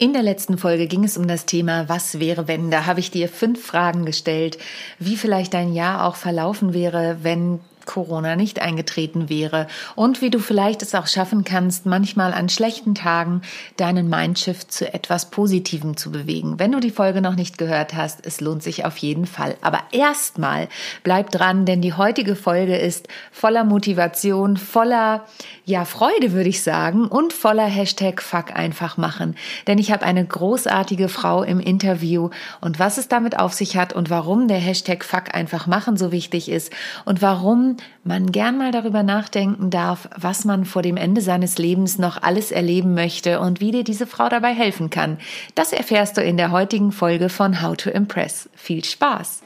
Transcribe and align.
In 0.00 0.12
der 0.12 0.22
letzten 0.22 0.58
Folge 0.58 0.86
ging 0.86 1.02
es 1.02 1.16
um 1.16 1.26
das 1.26 1.44
Thema 1.44 1.88
Was 1.88 2.20
wäre 2.20 2.46
wenn? 2.46 2.70
Da 2.70 2.86
habe 2.86 3.00
ich 3.00 3.10
dir 3.10 3.28
fünf 3.28 3.66
Fragen 3.66 4.04
gestellt, 4.04 4.56
wie 5.00 5.16
vielleicht 5.16 5.54
dein 5.54 5.72
Jahr 5.72 6.06
auch 6.06 6.14
verlaufen 6.14 6.72
wäre, 6.72 7.18
wenn 7.22 7.58
Corona 7.88 8.36
nicht 8.36 8.60
eingetreten 8.60 9.28
wäre 9.28 9.66
und 9.96 10.20
wie 10.20 10.30
du 10.30 10.38
vielleicht 10.38 10.82
es 10.82 10.94
auch 10.94 11.08
schaffen 11.08 11.42
kannst, 11.42 11.86
manchmal 11.86 12.32
an 12.32 12.48
schlechten 12.48 12.94
Tagen 12.94 13.40
deinen 13.76 14.08
Mindshift 14.08 14.70
zu 14.70 14.92
etwas 14.92 15.30
Positivem 15.30 15.96
zu 15.96 16.12
bewegen. 16.12 16.58
Wenn 16.58 16.70
du 16.70 16.80
die 16.80 16.90
Folge 16.90 17.22
noch 17.22 17.34
nicht 17.34 17.58
gehört 17.58 17.94
hast, 17.94 18.24
es 18.26 18.40
lohnt 18.40 18.62
sich 18.62 18.84
auf 18.84 18.98
jeden 18.98 19.26
Fall. 19.26 19.56
Aber 19.62 19.80
erstmal 19.90 20.68
bleib 21.02 21.30
dran, 21.30 21.64
denn 21.64 21.80
die 21.80 21.94
heutige 21.94 22.36
Folge 22.36 22.76
ist 22.76 23.08
voller 23.32 23.64
Motivation, 23.64 24.56
voller 24.58 25.24
ja 25.64 25.84
Freude 25.84 26.32
würde 26.32 26.50
ich 26.50 26.62
sagen 26.62 27.06
und 27.06 27.32
voller 27.32 27.66
Hashtag 27.66 28.20
Fuck 28.22 28.54
einfach 28.54 28.98
machen. 28.98 29.34
Denn 29.66 29.78
ich 29.78 29.90
habe 29.90 30.04
eine 30.04 30.24
großartige 30.24 31.08
Frau 31.08 31.42
im 31.42 31.58
Interview 31.58 32.28
und 32.60 32.78
was 32.78 32.98
es 32.98 33.08
damit 33.08 33.38
auf 33.38 33.54
sich 33.54 33.76
hat 33.78 33.94
und 33.94 34.10
warum 34.10 34.46
der 34.46 34.58
Hashtag 34.58 35.04
Fuck 35.04 35.34
einfach 35.34 35.66
machen 35.66 35.96
so 35.96 36.12
wichtig 36.12 36.50
ist 36.50 36.70
und 37.06 37.22
warum 37.22 37.77
man 38.04 38.32
gern 38.32 38.58
mal 38.58 38.72
darüber 38.72 39.02
nachdenken 39.02 39.70
darf, 39.70 40.08
was 40.16 40.44
man 40.44 40.64
vor 40.64 40.82
dem 40.82 40.96
Ende 40.96 41.20
seines 41.20 41.58
Lebens 41.58 41.98
noch 41.98 42.22
alles 42.22 42.52
erleben 42.52 42.94
möchte 42.94 43.40
und 43.40 43.60
wie 43.60 43.70
dir 43.70 43.84
diese 43.84 44.06
Frau 44.06 44.28
dabei 44.28 44.54
helfen 44.54 44.90
kann. 44.90 45.18
Das 45.54 45.72
erfährst 45.72 46.16
du 46.16 46.22
in 46.22 46.36
der 46.36 46.50
heutigen 46.50 46.92
Folge 46.92 47.28
von 47.28 47.62
How 47.62 47.76
to 47.76 47.90
Impress. 47.90 48.48
Viel 48.54 48.84
Spaß! 48.84 49.42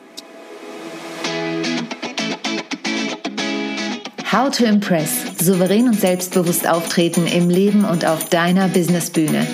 How 4.32 4.48
to 4.50 4.64
Impress. 4.64 5.24
Souverän 5.44 5.88
und 5.88 6.00
selbstbewusst 6.00 6.66
auftreten 6.66 7.26
im 7.26 7.50
Leben 7.50 7.84
und 7.84 8.06
auf 8.06 8.30
deiner 8.30 8.66
Businessbühne. 8.68 9.46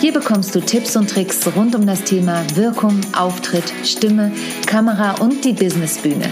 Hier 0.00 0.14
bekommst 0.14 0.54
du 0.54 0.60
Tipps 0.60 0.96
und 0.96 1.10
Tricks 1.10 1.46
rund 1.54 1.74
um 1.74 1.86
das 1.86 2.04
Thema 2.04 2.42
Wirkung, 2.54 2.98
Auftritt, 3.14 3.70
Stimme, 3.84 4.32
Kamera 4.66 5.20
und 5.20 5.44
die 5.44 5.52
Businessbühne. 5.52 6.30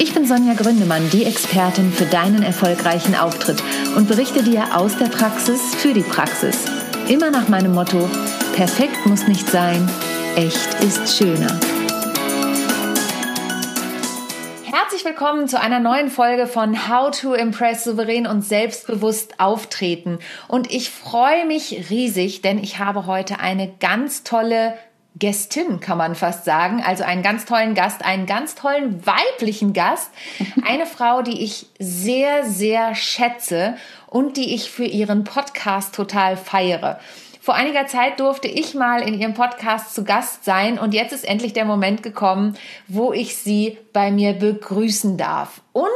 Ich 0.00 0.14
bin 0.14 0.26
Sonja 0.26 0.54
Gründemann, 0.54 1.10
die 1.10 1.24
Expertin 1.24 1.92
für 1.92 2.06
deinen 2.06 2.44
erfolgreichen 2.44 3.16
Auftritt 3.16 3.60
und 3.96 4.06
berichte 4.06 4.44
dir 4.44 4.76
aus 4.76 4.96
der 4.96 5.06
Praxis 5.06 5.74
für 5.74 5.92
die 5.92 6.02
Praxis. 6.02 6.66
Immer 7.08 7.32
nach 7.32 7.48
meinem 7.48 7.74
Motto, 7.74 8.08
perfekt 8.54 9.06
muss 9.06 9.26
nicht 9.26 9.48
sein, 9.48 9.90
echt 10.36 10.84
ist 10.84 11.18
schöner. 11.18 11.58
Herzlich 14.64 15.04
willkommen 15.04 15.48
zu 15.48 15.60
einer 15.60 15.80
neuen 15.80 16.10
Folge 16.10 16.46
von 16.46 16.88
How 16.88 17.10
to 17.10 17.34
Impress 17.34 17.82
souverän 17.82 18.28
und 18.28 18.42
selbstbewusst 18.42 19.40
auftreten. 19.40 20.20
Und 20.46 20.70
ich 20.70 20.90
freue 20.90 21.44
mich 21.44 21.90
riesig, 21.90 22.40
denn 22.42 22.58
ich 22.58 22.78
habe 22.78 23.06
heute 23.06 23.40
eine 23.40 23.68
ganz 23.80 24.22
tolle 24.22 24.74
Gästin, 25.18 25.80
kann 25.80 25.98
man 25.98 26.14
fast 26.14 26.44
sagen. 26.44 26.82
Also 26.84 27.04
einen 27.04 27.22
ganz 27.22 27.44
tollen 27.44 27.74
Gast, 27.74 28.04
einen 28.04 28.26
ganz 28.26 28.54
tollen 28.54 29.04
weiblichen 29.06 29.72
Gast. 29.72 30.10
Eine 30.66 30.86
Frau, 30.86 31.22
die 31.22 31.42
ich 31.42 31.66
sehr, 31.78 32.44
sehr 32.44 32.94
schätze 32.94 33.76
und 34.06 34.36
die 34.36 34.54
ich 34.54 34.70
für 34.70 34.84
ihren 34.84 35.24
Podcast 35.24 35.94
total 35.94 36.36
feiere. 36.36 37.00
Vor 37.48 37.54
einiger 37.54 37.86
Zeit 37.86 38.20
durfte 38.20 38.46
ich 38.46 38.74
mal 38.74 39.00
in 39.00 39.18
ihrem 39.18 39.32
Podcast 39.32 39.94
zu 39.94 40.04
Gast 40.04 40.44
sein 40.44 40.78
und 40.78 40.92
jetzt 40.92 41.14
ist 41.14 41.26
endlich 41.26 41.54
der 41.54 41.64
Moment 41.64 42.02
gekommen, 42.02 42.58
wo 42.88 43.14
ich 43.14 43.38
sie 43.38 43.78
bei 43.94 44.10
mir 44.10 44.34
begrüßen 44.34 45.16
darf. 45.16 45.62
Und 45.72 45.88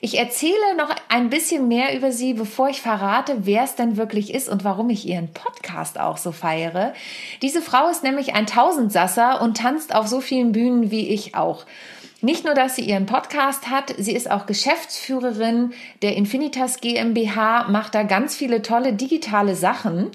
ich 0.00 0.18
erzähle 0.18 0.74
noch 0.76 0.92
ein 1.08 1.30
bisschen 1.30 1.68
mehr 1.68 1.96
über 1.96 2.10
sie, 2.10 2.34
bevor 2.34 2.70
ich 2.70 2.82
verrate, 2.82 3.46
wer 3.46 3.62
es 3.62 3.76
denn 3.76 3.96
wirklich 3.96 4.34
ist 4.34 4.48
und 4.48 4.64
warum 4.64 4.90
ich 4.90 5.06
ihren 5.06 5.32
Podcast 5.32 6.00
auch 6.00 6.16
so 6.16 6.32
feiere. 6.32 6.92
Diese 7.40 7.62
Frau 7.62 7.88
ist 7.88 8.02
nämlich 8.02 8.34
ein 8.34 8.48
Tausendsasser 8.48 9.40
und 9.40 9.58
tanzt 9.58 9.94
auf 9.94 10.08
so 10.08 10.20
vielen 10.20 10.50
Bühnen 10.50 10.90
wie 10.90 11.10
ich 11.10 11.36
auch. 11.36 11.66
Nicht 12.20 12.44
nur, 12.44 12.54
dass 12.54 12.74
sie 12.74 12.82
ihren 12.82 13.06
Podcast 13.06 13.70
hat, 13.70 13.94
sie 13.96 14.16
ist 14.16 14.28
auch 14.28 14.46
Geschäftsführerin 14.46 15.72
der 16.02 16.16
Infinitas 16.16 16.80
GmbH, 16.80 17.68
macht 17.68 17.94
da 17.94 18.02
ganz 18.02 18.34
viele 18.34 18.62
tolle 18.62 18.94
digitale 18.94 19.54
Sachen 19.54 20.10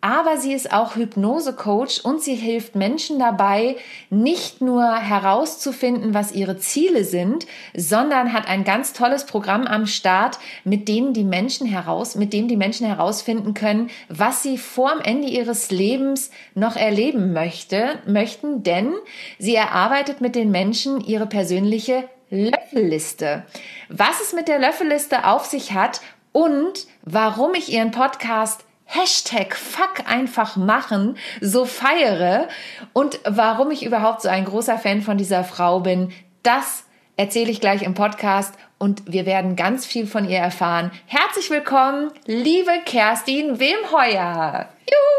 aber 0.00 0.38
sie 0.38 0.52
ist 0.52 0.72
auch 0.72 0.96
Hypnose-Coach 0.96 2.00
und 2.00 2.22
sie 2.22 2.34
hilft 2.34 2.74
Menschen 2.74 3.18
dabei, 3.18 3.76
nicht 4.08 4.60
nur 4.60 4.94
herauszufinden, 4.94 6.14
was 6.14 6.32
ihre 6.32 6.58
Ziele 6.58 7.04
sind, 7.04 7.46
sondern 7.74 8.32
hat 8.32 8.48
ein 8.48 8.64
ganz 8.64 8.92
tolles 8.92 9.26
Programm 9.26 9.66
am 9.66 9.86
Start, 9.86 10.38
mit 10.64 10.88
dem 10.88 11.12
die 11.12 11.24
Menschen 11.24 11.66
heraus, 11.66 12.14
mit 12.14 12.32
dem 12.32 12.48
die 12.48 12.56
Menschen 12.56 12.86
herausfinden 12.86 13.54
können, 13.54 13.90
was 14.08 14.42
sie 14.42 14.58
vor 14.58 14.92
dem 14.92 15.02
Ende 15.02 15.28
ihres 15.28 15.70
Lebens 15.70 16.30
noch 16.54 16.76
erleben 16.76 17.32
möchte, 17.32 17.98
möchten, 18.06 18.62
denn 18.62 18.92
sie 19.38 19.54
erarbeitet 19.54 20.20
mit 20.20 20.34
den 20.34 20.50
Menschen 20.50 21.00
ihre 21.00 21.26
persönliche 21.26 22.08
Löffelliste. 22.30 23.44
Was 23.88 24.20
es 24.20 24.32
mit 24.32 24.48
der 24.48 24.60
Löffelliste 24.60 25.26
auf 25.26 25.46
sich 25.46 25.72
hat 25.72 26.00
und 26.32 26.86
warum 27.02 27.54
ich 27.54 27.72
ihren 27.72 27.90
Podcast 27.90 28.64
Hashtag 28.92 29.54
Fuck 29.54 30.10
einfach 30.10 30.56
machen 30.56 31.16
so 31.40 31.64
feiere 31.64 32.48
und 32.92 33.20
warum 33.24 33.70
ich 33.70 33.86
überhaupt 33.86 34.22
so 34.22 34.28
ein 34.28 34.44
großer 34.44 34.78
Fan 34.78 35.00
von 35.00 35.16
dieser 35.16 35.44
Frau 35.44 35.78
bin, 35.78 36.10
das 36.42 36.82
erzähle 37.16 37.52
ich 37.52 37.60
gleich 37.60 37.82
im 37.82 37.94
Podcast 37.94 38.52
und 38.78 39.02
wir 39.06 39.26
werden 39.26 39.54
ganz 39.54 39.86
viel 39.86 40.08
von 40.08 40.28
ihr 40.28 40.38
erfahren. 40.38 40.90
Herzlich 41.06 41.50
willkommen, 41.50 42.10
liebe 42.26 42.72
Kerstin 42.84 43.60
Wemheuer. 43.60 44.68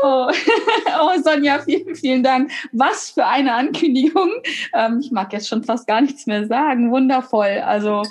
Oh. 0.03 0.29
oh, 1.01 1.21
Sonja, 1.23 1.59
vielen, 1.59 1.95
vielen 1.95 2.23
Dank. 2.23 2.51
Was 2.73 3.11
für 3.11 3.25
eine 3.25 3.53
Ankündigung. 3.53 4.31
Ähm, 4.73 4.99
ich 4.99 5.11
mag 5.11 5.31
jetzt 5.31 5.47
schon 5.47 5.63
fast 5.63 5.87
gar 5.87 6.01
nichts 6.01 6.25
mehr 6.25 6.45
sagen. 6.45 6.91
Wundervoll. 6.91 7.61
Also, 7.63 8.03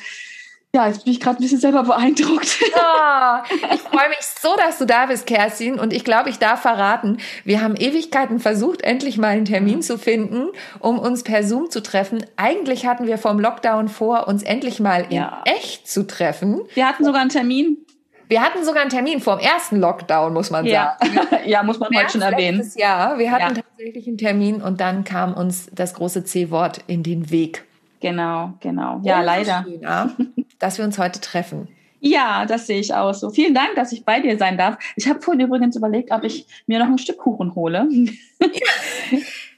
ja, 0.73 0.87
jetzt 0.87 1.05
bin 1.05 1.13
ich 1.13 1.19
gerade 1.19 1.39
ein 1.39 1.43
bisschen 1.43 1.59
selber 1.59 1.83
beeindruckt. 1.83 2.59
Oh, 2.75 3.55
ich 3.75 3.81
freue 3.81 4.09
mich 4.09 4.21
so, 4.41 4.55
dass 4.57 4.79
du 4.79 4.87
da 4.87 5.07
bist, 5.07 5.27
Kerstin. 5.27 5.81
Und 5.81 5.93
ich 5.93 6.05
glaube, 6.05 6.31
ich 6.31 6.39
darf 6.39 6.63
verraten, 6.63 7.19
wir 7.45 7.61
haben 7.61 7.75
Ewigkeiten 7.75 8.39
versucht, 8.39 8.83
endlich 8.83 9.19
mal 9.19 9.29
einen 9.29 9.47
Termin 9.47 9.83
zu 9.83 9.99
finden, 9.99 10.51
um 10.79 11.01
uns 11.01 11.25
per 11.25 11.43
Zoom 11.43 11.71
zu 11.71 11.83
treffen. 11.83 12.25
Eigentlich 12.37 12.87
hatten 12.87 13.09
wir 13.09 13.19
vom 13.19 13.41
Lockdown 13.41 13.89
vor, 13.89 14.29
uns 14.29 14.45
endlich 14.45 14.79
mal 14.79 15.07
in 15.11 15.17
ja. 15.17 15.43
echt 15.45 15.89
zu 15.89 16.07
treffen. 16.07 16.61
Wir 16.75 16.89
hatten 16.89 17.05
sogar 17.05 17.21
einen 17.21 17.31
Termin. 17.31 17.79
Wir 18.29 18.43
hatten 18.43 18.65
sogar 18.65 18.83
einen 18.83 18.91
Termin 18.91 19.21
vor 19.21 19.39
dem 19.39 19.45
ersten 19.45 19.81
Lockdown, 19.81 20.33
muss 20.33 20.51
man 20.51 20.65
ja. 20.65 20.97
sagen. 21.01 21.19
ja, 21.47 21.65
muss 21.65 21.81
man 21.81 21.93
heute 21.93 22.13
schon 22.13 22.23
erwähnen. 22.23 22.71
Ja, 22.77 23.19
wir 23.19 23.33
hatten 23.33 23.57
ja. 23.57 23.63
tatsächlich 23.63 24.07
einen 24.07 24.19
Termin 24.19 24.63
und 24.63 24.81
dann 24.81 25.03
kam 25.03 25.35
uns 25.35 25.69
das 25.73 25.95
große 25.95 26.23
C-Wort 26.23 26.79
in 26.87 27.03
den 27.03 27.33
Weg. 27.33 27.65
Genau, 28.01 28.55
genau. 28.61 29.01
Ja, 29.03 29.21
leider. 29.21 29.65
Schön, 29.65 30.47
dass 30.59 30.79
wir 30.79 30.85
uns 30.85 30.99
heute 30.99 31.21
treffen. 31.21 31.69
Ja, 32.01 32.47
das 32.47 32.67
sehe 32.67 32.81
ich 32.81 32.95
auch 32.95 33.13
so. 33.13 33.31
Vielen 33.31 33.55
Dank, 33.55 33.75
dass 33.77 33.93
ich 33.93 34.05
bei 34.05 34.21
dir 34.21 34.39
sein 34.39 34.57
darf. 34.57 34.79
Ich 34.97 35.07
habe 35.07 35.21
vorhin 35.21 35.47
übrigens 35.47 35.77
überlegt, 35.77 36.11
ob 36.11 36.25
ich 36.25 36.47
mir 36.67 36.79
noch 36.79 36.87
ein 36.87 36.99
Stück 36.99 37.19
Kuchen 37.19 37.55
hole. 37.55 37.87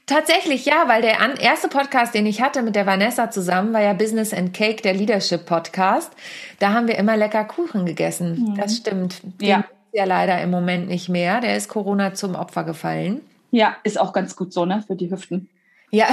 Tatsächlich 0.05 0.65
ja, 0.65 0.83
weil 0.87 1.01
der 1.01 1.17
erste 1.39 1.69
Podcast, 1.69 2.13
den 2.13 2.25
ich 2.25 2.41
hatte 2.41 2.61
mit 2.61 2.75
der 2.75 2.85
Vanessa 2.85 3.31
zusammen, 3.31 3.73
war 3.73 3.81
ja 3.81 3.93
Business 3.93 4.33
and 4.33 4.53
Cake, 4.53 4.81
der 4.81 4.93
Leadership 4.93 5.45
Podcast. 5.45 6.11
Da 6.59 6.73
haben 6.73 6.89
wir 6.89 6.97
immer 6.97 7.15
lecker 7.15 7.45
Kuchen 7.45 7.85
gegessen. 7.85 8.49
Mhm. 8.49 8.55
Das 8.57 8.75
stimmt. 8.75 9.23
Den 9.23 9.47
ja. 9.47 9.63
ja 9.93 10.03
leider 10.03 10.41
im 10.41 10.51
Moment 10.51 10.89
nicht 10.89 11.07
mehr. 11.07 11.39
Der 11.39 11.55
ist 11.55 11.69
Corona 11.69 12.13
zum 12.13 12.35
Opfer 12.35 12.65
gefallen. 12.65 13.21
Ja, 13.51 13.77
ist 13.83 13.97
auch 13.97 14.11
ganz 14.11 14.35
gut 14.35 14.51
so, 14.51 14.65
ne, 14.65 14.83
für 14.85 14.97
die 14.97 15.09
Hüften. 15.09 15.47
Ja. 15.93 16.07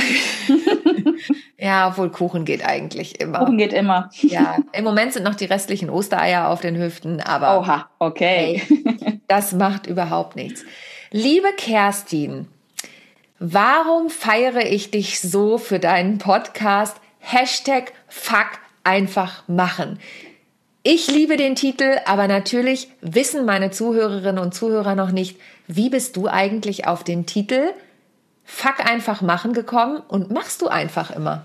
ja, 1.59 1.89
obwohl 1.89 2.11
Kuchen 2.11 2.45
geht 2.45 2.63
eigentlich 2.63 3.19
immer. 3.19 3.39
Kuchen 3.39 3.57
geht 3.57 3.73
immer. 3.73 4.11
ja, 4.21 4.59
im 4.73 4.85
Moment 4.85 5.15
sind 5.15 5.23
noch 5.23 5.35
die 5.35 5.47
restlichen 5.47 5.89
Ostereier 5.89 6.49
auf 6.49 6.61
den 6.61 6.77
Hüften, 6.77 7.23
aber. 7.23 7.59
Oha, 7.59 7.89
okay. 7.99 8.61
Hey, 8.69 9.21
das 9.27 9.55
macht 9.55 9.87
überhaupt 9.87 10.37
nichts. 10.37 10.65
Liebe 11.13 11.49
Kerstin, 11.57 12.47
warum 13.39 14.11
feiere 14.11 14.67
ich 14.67 14.91
dich 14.91 15.19
so 15.19 15.57
für 15.57 15.79
deinen 15.79 16.19
Podcast? 16.19 16.99
Hashtag 17.19 17.95
Fuck 18.07 18.59
einfach 18.85 19.49
machen. 19.49 19.99
Ich 20.83 21.11
liebe 21.11 21.39
den 21.39 21.55
Titel, 21.55 21.97
aber 22.05 22.29
natürlich 22.29 22.89
wissen 23.01 23.47
meine 23.47 23.71
Zuhörerinnen 23.71 24.43
und 24.43 24.55
Zuhörer 24.55 24.95
noch 24.95 25.11
nicht, 25.11 25.39
wie 25.67 25.89
bist 25.89 26.19
du 26.19 26.29
eigentlich 26.29 26.87
auf 26.87 27.03
den 27.03 27.25
Titel 27.25 27.71
Fuck 28.53 28.85
einfach 28.85 29.23
machen 29.23 29.53
gekommen 29.53 30.03
und 30.09 30.33
machst 30.33 30.61
du 30.61 30.67
einfach 30.67 31.13
immer? 31.13 31.45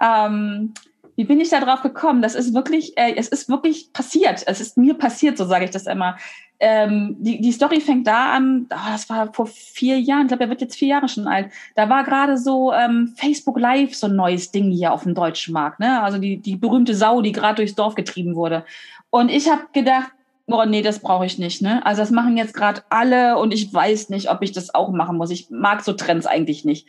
Ähm, 0.00 0.74
wie 1.14 1.24
bin 1.24 1.40
ich 1.40 1.50
da 1.50 1.60
drauf 1.60 1.82
gekommen? 1.82 2.20
Das 2.20 2.34
ist 2.34 2.52
wirklich, 2.52 2.98
äh, 2.98 3.14
es 3.16 3.28
ist 3.28 3.48
wirklich 3.48 3.92
passiert. 3.92 4.42
Es 4.46 4.60
ist 4.60 4.76
mir 4.76 4.94
passiert, 4.94 5.38
so 5.38 5.46
sage 5.46 5.64
ich 5.64 5.70
das 5.70 5.86
immer. 5.86 6.16
Ähm, 6.58 7.16
die, 7.20 7.40
die 7.40 7.52
Story 7.52 7.80
fängt 7.80 8.08
da 8.08 8.32
an, 8.32 8.66
oh, 8.70 8.90
das 8.90 9.08
war 9.08 9.32
vor 9.32 9.46
vier 9.46 10.00
Jahren, 10.00 10.22
ich 10.22 10.28
glaube, 10.28 10.44
er 10.44 10.50
wird 10.50 10.60
jetzt 10.60 10.76
vier 10.76 10.88
Jahre 10.88 11.08
schon 11.08 11.28
alt. 11.28 11.50
Da 11.76 11.88
war 11.88 12.02
gerade 12.02 12.36
so 12.36 12.72
ähm, 12.72 13.14
Facebook 13.16 13.58
Live 13.58 13.94
so 13.94 14.08
ein 14.08 14.16
neues 14.16 14.50
Ding 14.50 14.72
hier 14.72 14.92
auf 14.92 15.04
dem 15.04 15.14
deutschen 15.14 15.54
Markt. 15.54 15.78
Ne? 15.78 16.02
Also 16.02 16.18
die, 16.18 16.38
die 16.38 16.56
berühmte 16.56 16.94
Sau, 16.94 17.22
die 17.22 17.32
gerade 17.32 17.56
durchs 17.56 17.76
Dorf 17.76 17.94
getrieben 17.94 18.34
wurde. 18.34 18.64
Und 19.10 19.30
ich 19.30 19.48
habe 19.48 19.62
gedacht, 19.72 20.10
oh 20.46 20.64
nee, 20.64 20.82
das 20.82 21.00
brauche 21.00 21.26
ich 21.26 21.38
nicht. 21.38 21.62
Ne? 21.62 21.84
Also 21.84 22.02
das 22.02 22.10
machen 22.10 22.36
jetzt 22.36 22.54
gerade 22.54 22.82
alle 22.90 23.38
und 23.38 23.52
ich 23.52 23.72
weiß 23.72 24.10
nicht, 24.10 24.30
ob 24.30 24.42
ich 24.42 24.52
das 24.52 24.74
auch 24.74 24.90
machen 24.90 25.16
muss. 25.16 25.30
Ich 25.30 25.50
mag 25.50 25.82
so 25.82 25.92
Trends 25.92 26.26
eigentlich 26.26 26.64
nicht. 26.64 26.88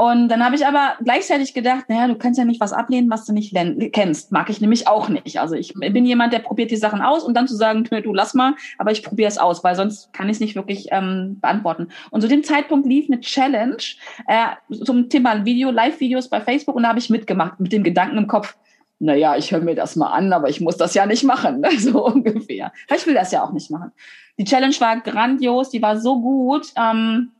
Und 0.00 0.28
dann 0.28 0.44
habe 0.44 0.54
ich 0.54 0.64
aber 0.64 0.94
gleichzeitig 1.02 1.54
gedacht, 1.54 1.86
naja, 1.88 2.06
du 2.06 2.14
kannst 2.14 2.38
ja 2.38 2.44
nicht 2.44 2.60
was 2.60 2.72
ablehnen, 2.72 3.10
was 3.10 3.24
du 3.24 3.32
nicht 3.32 3.52
kennst. 3.92 4.30
Mag 4.30 4.48
ich 4.48 4.60
nämlich 4.60 4.86
auch 4.86 5.08
nicht. 5.08 5.40
Also 5.40 5.56
ich 5.56 5.74
bin 5.74 6.06
jemand, 6.06 6.32
der 6.32 6.38
probiert 6.38 6.70
die 6.70 6.76
Sachen 6.76 7.02
aus 7.02 7.24
und 7.24 7.34
dann 7.34 7.48
zu 7.48 7.56
sagen, 7.56 7.82
du 7.82 8.14
lass 8.14 8.32
mal, 8.32 8.54
aber 8.78 8.92
ich 8.92 9.02
probiere 9.02 9.26
es 9.26 9.38
aus, 9.38 9.64
weil 9.64 9.74
sonst 9.74 10.12
kann 10.12 10.28
ich 10.28 10.36
es 10.36 10.40
nicht 10.40 10.54
wirklich 10.54 10.86
ähm, 10.92 11.40
beantworten. 11.40 11.88
Und 12.10 12.20
zu 12.20 12.28
dem 12.28 12.44
Zeitpunkt 12.44 12.86
lief 12.86 13.10
eine 13.10 13.18
Challenge 13.18 13.82
äh, 14.28 14.50
zum 14.84 15.08
Thema 15.08 15.44
Video, 15.44 15.72
Live-Videos 15.72 16.28
bei 16.28 16.40
Facebook 16.40 16.76
und 16.76 16.84
da 16.84 16.90
habe 16.90 17.00
ich 17.00 17.10
mitgemacht 17.10 17.58
mit 17.58 17.72
dem 17.72 17.82
Gedanken 17.82 18.18
im 18.18 18.28
Kopf, 18.28 18.56
naja, 19.00 19.36
ich 19.36 19.52
höre 19.52 19.60
mir 19.60 19.74
das 19.74 19.96
mal 19.96 20.08
an, 20.08 20.32
aber 20.32 20.48
ich 20.48 20.60
muss 20.60 20.76
das 20.76 20.94
ja 20.94 21.06
nicht 21.06 21.24
machen, 21.24 21.60
ne? 21.60 21.70
so 21.78 22.04
ungefähr. 22.04 22.72
Ich 22.94 23.06
will 23.06 23.14
das 23.14 23.32
ja 23.32 23.44
auch 23.44 23.52
nicht 23.52 23.70
machen. 23.70 23.92
Die 24.38 24.44
Challenge 24.44 24.74
war 24.80 25.00
grandios, 25.00 25.70
die 25.70 25.82
war 25.82 25.98
so 26.00 26.20
gut. 26.20 26.72
Ähm, 26.76 27.32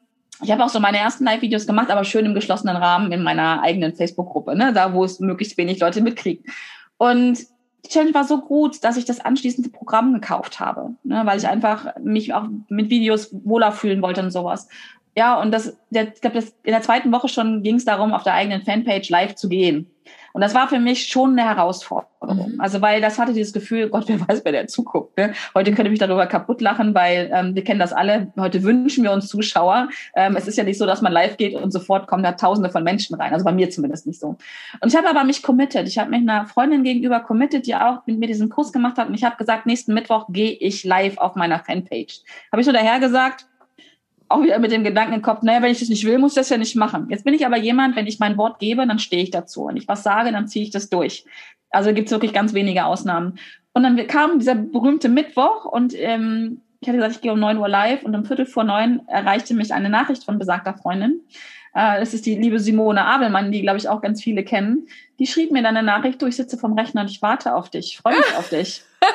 ich 0.42 0.52
habe 0.52 0.64
auch 0.64 0.68
so 0.68 0.78
meine 0.78 0.98
ersten 0.98 1.24
Live-Videos 1.24 1.66
gemacht, 1.66 1.90
aber 1.90 2.04
schön 2.04 2.24
im 2.24 2.34
geschlossenen 2.34 2.76
Rahmen 2.76 3.10
in 3.10 3.22
meiner 3.22 3.62
eigenen 3.62 3.94
Facebook-Gruppe, 3.94 4.56
ne? 4.56 4.72
da 4.72 4.92
wo 4.92 5.04
es 5.04 5.18
möglichst 5.18 5.56
wenig 5.58 5.80
Leute 5.80 6.00
mitkriegen. 6.00 6.44
Und 6.96 7.38
die 7.84 7.88
Challenge 7.90 8.14
war 8.14 8.24
so 8.24 8.40
gut, 8.40 8.84
dass 8.84 8.96
ich 8.96 9.04
das 9.04 9.20
anschließende 9.20 9.70
Programm 9.70 10.14
gekauft 10.14 10.60
habe, 10.60 10.90
ne? 11.02 11.22
weil 11.24 11.38
ich 11.38 11.48
einfach 11.48 11.96
mich 11.98 12.34
auch 12.34 12.44
mit 12.68 12.90
Videos 12.90 13.30
wohler 13.44 13.72
fühlen 13.72 14.00
wollte 14.00 14.22
und 14.22 14.30
sowas. 14.30 14.68
Ja, 15.16 15.40
und 15.40 15.50
das, 15.50 15.76
der, 15.90 16.12
ich 16.14 16.20
glaube, 16.20 16.38
in 16.38 16.70
der 16.70 16.82
zweiten 16.82 17.10
Woche 17.10 17.28
schon 17.28 17.64
ging 17.64 17.74
es 17.74 17.84
darum, 17.84 18.12
auf 18.12 18.22
der 18.22 18.34
eigenen 18.34 18.62
Fanpage 18.62 19.10
live 19.10 19.34
zu 19.34 19.48
gehen. 19.48 19.90
Und 20.32 20.40
das 20.40 20.54
war 20.54 20.68
für 20.68 20.78
mich 20.78 21.06
schon 21.08 21.38
eine 21.38 21.48
Herausforderung. 21.48 22.52
Mhm. 22.52 22.60
Also 22.60 22.80
weil 22.80 23.00
das 23.00 23.18
hatte 23.18 23.32
dieses 23.32 23.52
Gefühl, 23.52 23.88
Gott, 23.88 24.04
wer 24.08 24.20
weiß, 24.26 24.42
wer 24.44 24.52
der 24.52 24.66
zuguckt. 24.66 25.16
Ne? 25.16 25.32
Heute 25.54 25.70
könnte 25.72 25.84
ich 25.84 25.90
mich 25.90 25.98
darüber 25.98 26.26
kaputt 26.26 26.60
lachen, 26.60 26.94
weil 26.94 27.30
ähm, 27.32 27.54
wir 27.54 27.64
kennen 27.64 27.80
das 27.80 27.92
alle. 27.92 28.32
Heute 28.38 28.62
wünschen 28.62 29.04
wir 29.04 29.12
uns 29.12 29.28
Zuschauer. 29.28 29.88
Ähm, 30.14 30.36
es 30.36 30.48
ist 30.48 30.56
ja 30.56 30.64
nicht 30.64 30.78
so, 30.78 30.86
dass 30.86 31.02
man 31.02 31.12
live 31.12 31.36
geht 31.36 31.54
und 31.54 31.72
sofort 31.72 32.06
kommen 32.06 32.22
da 32.22 32.32
Tausende 32.32 32.70
von 32.70 32.84
Menschen 32.84 33.16
rein. 33.16 33.32
Also 33.32 33.44
bei 33.44 33.52
mir 33.52 33.70
zumindest 33.70 34.06
nicht 34.06 34.20
so. 34.20 34.36
Und 34.80 34.92
ich 34.92 34.96
habe 34.96 35.08
aber 35.08 35.24
mich 35.24 35.42
committed. 35.42 35.86
Ich 35.86 35.98
habe 35.98 36.10
mich 36.10 36.20
einer 36.20 36.46
Freundin 36.46 36.82
gegenüber 36.82 37.20
committed, 37.20 37.66
die 37.66 37.74
auch 37.74 38.06
mit 38.06 38.18
mir 38.18 38.26
diesen 38.26 38.48
Kurs 38.48 38.72
gemacht 38.72 38.98
hat. 38.98 39.08
Und 39.08 39.14
ich 39.14 39.24
habe 39.24 39.36
gesagt, 39.36 39.66
nächsten 39.66 39.94
Mittwoch 39.94 40.26
gehe 40.28 40.52
ich 40.52 40.84
live 40.84 41.18
auf 41.18 41.34
meiner 41.34 41.58
Fanpage. 41.58 42.20
Habe 42.52 42.60
ich 42.60 42.66
so 42.66 42.72
daher 42.72 43.00
gesagt, 43.00 43.46
auch 44.28 44.42
wieder 44.42 44.58
mit 44.58 44.72
dem 44.72 44.84
Gedanken 44.84 45.14
im 45.14 45.22
Kopf, 45.22 45.42
naja, 45.42 45.62
wenn 45.62 45.72
ich 45.72 45.80
das 45.80 45.88
nicht 45.88 46.04
will, 46.04 46.18
muss 46.18 46.32
ich 46.32 46.36
das 46.36 46.50
ja 46.50 46.58
nicht 46.58 46.76
machen. 46.76 47.08
Jetzt 47.10 47.24
bin 47.24 47.34
ich 47.34 47.46
aber 47.46 47.56
jemand, 47.56 47.96
wenn 47.96 48.06
ich 48.06 48.18
mein 48.18 48.36
Wort 48.36 48.58
gebe, 48.58 48.86
dann 48.86 48.98
stehe 48.98 49.22
ich 49.22 49.30
dazu. 49.30 49.66
Wenn 49.66 49.76
ich 49.76 49.88
was 49.88 50.02
sage, 50.02 50.32
dann 50.32 50.48
ziehe 50.48 50.64
ich 50.64 50.70
das 50.70 50.90
durch. 50.90 51.24
Also 51.70 51.92
gibt 51.92 52.08
es 52.08 52.12
wirklich 52.12 52.32
ganz 52.32 52.54
wenige 52.54 52.84
Ausnahmen. 52.84 53.38
Und 53.72 53.82
dann 53.82 54.06
kam 54.06 54.38
dieser 54.38 54.54
berühmte 54.54 55.08
Mittwoch 55.08 55.64
und 55.64 55.94
ähm, 55.96 56.62
ich 56.80 56.88
hatte 56.88 56.98
gesagt, 56.98 57.16
ich 57.16 57.20
gehe 57.20 57.32
um 57.32 57.40
neun 57.40 57.58
Uhr 57.58 57.68
live 57.68 58.02
und 58.04 58.14
um 58.14 58.24
Viertel 58.24 58.46
vor 58.46 58.64
neun 58.64 59.06
erreichte 59.08 59.54
mich 59.54 59.72
eine 59.72 59.88
Nachricht 59.88 60.24
von 60.24 60.38
besagter 60.38 60.74
Freundin. 60.74 61.20
Äh, 61.78 62.00
das 62.00 62.12
ist 62.12 62.26
die 62.26 62.34
liebe 62.34 62.58
Simone 62.58 63.04
Abelmann, 63.04 63.52
die, 63.52 63.62
glaube 63.62 63.78
ich, 63.78 63.88
auch 63.88 64.00
ganz 64.00 64.20
viele 64.20 64.42
kennen. 64.42 64.88
Die 65.20 65.28
schrieb 65.28 65.52
mir 65.52 65.62
dann 65.62 65.76
eine 65.76 65.86
Nachricht, 65.86 66.20
du, 66.20 66.26
ich 66.26 66.34
sitze 66.34 66.58
vom 66.58 66.72
Rechner 66.76 67.02
und 67.02 67.10
ich 67.10 67.22
warte 67.22 67.54
auf 67.54 67.70
dich, 67.70 67.98
freue 67.98 68.16
mich 68.16 68.36
auf 68.36 68.48
dich. 68.48 68.82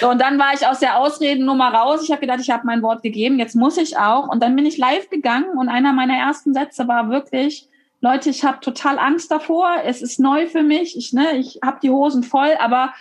So, 0.00 0.08
und 0.08 0.20
dann 0.20 0.38
war 0.38 0.54
ich 0.54 0.66
aus 0.66 0.78
der 0.78 0.98
Ausredennummer 0.98 1.74
raus. 1.74 2.02
Ich 2.02 2.10
habe 2.10 2.20
gedacht, 2.20 2.40
ich 2.40 2.48
habe 2.50 2.64
mein 2.64 2.80
Wort 2.80 3.02
gegeben, 3.02 3.38
jetzt 3.38 3.54
muss 3.54 3.76
ich 3.76 3.98
auch. 3.98 4.28
Und 4.28 4.42
dann 4.42 4.56
bin 4.56 4.64
ich 4.64 4.78
live 4.78 5.10
gegangen 5.10 5.58
und 5.58 5.68
einer 5.68 5.92
meiner 5.92 6.14
ersten 6.14 6.54
Sätze 6.54 6.88
war 6.88 7.10
wirklich, 7.10 7.68
Leute, 8.00 8.30
ich 8.30 8.44
habe 8.44 8.60
total 8.60 8.98
Angst 8.98 9.30
davor. 9.30 9.68
Es 9.84 10.00
ist 10.00 10.18
neu 10.18 10.46
für 10.46 10.62
mich. 10.62 10.96
Ich, 10.96 11.12
ne, 11.12 11.36
ich 11.36 11.58
habe 11.62 11.80
die 11.82 11.90
Hosen 11.90 12.22
voll, 12.22 12.50
aber 12.58 12.94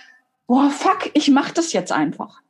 boah, 0.48 0.70
fuck, 0.70 1.12
ich 1.14 1.30
mache 1.30 1.54
das 1.54 1.72
jetzt 1.72 1.92
einfach. 1.92 2.42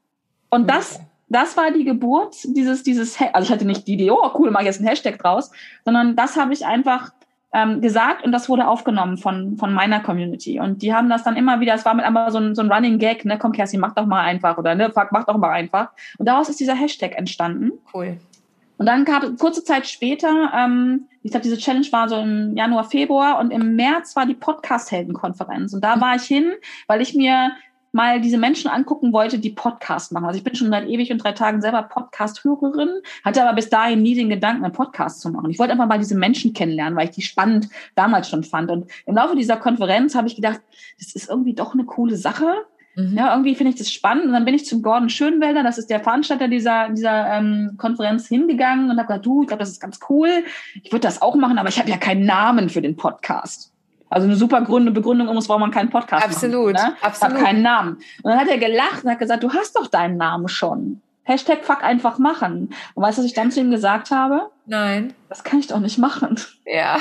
Und 0.50 0.70
das, 0.70 1.00
das 1.30 1.56
war 1.56 1.72
die 1.72 1.84
Geburt 1.84 2.36
dieses, 2.44 2.84
dieses, 2.84 3.18
also 3.34 3.48
ich 3.48 3.52
hatte 3.52 3.66
nicht 3.66 3.88
die 3.88 3.94
Idee, 3.94 4.12
oh 4.12 4.32
cool, 4.36 4.52
mache 4.52 4.66
jetzt 4.66 4.80
einen 4.80 4.88
Hashtag 4.88 5.20
draus, 5.20 5.52
sondern 5.86 6.16
das 6.16 6.36
habe 6.36 6.54
ich 6.54 6.66
einfach 6.66 7.12
ähm, 7.52 7.82
gesagt 7.82 8.24
und 8.24 8.32
das 8.32 8.50
wurde 8.50 8.68
aufgenommen 8.68 9.18
von, 9.18 9.58
von 9.58 9.74
meiner 9.74 10.00
Community. 10.02 10.60
Und 10.60 10.82
die 10.82 10.94
haben 10.94 11.10
das 11.10 11.24
dann 11.24 11.36
immer 11.36 11.60
wieder, 11.60 11.74
es 11.74 11.86
war 11.86 11.94
mit 11.94 12.06
einmal 12.06 12.32
so 12.32 12.40
ein, 12.40 12.56
so 12.56 12.62
ein 12.62 12.72
Running 12.72 13.00
Gag, 13.00 13.26
ne, 13.26 13.38
komm 13.38 13.52
Kerstin, 13.52 13.80
mach 13.80 13.96
doch 13.96 14.06
mal 14.06 14.22
einfach 14.22 14.58
oder 14.58 14.76
ne, 14.76 14.92
fuck, 14.92 15.12
mach 15.12 15.26
doch 15.26 15.38
mal 15.38 15.52
einfach. 15.52 15.90
Und 16.18 16.28
daraus 16.28 16.50
ist 16.50 16.60
dieser 16.60 16.76
Hashtag 16.76 17.18
entstanden. 17.18 17.72
Cool. 17.94 18.18
Und 18.78 18.86
dann 18.86 19.04
gab 19.04 19.24
es 19.24 19.38
kurze 19.38 19.64
Zeit 19.64 19.88
später, 19.88 20.52
ähm, 20.56 21.08
ich 21.22 21.32
glaube, 21.32 21.44
diese 21.44 21.58
Challenge 21.58 21.88
war 21.92 22.08
so 22.08 22.16
im 22.18 22.56
Januar, 22.56 22.86
Februar 22.86 23.40
und 23.40 23.52
im 23.52 23.76
März 23.76 24.16
war 24.16 24.26
die 24.26 24.36
Podcast-Helden-Konferenz. 24.36 25.74
Und 25.74 25.84
da 25.84 26.00
war 26.00 26.16
ich 26.16 26.24
hin, 26.24 26.54
weil 26.88 27.02
ich 27.02 27.14
mir 27.14 27.52
mal 27.92 28.22
diese 28.22 28.38
Menschen 28.38 28.70
angucken 28.70 29.14
wollte, 29.14 29.40
die 29.40 29.50
Podcast 29.50 30.12
machen. 30.12 30.26
Also 30.26 30.38
ich 30.38 30.44
bin 30.44 30.56
schon 30.56 30.70
seit 30.70 30.88
ewig 30.88 31.12
und 31.12 31.24
drei 31.24 31.32
Tagen 31.32 31.62
selber 31.62 31.84
Podcast-Hörerin, 31.84 32.90
hatte 33.24 33.44
aber 33.44 33.56
bis 33.56 33.70
dahin 33.70 34.02
nie 34.02 34.16
den 34.16 34.30
Gedanken, 34.30 34.64
einen 34.64 34.74
Podcast 34.74 35.22
zu 35.22 35.30
machen. 35.30 35.50
Ich 35.50 35.60
wollte 35.60 35.74
einfach 35.74 35.88
mal 35.88 36.00
diese 36.00 36.16
Menschen 36.16 36.54
kennenlernen, 36.54 36.98
weil 36.98 37.06
ich 37.06 37.16
die 37.16 37.22
spannend 37.22 37.70
damals 37.96 38.30
schon 38.30 38.44
fand. 38.44 38.72
Und 38.72 38.90
im 39.06 39.16
Laufe 39.16 39.36
dieser 39.36 39.58
Konferenz 39.58 40.16
habe 40.16 40.28
ich 40.28 40.36
gedacht, 40.36 40.62
das 40.98 41.14
ist 41.14 41.30
irgendwie 41.30 41.54
doch 41.54 41.74
eine 41.74 41.86
coole 41.86 42.16
Sache. 42.16 42.54
Mhm. 42.96 43.18
Ja, 43.18 43.32
irgendwie 43.34 43.56
finde 43.56 43.72
ich 43.72 43.78
das 43.78 43.92
spannend. 43.92 44.26
Und 44.26 44.34
dann 44.34 44.46
bin 44.46 44.54
ich 44.54 44.66
zum 44.66 44.82
Gordon 44.82 45.10
Schönwelder, 45.10 45.64
das 45.64 45.78
ist 45.78 45.90
der 45.90 46.00
Veranstalter 46.00 46.48
dieser, 46.48 46.90
dieser 46.90 47.28
ähm, 47.34 47.76
Konferenz, 47.78 48.28
hingegangen 48.28 48.90
und 48.90 48.98
habe 48.98 49.08
gesagt, 49.08 49.26
du, 49.26 49.42
ich 49.42 49.48
glaube, 49.48 49.62
das 49.62 49.70
ist 49.70 49.80
ganz 49.80 50.00
cool. 50.10 50.30
Ich 50.84 50.92
würde 50.92 51.08
das 51.08 51.22
auch 51.22 51.36
machen, 51.36 51.58
aber 51.58 51.70
ich 51.70 51.80
habe 51.80 51.90
ja 51.90 51.98
keinen 51.98 52.26
Namen 52.26 52.70
für 52.70 52.82
den 52.82 52.96
Podcast. 52.96 53.74
Also 54.10 54.26
eine 54.28 54.36
super 54.36 54.62
Gründe, 54.62 54.92
Begründung, 54.92 55.28
um 55.28 55.38
warum 55.48 55.62
man 55.62 55.72
keinen 55.72 55.90
Podcast 55.90 56.26
Absolut, 56.26 56.74
machen, 56.74 56.92
ne? 56.92 56.98
absolut. 57.02 57.36
Hab 57.36 57.44
keinen 57.44 57.62
Namen. 57.62 57.98
Und 58.24 58.32
dann 58.32 58.40
hat 58.40 58.48
er 58.48 58.58
gelacht 58.58 59.04
und 59.04 59.12
hat 59.12 59.20
gesagt, 59.20 59.44
du 59.44 59.54
hast 59.54 59.76
doch 59.76 59.88
deinen 59.88 60.18
Namen 60.18 60.48
schon. 60.48 61.02
Hashtag 61.24 61.64
fuck 61.64 61.84
einfach 61.84 62.18
machen. 62.18 62.74
Und 62.96 63.04
weißt 63.04 63.18
du, 63.18 63.22
was 63.22 63.28
ich 63.28 63.36
dann 63.36 63.52
zu 63.52 63.60
ihm 63.60 63.70
gesagt 63.70 64.10
habe? 64.10 64.50
Nein. 64.66 65.14
Das 65.30 65.44
kann 65.44 65.60
ich 65.60 65.68
doch 65.68 65.80
nicht 65.80 66.00
machen. 66.00 66.40
Ja. 66.66 66.98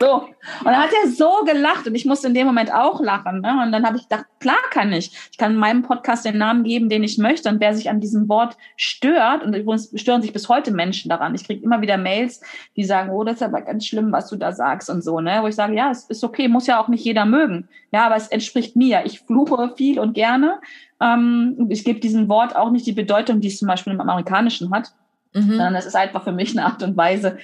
So. 0.00 0.14
Und 0.14 0.66
dann 0.66 0.76
hat 0.76 0.90
er 1.02 1.10
so 1.10 1.44
gelacht 1.44 1.86
und 1.86 1.94
ich 1.94 2.04
musste 2.04 2.28
in 2.28 2.34
dem 2.34 2.46
Moment 2.46 2.72
auch 2.72 3.00
lachen. 3.00 3.40
Ne? 3.40 3.60
Und 3.62 3.72
dann 3.72 3.84
habe 3.84 3.96
ich 3.96 4.04
gedacht, 4.04 4.26
klar 4.38 4.56
kann 4.70 4.92
ich. 4.92 5.10
Ich 5.30 5.38
kann 5.38 5.56
meinem 5.56 5.82
Podcast 5.82 6.24
den 6.24 6.38
Namen 6.38 6.64
geben, 6.64 6.88
den 6.88 7.02
ich 7.02 7.18
möchte. 7.18 7.48
Und 7.48 7.60
wer 7.60 7.74
sich 7.74 7.90
an 7.90 8.00
diesem 8.00 8.28
Wort 8.28 8.56
stört, 8.76 9.42
und 9.42 9.54
übrigens 9.54 9.90
stören 9.94 10.22
sich 10.22 10.32
bis 10.32 10.48
heute 10.48 10.70
Menschen 10.70 11.08
daran. 11.08 11.34
Ich 11.34 11.44
kriege 11.44 11.64
immer 11.64 11.80
wieder 11.80 11.96
Mails, 11.96 12.40
die 12.76 12.84
sagen, 12.84 13.10
oh, 13.10 13.24
das 13.24 13.36
ist 13.36 13.42
aber 13.42 13.62
ganz 13.62 13.86
schlimm, 13.86 14.12
was 14.12 14.28
du 14.28 14.36
da 14.36 14.52
sagst 14.52 14.90
und 14.90 15.02
so, 15.02 15.20
ne? 15.20 15.38
Wo 15.42 15.48
ich 15.48 15.54
sage, 15.54 15.74
ja, 15.74 15.90
es 15.90 16.04
ist 16.04 16.24
okay, 16.24 16.48
muss 16.48 16.66
ja 16.66 16.80
auch 16.80 16.88
nicht 16.88 17.04
jeder 17.04 17.24
mögen. 17.24 17.68
Ja, 17.92 18.06
aber 18.06 18.16
es 18.16 18.28
entspricht 18.28 18.76
mir. 18.76 19.02
Ich 19.04 19.20
fluche 19.20 19.74
viel 19.76 19.98
und 19.98 20.14
gerne. 20.14 20.60
Ähm, 21.00 21.66
ich 21.70 21.84
gebe 21.84 22.00
diesem 22.00 22.28
Wort 22.28 22.54
auch 22.54 22.70
nicht 22.70 22.86
die 22.86 22.92
Bedeutung, 22.92 23.40
die 23.40 23.48
es 23.48 23.58
zum 23.58 23.68
Beispiel 23.68 23.92
im 23.92 24.00
Amerikanischen 24.00 24.72
hat. 24.72 24.92
Mhm. 25.32 25.50
Sondern 25.50 25.74
es 25.74 25.86
ist 25.86 25.96
einfach 25.96 26.22
für 26.22 26.32
mich 26.32 26.56
eine 26.56 26.66
Art 26.66 26.82
und 26.82 26.96
Weise, 26.96 27.38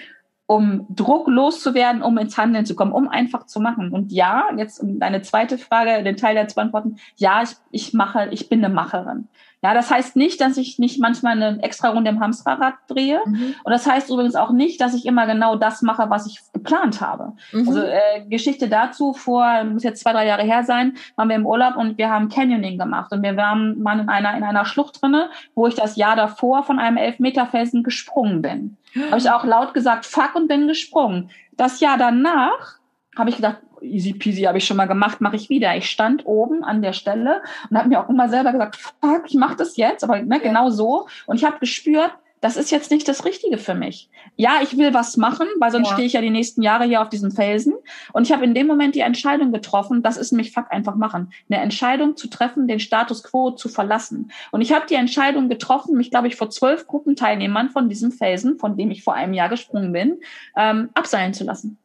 um 0.51 0.85
Druck 0.89 1.29
loszuwerden, 1.29 2.03
um 2.03 2.19
ins 2.19 2.37
Handeln 2.37 2.67
zu 2.67 2.75
kommen, 2.75 2.91
um 2.91 3.09
einfach 3.09 3.47
zu 3.47 3.61
machen. 3.61 3.93
Und 3.93 4.11
ja, 4.11 4.49
jetzt 4.57 4.81
um 4.81 4.99
deine 4.99 5.23
zweite 5.23 5.59
Frage, 5.59 6.03
den 6.03 6.17
Teil 6.17 6.35
der 6.35 6.49
zu 6.49 6.57
beantworten, 6.57 6.97
ja, 7.15 7.45
ich, 7.45 7.51
ich 7.71 7.95
mache, 7.95 8.27
ich 8.33 8.49
bin 8.49 8.65
eine 8.65 8.75
Macherin. 8.75 9.29
Ja, 9.63 9.75
das 9.75 9.91
heißt 9.91 10.17
nicht, 10.17 10.41
dass 10.41 10.57
ich 10.57 10.79
nicht 10.79 11.01
manchmal 11.01 11.33
eine 11.33 11.63
extra 11.63 11.91
Runde 11.91 12.11
im 12.11 12.21
Hamsterrad 12.21 12.75
drehe. 12.89 13.21
Mhm. 13.27 13.55
Und 13.63 13.71
das 13.71 13.87
heißt 13.87 14.09
übrigens 14.09 14.35
auch 14.35 14.53
nicht, 14.53 14.81
dass 14.81 14.95
ich 14.95 15.05
immer 15.05 15.27
genau 15.27 15.55
das 15.57 15.83
mache, 15.83 16.09
was 16.09 16.27
ich 16.27 16.41
geplant 16.55 17.03
habe. 17.03 17.35
Mhm. 17.53 17.69
Also 17.69 17.81
äh, 17.83 18.25
Geschichte 18.29 18.69
dazu, 18.69 19.13
vor, 19.13 19.65
muss 19.65 19.83
jetzt 19.83 20.01
zwei, 20.03 20.13
drei 20.13 20.27
Jahre 20.27 20.45
her 20.45 20.65
sein, 20.65 20.95
waren 21.17 21.29
wir 21.29 21.37
im 21.37 21.45
Urlaub 21.45 21.77
und 21.77 21.99
wir 21.99 22.09
haben 22.09 22.31
Canyoning 22.31 22.79
gemacht. 22.79 23.13
Und 23.13 23.23
wir 23.23 23.37
waren, 23.37 23.85
waren 23.85 24.01
in 24.01 24.09
einer, 24.09 24.35
in 24.35 24.45
einer 24.45 24.65
Schlucht 24.65 25.03
drinne, 25.03 25.29
wo 25.55 25.67
ich 25.67 25.75
das 25.75 25.97
Jahr 25.97 26.17
davor 26.17 26.63
von 26.63 26.79
einem 26.79 26.97
Elfmeterfelsen 26.97 27.83
gesprungen 27.83 28.41
bin. 28.41 28.79
Habe 29.11 29.19
ich 29.19 29.31
auch 29.31 29.45
laut 29.45 29.75
gesagt, 29.75 30.07
fuck 30.07 30.35
und 30.35 30.49
bin 30.49 30.69
gesprungen. 30.69 31.31
Das 31.53 31.81
Jahr 31.81 31.99
danach 31.99 32.79
habe 33.17 33.29
ich 33.29 33.37
gedacht, 33.37 33.59
easy 33.83 34.13
peasy 34.13 34.43
habe 34.43 34.59
ich 34.59 34.65
schon 34.65 34.77
mal 34.77 34.87
gemacht, 34.87 35.21
mache 35.21 35.37
ich 35.37 35.49
wieder. 35.49 35.77
Ich 35.77 35.91
stand 35.91 36.27
oben 36.27 36.65
an 36.65 36.83
der 36.83 36.93
Stelle 36.93 37.43
und 37.69 37.77
habe 37.77 37.89
mir 37.89 38.01
auch 38.01 38.09
immer 38.09 38.29
selber 38.29 38.53
gesagt, 38.53 38.77
fuck, 38.77 39.25
ich 39.27 39.35
mache 39.35 39.57
das 39.57 39.77
jetzt, 39.77 40.05
aber 40.05 40.21
ne, 40.23 40.41
genau 40.41 40.71
so. 40.71 41.07
Und 41.27 41.37
ich 41.37 41.45
habe 41.45 41.59
gespürt, 41.59 42.13
das 42.41 42.57
ist 42.57 42.71
jetzt 42.71 42.91
nicht 42.91 43.07
das 43.07 43.25
Richtige 43.25 43.59
für 43.59 43.75
mich. 43.75 44.09
Ja, 44.37 44.61
ich 44.63 44.79
will 44.79 44.95
was 44.95 45.17
machen, 45.17 45.47
weil 45.59 45.71
sonst 45.71 45.89
ja. 45.89 45.95
stehe 45.95 46.07
ich 46.07 46.15
ja 46.15 46.23
die 46.23 46.31
nächsten 46.31 46.63
Jahre 46.63 46.85
hier 46.85 47.03
auf 47.03 47.11
diesem 47.11 47.31
Felsen. 47.31 47.75
Und 48.13 48.27
ich 48.27 48.33
habe 48.33 48.45
in 48.45 48.55
dem 48.55 48.67
Moment 48.67 48.95
die 48.95 49.01
Entscheidung 49.01 49.53
getroffen, 49.53 50.03
das 50.03 50.17
ist 50.17 50.33
mich 50.33 50.53
fuck 50.53 50.71
einfach 50.71 50.95
machen. 50.95 51.33
Eine 51.51 51.61
Entscheidung 51.61 52.17
zu 52.17 52.29
treffen, 52.29 52.67
den 52.67 52.81
Status 52.81 53.23
quo 53.23 53.51
zu 53.51 53.69
verlassen. 53.69 54.31
Und 54.53 54.63
ich 54.63 54.73
habe 54.73 54.87
die 54.89 54.95
Entscheidung 54.95 55.49
getroffen, 55.49 55.97
mich, 55.97 56.11
glaube 56.11 56.29
ich, 56.29 56.37
vor 56.37 56.49
zwölf 56.49 56.87
Gruppenteilnehmern 56.87 57.69
von 57.69 57.89
diesem 57.91 58.11
Felsen, 58.11 58.59
von 58.59 58.77
dem 58.77 58.91
ich 58.91 59.05
vor 59.05 59.15
einem 59.15 59.35
Jahr 59.35 59.51
gesprungen 59.51 59.93
bin, 59.93 60.21
ähm, 60.57 60.89
abseilen 60.95 61.35
zu 61.35 61.45
lassen. 61.45 61.77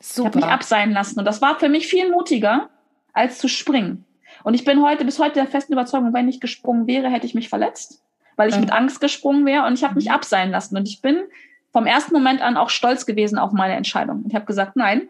Super. 0.00 0.28
Ich 0.28 0.34
habe 0.34 0.46
mich 0.46 0.54
abseilen 0.54 0.92
lassen. 0.92 1.18
Und 1.18 1.24
das 1.24 1.40
war 1.40 1.58
für 1.58 1.68
mich 1.68 1.86
viel 1.86 2.10
mutiger, 2.10 2.68
als 3.12 3.38
zu 3.38 3.48
springen. 3.48 4.04
Und 4.44 4.54
ich 4.54 4.64
bin 4.64 4.82
heute 4.82 5.04
bis 5.04 5.18
heute 5.18 5.34
der 5.34 5.46
festen 5.46 5.72
Überzeugung, 5.72 6.12
wenn 6.12 6.28
ich 6.28 6.40
gesprungen 6.40 6.86
wäre, 6.86 7.08
hätte 7.08 7.26
ich 7.26 7.34
mich 7.34 7.48
verletzt, 7.48 8.02
weil 8.36 8.48
ich 8.48 8.54
ja. 8.54 8.60
mit 8.60 8.72
Angst 8.72 9.00
gesprungen 9.00 9.46
wäre 9.46 9.66
und 9.66 9.74
ich 9.74 9.84
habe 9.84 9.94
mich 9.94 10.06
mhm. 10.06 10.12
abseilen 10.12 10.50
lassen. 10.50 10.76
Und 10.76 10.86
ich 10.86 11.00
bin 11.00 11.24
vom 11.72 11.86
ersten 11.86 12.14
Moment 12.14 12.42
an 12.42 12.56
auch 12.56 12.70
stolz 12.70 13.06
gewesen 13.06 13.38
auf 13.38 13.52
meine 13.52 13.74
Entscheidung. 13.74 14.22
Und 14.22 14.28
ich 14.28 14.34
habe 14.34 14.46
gesagt, 14.46 14.76
nein, 14.76 15.08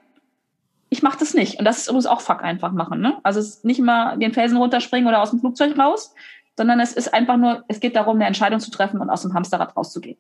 ich 0.89 1.03
mache 1.03 1.19
das 1.19 1.35
nicht. 1.35 1.59
Und 1.59 1.65
das 1.65 1.79
ist 1.79 1.89
übrigens 1.89 2.07
auch 2.07 2.21
Fuck 2.21 2.43
einfach 2.43 2.73
machen. 2.73 3.01
Ne? 3.01 3.19
Also 3.23 3.41
es 3.41 3.49
ist 3.49 3.65
nicht 3.65 3.79
immer 3.79 4.17
den 4.17 4.33
Felsen 4.33 4.57
runterspringen 4.57 5.09
oder 5.09 5.21
aus 5.21 5.31
dem 5.31 5.41
Flugzeug 5.41 5.77
raus. 5.79 6.15
sondern 6.57 6.81
es 6.81 6.93
ist 6.93 7.13
einfach 7.13 7.37
nur, 7.37 7.65
es 7.69 7.81
geht 7.81 7.97
darum, 7.97 8.17
eine 8.17 8.27
Entscheidung 8.27 8.61
zu 8.61 8.71
treffen 8.71 9.01
und 9.01 9.11
aus 9.11 9.23
dem 9.23 9.35
Hamsterrad 9.35 9.77
rauszugehen. 9.77 10.17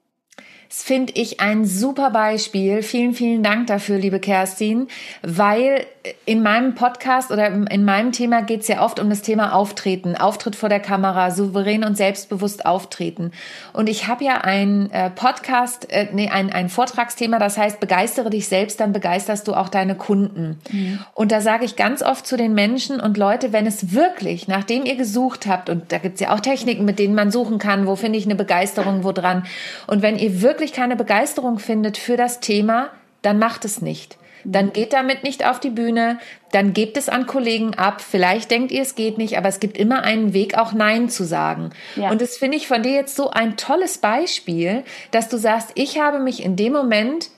Das 0.68 0.82
finde 0.82 1.12
ich 1.14 1.40
ein 1.40 1.64
super 1.64 2.11
Beispiel. 2.11 2.82
Vielen, 2.82 3.14
vielen 3.14 3.42
Dank 3.42 3.68
dafür, 3.68 3.99
liebe 3.99 4.20
Kerstin, 4.20 4.88
weil 5.23 5.87
in 6.25 6.42
meinem 6.42 6.75
Podcast 6.75 7.30
oder 7.30 7.46
in 7.46 7.85
meinem 7.85 8.12
Thema 8.12 8.42
geht 8.42 8.61
es 8.61 8.68
ja 8.68 8.82
oft 8.82 9.00
um 9.00 9.11
das 9.11 9.23
Thema 9.23 9.54
Auftreten, 9.54 10.16
Auftritt 10.16 10.56
vor 10.56 10.68
der 10.68 10.80
Kamera, 10.80 11.30
souverän 11.30 11.85
und 11.85 11.96
selbstbewusst 11.96 12.66
auftreten. 12.66 13.32
Und 13.73 13.88
ich 13.88 14.06
habe 14.06 14.25
ja 14.25 14.38
ein 14.38 14.90
äh, 14.92 15.11
Podcast, 15.11 15.90
äh, 15.90 16.08
nee, 16.12 16.28
ein, 16.28 16.52
ein 16.52 16.68
Vortragsthema, 16.68 17.38
das 17.38 17.58
heißt, 17.58 17.80
begeistere 17.80 18.30
dich 18.30 18.49
selbst, 18.49 18.80
dann 18.80 18.92
begeisterst 18.92 19.49
du 19.49 19.54
auch 19.54 19.68
deine 19.68 19.94
Kunden. 19.94 20.58
Mhm. 20.70 21.00
Und 21.14 21.32
da 21.32 21.40
sage 21.40 21.64
ich 21.64 21.76
ganz 21.76 22.02
oft 22.02 22.26
zu 22.26 22.37
den 22.37 22.54
Menschen 22.54 23.00
und 23.00 23.16
Leute, 23.16 23.52
wenn 23.52 23.66
es 23.66 23.92
wirklich, 23.92 24.49
nachdem 24.49 24.85
ihr 24.85 24.96
gesucht 24.96 25.46
habt, 25.46 25.68
und 25.68 25.92
da 25.92 25.99
gibt 25.99 26.14
es 26.14 26.20
ja 26.20 26.35
auch 26.35 26.40
Techniken, 26.40 26.85
mit 26.85 26.99
denen 26.99 27.14
man 27.14 27.30
suchen 27.30 27.58
kann, 27.58 27.87
wo 27.87 27.96
finde 27.96 28.18
ich 28.18 28.26
eine 28.26 28.37
Begeisterung, 28.37 29.04
wo 29.04 29.12
dran, 29.12 29.44
und 29.87 30.02
wenn 30.02 30.18
ihr 30.18 30.42
wirklich 30.42 30.55
wirklich 30.56 30.72
keine 30.72 30.96
Begeisterung 30.96 31.58
findet 31.58 31.98
für 31.98 32.16
das 32.16 32.40
Thema, 32.40 32.88
dann 33.20 33.38
macht 33.38 33.66
es 33.66 33.82
nicht. 33.82 34.16
Dann 34.44 34.72
geht 34.72 34.94
damit 34.94 35.22
nicht 35.22 35.44
auf 35.46 35.60
die 35.60 35.68
Bühne, 35.68 36.18
dann 36.52 36.72
gebt 36.72 36.96
es 36.96 37.10
an 37.10 37.26
Kollegen 37.26 37.75
ab. 37.75 38.00
Vielleicht 38.00 38.50
denkt 38.50 38.72
ihr, 38.72 38.80
es 38.80 38.94
geht 38.94 39.18
nicht, 39.18 39.36
aber 39.36 39.48
es 39.48 39.60
gibt 39.60 39.76
immer 39.76 40.02
einen 40.02 40.32
Weg, 40.32 40.56
auch 40.56 40.72
Nein 40.72 41.10
zu 41.10 41.25
sagen. 41.25 41.70
Ja. 41.96 42.10
Und 42.10 42.22
das 42.22 42.38
finde 42.38 42.56
ich 42.56 42.68
von 42.68 42.82
dir 42.82 42.92
jetzt 42.92 43.16
so 43.16 43.28
ein 43.28 43.58
tolles 43.58 43.98
Beispiel, 43.98 44.84
dass 45.10 45.28
du 45.28 45.36
sagst, 45.36 45.72
ich 45.75 46.00
habe 46.00 46.20
mich 46.20 46.42
in 46.42 46.56
dem 46.56 46.72
Moment 46.72 47.28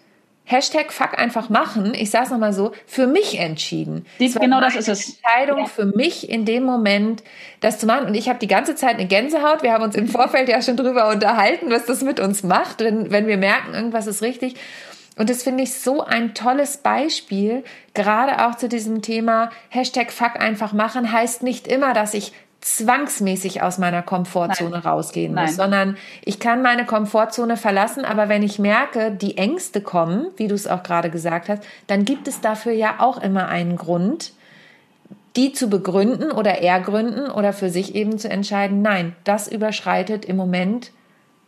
Hashtag 0.51 0.95
Fuck 0.95 1.19
einfach 1.19 1.51
machen, 1.51 1.93
ich 1.93 2.11
sage 2.11 2.25
es 2.25 2.31
nochmal 2.31 2.55
so, 2.55 2.73
für 2.87 3.07
mich 3.07 3.39
entschieden. 3.39 4.07
Die, 4.19 4.31
genau 4.33 4.63
das 4.63 4.77
ist 4.77 4.89
es. 4.89 5.17
Entscheidung 5.17 5.59
ja. 5.59 5.67
für 5.67 5.85
mich 5.85 6.31
in 6.31 6.47
dem 6.47 6.65
Moment, 6.65 7.23
das 7.61 7.79
zu 7.79 7.85
machen. 7.85 8.07
Und 8.07 8.15
ich 8.15 8.31
habe 8.31 8.39
die 8.39 8.47
ganze 8.47 8.75
Zeit 8.75 8.95
eine 8.95 9.07
Gänsehaut. 9.07 9.63
Wir 9.63 9.75
haben 9.75 9.85
uns 9.85 9.95
im 9.95 10.09
Vorfeld 10.09 10.49
ja 10.49 10.63
schon 10.63 10.79
drüber 10.79 11.11
unterhalten, 11.11 11.71
was 11.71 11.85
das 11.85 12.03
mit 12.03 12.19
uns 12.19 12.43
macht, 12.45 12.81
wenn, 12.81 13.11
wenn 13.11 13.27
wir 13.27 13.37
merken, 13.37 13.75
irgendwas 13.75 14.07
ist 14.07 14.23
richtig. 14.23 14.55
Und 15.19 15.29
das 15.29 15.43
finde 15.43 15.65
ich 15.65 15.75
so 15.75 16.03
ein 16.03 16.33
tolles 16.33 16.79
Beispiel, 16.79 17.63
gerade 17.93 18.47
auch 18.47 18.55
zu 18.55 18.71
diesem 18.71 19.03
Thema 19.03 19.51
Hashtag 19.69 20.13
Fuck 20.13 20.41
einfach 20.41 20.73
machen, 20.73 21.13
heißt 21.13 21.43
nicht 21.43 21.69
immer, 21.69 21.93
dass 21.93 22.15
ich 22.15 22.33
zwangsmäßig 22.61 23.63
aus 23.63 23.79
meiner 23.79 24.03
Komfortzone 24.03 24.71
Nein. 24.71 24.81
rausgehen 24.81 25.33
muss, 25.33 25.43
Nein. 25.43 25.55
sondern 25.55 25.97
ich 26.25 26.41
kann 26.41 26.63
meine 26.63 26.85
Komfortzone 26.85 27.57
verlassen, 27.57 28.05
aber 28.05 28.29
wenn 28.29 28.43
ich 28.43 28.59
merke, 28.59 29.13
die 29.13 29.37
Ängste 29.37 29.81
kommen, 29.81 30.27
wie 30.37 30.49
du 30.49 30.55
es 30.55 30.67
auch 30.67 30.83
gerade 30.83 31.11
gesagt 31.11 31.49
hast, 31.49 31.63
dann 31.87 32.05
gibt 32.05 32.27
es 32.27 32.41
dafür 32.41 32.73
ja 32.73 32.97
auch 32.99 33.23
immer 33.23 33.49
einen 33.49 33.77
Grund, 33.77 34.33
die 35.37 35.53
zu 35.53 35.71
begründen 35.71 36.33
oder 36.33 36.61
ergründen 36.63 37.31
oder 37.31 37.53
für 37.53 37.71
sich 37.71 37.95
eben 37.95 38.19
zu 38.19 38.29
entscheiden, 38.29 38.83
nein, 38.83 39.15
das 39.23 39.47
überschreitet 39.47 40.25
im 40.25 40.37
Moment 40.37 40.91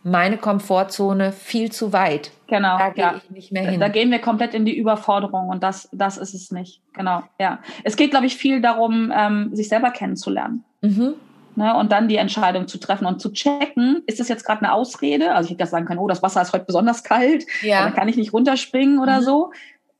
meine 0.03 0.37
Komfortzone 0.37 1.31
viel 1.31 1.71
zu 1.71 1.93
weit. 1.93 2.31
Genau. 2.47 2.77
Da 2.77 2.89
gehe 2.89 3.03
ja. 3.03 3.15
ich 3.17 3.29
nicht 3.29 3.51
mehr 3.51 3.69
hin. 3.69 3.79
Da 3.79 3.87
gehen 3.87 4.09
wir 4.09 4.19
komplett 4.19 4.53
in 4.53 4.65
die 4.65 4.75
Überforderung 4.75 5.49
und 5.49 5.61
das, 5.61 5.89
das 5.91 6.17
ist 6.17 6.33
es 6.33 6.51
nicht. 6.51 6.81
Genau, 6.93 7.23
ja. 7.39 7.59
Es 7.83 7.97
geht, 7.97 8.11
glaube 8.11 8.25
ich, 8.25 8.35
viel 8.35 8.61
darum, 8.61 9.11
ähm, 9.15 9.55
sich 9.55 9.69
selber 9.69 9.91
kennenzulernen. 9.91 10.63
Mhm. 10.81 11.13
Ne, 11.53 11.75
und 11.75 11.91
dann 11.91 12.07
die 12.07 12.15
Entscheidung 12.15 12.69
zu 12.69 12.77
treffen 12.77 13.05
und 13.05 13.19
zu 13.19 13.33
checken, 13.33 14.03
ist 14.07 14.21
das 14.21 14.29
jetzt 14.29 14.45
gerade 14.45 14.61
eine 14.61 14.71
Ausrede? 14.71 15.35
Also 15.35 15.47
ich 15.47 15.51
hätte 15.51 15.59
das 15.59 15.71
sagen 15.71 15.85
können, 15.85 15.99
oh, 15.99 16.07
das 16.07 16.23
Wasser 16.23 16.41
ist 16.41 16.53
heute 16.53 16.63
besonders 16.63 17.03
kalt, 17.03 17.45
ja. 17.61 17.83
dann 17.83 17.93
kann 17.93 18.07
ich 18.07 18.15
nicht 18.15 18.31
runterspringen 18.31 18.99
oder 18.99 19.19
mhm. 19.19 19.23
so 19.23 19.51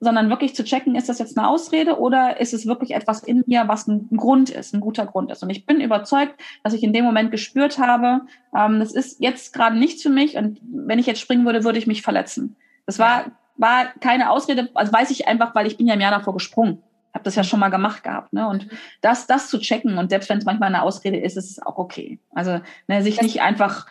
sondern 0.02 0.30
wirklich 0.30 0.56
zu 0.56 0.64
checken, 0.64 0.96
ist 0.96 1.10
das 1.10 1.20
jetzt 1.20 1.38
eine 1.38 1.48
Ausrede 1.48 2.00
oder 2.00 2.42
ist 2.42 2.54
es 2.54 2.66
wirklich 2.66 2.92
etwas 2.92 3.22
in 3.22 3.44
mir, 3.46 3.68
was 3.68 3.88
ein 3.88 4.10
Grund 4.18 4.50
ist, 4.50 4.74
ein 4.74 4.82
guter 4.82 5.06
Grund 5.06 5.32
ist. 5.32 5.44
Und 5.44 5.52
ich 5.52 5.68
bin 5.68 5.80
überzeugt, 5.80 6.34
dass 6.64 6.74
ich 6.74 6.84
in 6.84 6.92
dem 6.92 7.06
Moment 7.06 7.30
gespürt 7.30 7.78
habe, 7.78 8.22
ähm, 8.58 8.80
das 8.80 8.94
ist 8.94 9.22
jetzt 9.22 9.54
gerade 9.54 9.78
nichts 9.78 10.02
für 10.02 10.10
mich 10.10 10.36
und 10.38 10.60
wenn 10.64 10.98
ich 10.98 11.06
jetzt 11.06 11.22
springen 11.22 11.46
würde, 11.46 11.64
würde 11.64 11.78
ich 11.78 11.86
mich 11.86 12.02
verletzen. 12.02 12.56
Das 12.88 12.98
war, 12.98 13.26
war 13.58 13.94
keine 14.00 14.32
Ausrede, 14.32 14.70
also 14.74 14.92
weiß 14.92 15.12
ich 15.12 15.28
einfach, 15.28 15.54
weil 15.54 15.68
ich 15.68 15.78
bin 15.78 15.86
ja 15.86 15.94
im 15.94 16.02
Jahr 16.02 16.12
davor 16.12 16.34
gesprungen. 16.34 16.82
Habe 17.14 17.24
das 17.24 17.36
ja 17.36 17.44
schon 17.44 17.60
mal 17.60 17.70
gemacht 17.70 18.04
gehabt. 18.04 18.34
Ne? 18.34 18.48
Und 18.48 18.68
das, 19.02 19.28
das 19.28 19.50
zu 19.50 19.60
checken 19.60 19.98
und 19.98 20.10
selbst 20.10 20.30
wenn 20.30 20.38
es 20.38 20.46
manchmal 20.46 20.68
eine 20.68 20.82
Ausrede 20.82 21.18
ist, 21.18 21.38
ist 21.38 21.52
es 21.52 21.62
auch 21.62 21.78
okay. 21.78 22.20
Also 22.34 22.62
ne, 22.88 23.04
sich 23.04 23.22
nicht 23.22 23.42
einfach 23.42 23.88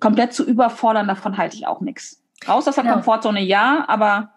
komplett 0.00 0.32
zu 0.32 0.44
überfordern, 0.44 1.08
davon 1.08 1.38
halte 1.38 1.56
ich 1.56 1.66
auch 1.66 1.80
nichts. 1.80 2.22
Raus 2.46 2.68
aus 2.68 2.74
der 2.74 2.84
ja. 2.84 2.92
Komfortzone 2.92 3.40
ja, 3.40 3.84
aber 3.88 4.30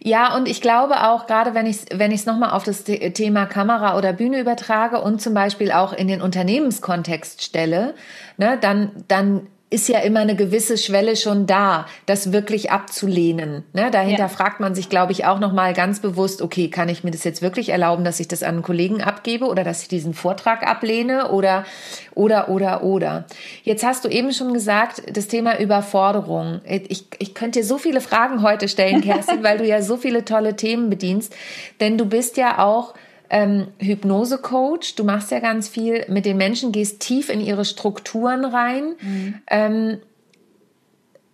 ja, 0.00 0.34
und 0.34 0.48
ich 0.48 0.60
glaube 0.60 1.08
auch, 1.08 1.26
gerade 1.26 1.54
wenn 1.54 1.66
ich 1.66 1.76
es 1.76 1.86
wenn 1.98 2.10
ich's 2.10 2.26
nochmal 2.26 2.50
auf 2.50 2.64
das 2.64 2.84
Thema 2.84 3.46
Kamera 3.46 3.96
oder 3.96 4.12
Bühne 4.12 4.40
übertrage 4.40 5.00
und 5.00 5.22
zum 5.22 5.34
Beispiel 5.34 5.70
auch 5.70 5.92
in 5.92 6.08
den 6.08 6.20
Unternehmenskontext 6.20 7.42
stelle, 7.42 7.94
ne, 8.36 8.58
dann, 8.60 9.04
dann 9.06 9.46
ist 9.70 9.88
ja 9.88 9.98
immer 9.98 10.20
eine 10.20 10.34
gewisse 10.34 10.78
Schwelle 10.78 11.14
schon 11.14 11.46
da, 11.46 11.86
das 12.06 12.32
wirklich 12.32 12.70
abzulehnen. 12.70 13.64
Ne? 13.74 13.90
Dahinter 13.90 14.22
ja. 14.22 14.28
fragt 14.28 14.60
man 14.60 14.74
sich, 14.74 14.88
glaube 14.88 15.12
ich, 15.12 15.26
auch 15.26 15.38
noch 15.38 15.52
mal 15.52 15.74
ganz 15.74 16.00
bewusst: 16.00 16.40
Okay, 16.40 16.68
kann 16.70 16.88
ich 16.88 17.04
mir 17.04 17.10
das 17.10 17.24
jetzt 17.24 17.42
wirklich 17.42 17.68
erlauben, 17.68 18.02
dass 18.02 18.18
ich 18.18 18.28
das 18.28 18.42
an 18.42 18.56
einen 18.56 18.62
Kollegen 18.62 19.02
abgebe 19.02 19.46
oder 19.46 19.64
dass 19.64 19.82
ich 19.82 19.88
diesen 19.88 20.14
Vortrag 20.14 20.66
ablehne 20.66 21.30
oder 21.32 21.66
oder 22.14 22.48
oder 22.48 22.82
oder? 22.82 23.26
Jetzt 23.62 23.84
hast 23.84 24.04
du 24.04 24.08
eben 24.08 24.32
schon 24.32 24.54
gesagt, 24.54 25.02
das 25.12 25.28
Thema 25.28 25.60
Überforderung. 25.60 26.60
Ich, 26.64 27.04
ich 27.18 27.34
könnte 27.34 27.60
dir 27.60 27.64
so 27.64 27.76
viele 27.76 28.00
Fragen 28.00 28.42
heute 28.42 28.68
stellen, 28.68 29.00
Kerstin, 29.02 29.42
weil 29.42 29.58
du 29.58 29.66
ja 29.66 29.82
so 29.82 29.98
viele 29.98 30.24
tolle 30.24 30.56
Themen 30.56 30.88
bedienst, 30.88 31.34
denn 31.80 31.98
du 31.98 32.06
bist 32.06 32.38
ja 32.38 32.58
auch 32.64 32.94
ähm, 33.30 33.68
Hypnose-Coach. 33.78 34.94
Du 34.94 35.04
machst 35.04 35.30
ja 35.30 35.40
ganz 35.40 35.68
viel 35.68 36.04
mit 36.08 36.24
den 36.24 36.36
Menschen, 36.36 36.72
gehst 36.72 37.00
tief 37.00 37.28
in 37.28 37.40
ihre 37.40 37.64
Strukturen 37.64 38.44
rein. 38.44 38.94
Mhm. 39.00 39.34
Ähm, 39.48 39.98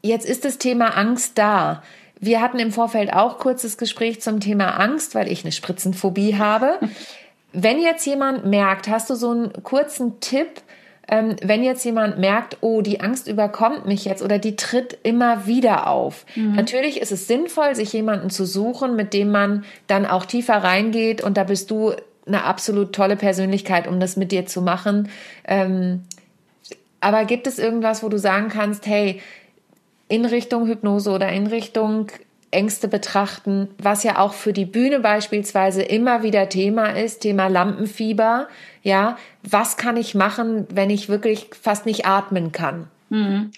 jetzt 0.03 0.27
ist 0.27 0.45
das 0.45 0.59
Thema 0.59 0.97
Angst 0.97 1.39
da. 1.39 1.83
Wir 2.21 2.41
hatten 2.41 2.59
im 2.59 2.73
Vorfeld 2.73 3.13
auch 3.13 3.39
kurzes 3.39 3.77
Gespräch 3.77 4.21
zum 4.21 4.41
Thema 4.41 4.79
Angst, 4.79 5.15
weil 5.15 5.31
ich 5.31 5.45
eine 5.45 5.53
Spritzenphobie 5.53 6.37
habe. 6.37 6.79
Wenn 7.53 7.81
jetzt 7.81 8.05
jemand 8.07 8.47
merkt, 8.47 8.89
hast 8.89 9.11
du 9.11 9.15
so 9.15 9.31
einen 9.31 9.53
kurzen 9.63 10.19
Tipp, 10.21 10.63
ähm, 11.09 11.37
wenn 11.43 11.63
jetzt 11.63 11.85
jemand 11.85 12.19
merkt, 12.19 12.59
oh, 12.61 12.81
die 12.81 13.01
Angst 13.01 13.29
überkommt 13.29 13.87
mich 13.87 14.05
jetzt 14.05 14.23
oder 14.23 14.39
die 14.39 14.57
tritt 14.57 14.99
immer 15.03 15.47
wieder 15.47 15.89
auf. 15.89 16.25
Mhm. 16.35 16.55
Natürlich 16.55 17.01
ist 17.01 17.13
es 17.13 17.27
sinnvoll, 17.27 17.75
sich 17.75 17.93
jemanden 17.93 18.31
zu 18.31 18.47
suchen, 18.47 18.97
mit 18.97 19.13
dem 19.13 19.31
man 19.31 19.65
dann 19.87 20.07
auch 20.07 20.25
tiefer 20.25 20.57
reingeht 20.57 21.23
und 21.23 21.37
da 21.37 21.45
bist 21.45 21.71
du 21.71 21.93
eine 22.27 22.45
absolut 22.45 22.95
tolle 22.95 23.17
Persönlichkeit, 23.17 23.87
um 23.87 24.01
das 24.01 24.17
mit 24.17 24.33
dir 24.33 24.47
zu 24.47 24.63
machen. 24.63 25.09
Ähm, 25.47 26.05
aber 27.01 27.27
gibt 27.27 27.47
es 27.47 27.59
irgendwas, 27.59 28.03
wo 28.03 28.09
du 28.09 28.19
sagen 28.19 28.49
kannst, 28.49 28.87
hey, 28.87 29.21
in 30.09 30.25
Richtung 30.25 30.67
Hypnose 30.67 31.11
oder 31.11 31.29
in 31.31 31.47
Richtung 31.47 32.07
Ängste 32.55 32.89
betrachten, 32.89 33.69
was 33.79 34.03
ja 34.03 34.19
auch 34.19 34.33
für 34.33 34.53
die 34.53 34.65
Bühne 34.65 35.01
beispielsweise 35.01 35.83
immer 35.83 36.23
wieder 36.23 36.49
Thema 36.49 36.91
ist, 36.91 37.21
Thema 37.21 37.49
Lampenfieber. 37.49 38.49
Ja, 38.83 39.19
was 39.43 39.77
kann 39.77 39.97
ich 39.97 40.15
machen, 40.15 40.67
wenn 40.71 40.91
ich 40.91 41.09
wirklich 41.09 41.51
fast 41.61 41.85
nicht 41.85 42.07
atmen 42.07 42.53
kann? 42.53 42.89
Mhm. 43.11 43.51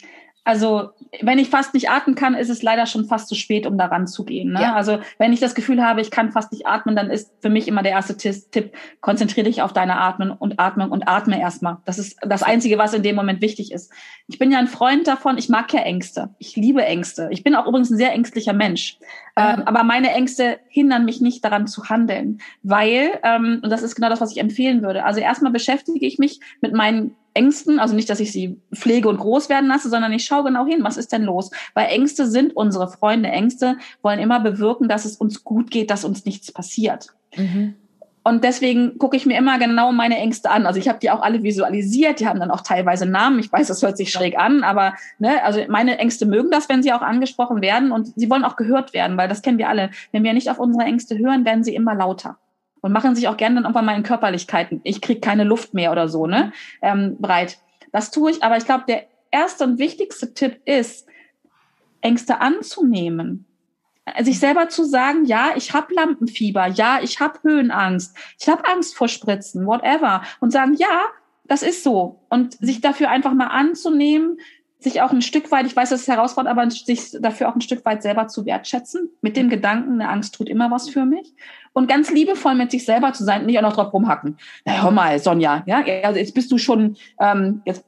Also 0.46 0.90
wenn 1.22 1.40
ich 1.40 1.50
fast 1.50 1.74
nicht 1.74 1.90
atmen 1.90 2.14
kann, 2.14 2.34
ist 2.34 2.50
es 2.50 2.62
leider 2.62 2.86
schon 2.86 3.04
fast 3.04 3.26
zu 3.26 3.34
spät, 3.34 3.66
um 3.66 3.76
daran 3.76 4.06
zu 4.06 4.24
gehen. 4.24 4.52
Ne? 4.52 4.62
Ja. 4.62 4.74
Also 4.76 5.00
wenn 5.18 5.32
ich 5.32 5.40
das 5.40 5.56
Gefühl 5.56 5.84
habe, 5.84 6.00
ich 6.00 6.12
kann 6.12 6.30
fast 6.30 6.52
nicht 6.52 6.68
atmen, 6.68 6.94
dann 6.94 7.10
ist 7.10 7.32
für 7.42 7.50
mich 7.50 7.66
immer 7.66 7.82
der 7.82 7.90
erste 7.90 8.16
Tipp, 8.16 8.72
konzentriere 9.00 9.46
dich 9.46 9.60
auf 9.60 9.72
deine 9.72 9.96
Atmen 9.98 10.30
und 10.30 10.60
Atmung 10.60 10.92
und 10.92 11.08
atme 11.08 11.40
erstmal. 11.40 11.78
Das 11.84 11.98
ist 11.98 12.16
das 12.20 12.44
Einzige, 12.44 12.78
was 12.78 12.94
in 12.94 13.02
dem 13.02 13.16
Moment 13.16 13.40
wichtig 13.40 13.72
ist. 13.72 13.92
Ich 14.28 14.38
bin 14.38 14.52
ja 14.52 14.60
ein 14.60 14.68
Freund 14.68 15.08
davon, 15.08 15.36
ich 15.36 15.48
mag 15.48 15.72
ja 15.72 15.80
Ängste. 15.80 16.30
Ich 16.38 16.54
liebe 16.54 16.84
Ängste. 16.84 17.26
Ich 17.32 17.42
bin 17.42 17.56
auch 17.56 17.66
übrigens 17.66 17.90
ein 17.90 17.96
sehr 17.96 18.12
ängstlicher 18.12 18.52
Mensch. 18.52 18.98
Ähm, 19.36 19.64
aber 19.66 19.82
meine 19.82 20.12
Ängste 20.12 20.60
hindern 20.68 21.04
mich 21.04 21.20
nicht 21.20 21.44
daran 21.44 21.66
zu 21.66 21.88
handeln, 21.88 22.40
weil, 22.62 23.18
ähm, 23.24 23.62
und 23.64 23.70
das 23.70 23.82
ist 23.82 23.96
genau 23.96 24.10
das, 24.10 24.20
was 24.20 24.30
ich 24.30 24.38
empfehlen 24.38 24.82
würde. 24.82 25.04
Also 25.04 25.18
erstmal 25.18 25.50
beschäftige 25.50 26.06
ich 26.06 26.18
mich 26.18 26.38
mit 26.60 26.72
meinen 26.72 27.16
Ängsten, 27.36 27.78
also 27.78 27.94
nicht, 27.94 28.10
dass 28.10 28.20
ich 28.20 28.32
sie 28.32 28.60
pflege 28.74 29.08
und 29.08 29.18
groß 29.18 29.48
werden 29.48 29.68
lasse, 29.68 29.88
sondern 29.88 30.12
ich 30.12 30.24
schaue 30.24 30.44
genau 30.44 30.66
hin, 30.66 30.82
was 30.82 30.96
ist 30.96 31.12
denn 31.12 31.22
los? 31.22 31.50
Weil 31.74 31.88
Ängste 31.88 32.26
sind 32.26 32.56
unsere 32.56 32.88
Freunde. 32.88 33.28
Ängste 33.28 33.76
wollen 34.02 34.18
immer 34.18 34.40
bewirken, 34.40 34.88
dass 34.88 35.04
es 35.04 35.16
uns 35.16 35.44
gut 35.44 35.70
geht, 35.70 35.90
dass 35.90 36.04
uns 36.04 36.24
nichts 36.24 36.50
passiert. 36.50 37.08
Mhm. 37.36 37.74
Und 38.26 38.42
deswegen 38.42 38.98
gucke 38.98 39.16
ich 39.16 39.24
mir 39.24 39.38
immer 39.38 39.56
genau 39.60 39.92
meine 39.92 40.16
Ängste 40.16 40.50
an. 40.50 40.66
Also 40.66 40.80
ich 40.80 40.88
habe 40.88 40.98
die 40.98 41.12
auch 41.12 41.22
alle 41.22 41.44
visualisiert, 41.44 42.18
die 42.18 42.26
haben 42.26 42.40
dann 42.40 42.50
auch 42.50 42.62
teilweise 42.62 43.06
Namen. 43.06 43.38
Ich 43.38 43.52
weiß, 43.52 43.68
das 43.68 43.82
hört 43.82 43.96
sich 43.96 44.10
schräg 44.10 44.36
an, 44.36 44.64
aber 44.64 44.94
ne, 45.20 45.44
also 45.44 45.60
meine 45.68 45.98
Ängste 45.98 46.26
mögen 46.26 46.50
das, 46.50 46.68
wenn 46.68 46.82
sie 46.82 46.92
auch 46.92 47.02
angesprochen 47.02 47.62
werden 47.62 47.92
und 47.92 48.08
sie 48.16 48.28
wollen 48.28 48.44
auch 48.44 48.56
gehört 48.56 48.94
werden, 48.94 49.16
weil 49.16 49.28
das 49.28 49.42
kennen 49.42 49.58
wir 49.58 49.68
alle. 49.68 49.90
Wenn 50.10 50.24
wir 50.24 50.32
nicht 50.32 50.50
auf 50.50 50.58
unsere 50.58 50.82
Ängste 50.82 51.16
hören, 51.16 51.44
werden 51.44 51.62
sie 51.62 51.76
immer 51.76 51.94
lauter 51.94 52.36
und 52.86 52.92
machen 52.92 53.16
sich 53.16 53.26
auch 53.26 53.36
gerne 53.36 53.56
dann 53.56 53.64
irgendwann 53.64 53.84
mal 53.84 53.96
in 53.96 54.04
Körperlichkeiten. 54.04 54.80
Ich 54.84 55.00
kriege 55.00 55.18
keine 55.18 55.42
Luft 55.42 55.74
mehr 55.74 55.90
oder 55.90 56.08
so, 56.08 56.28
ne? 56.28 56.52
Ähm, 56.80 57.16
breit. 57.18 57.58
Das 57.90 58.12
tue 58.12 58.30
ich, 58.30 58.44
aber 58.44 58.56
ich 58.56 58.64
glaube, 58.64 58.84
der 58.86 59.06
erste 59.32 59.64
und 59.64 59.80
wichtigste 59.80 60.34
Tipp 60.34 60.60
ist, 60.64 61.08
Ängste 62.00 62.40
anzunehmen. 62.40 63.44
Sich 64.20 64.38
selber 64.38 64.68
zu 64.68 64.84
sagen, 64.84 65.24
ja, 65.24 65.50
ich 65.56 65.72
habe 65.72 65.92
Lampenfieber, 65.94 66.68
ja, 66.68 67.00
ich 67.02 67.18
habe 67.18 67.40
Höhenangst, 67.42 68.16
ich 68.38 68.48
habe 68.48 68.64
Angst 68.68 68.96
vor 68.96 69.08
Spritzen, 69.08 69.66
whatever. 69.66 70.22
Und 70.38 70.52
sagen, 70.52 70.74
ja, 70.74 71.06
das 71.42 71.64
ist 71.64 71.82
so. 71.82 72.20
Und 72.28 72.54
sich 72.64 72.80
dafür 72.80 73.10
einfach 73.10 73.34
mal 73.34 73.48
anzunehmen, 73.48 74.38
sich 74.78 75.00
auch 75.00 75.10
ein 75.10 75.22
Stück 75.22 75.50
weit, 75.50 75.66
ich 75.66 75.74
weiß, 75.74 75.90
das 75.90 76.02
ist 76.02 76.08
herausfordernd, 76.08 76.58
aber 76.58 76.70
sich 76.70 77.10
dafür 77.20 77.48
auch 77.48 77.54
ein 77.54 77.60
Stück 77.60 77.84
weit 77.84 78.02
selber 78.02 78.28
zu 78.28 78.44
wertschätzen, 78.44 79.10
mit 79.22 79.36
dem 79.36 79.48
Gedanken, 79.48 80.00
eine 80.00 80.10
Angst 80.10 80.34
tut 80.34 80.48
immer 80.48 80.70
was 80.70 80.88
für 80.88 81.04
mich. 81.04 81.34
Und 81.72 81.88
ganz 81.88 82.10
liebevoll 82.10 82.54
mit 82.54 82.70
sich 82.70 82.84
selber 82.84 83.12
zu 83.12 83.24
sein, 83.24 83.46
nicht 83.46 83.58
auch 83.58 83.62
noch 83.62 83.74
drauf 83.74 83.92
rumhacken. 83.92 84.38
Na, 84.64 84.82
hör 84.82 84.90
mal, 84.90 85.18
Sonja, 85.18 85.62
ja, 85.66 85.82
also 86.04 86.18
jetzt 86.18 86.34
bist 86.34 86.52
du 86.52 86.58
schon, 86.58 86.96
ähm, 87.20 87.62
jetzt 87.64 87.84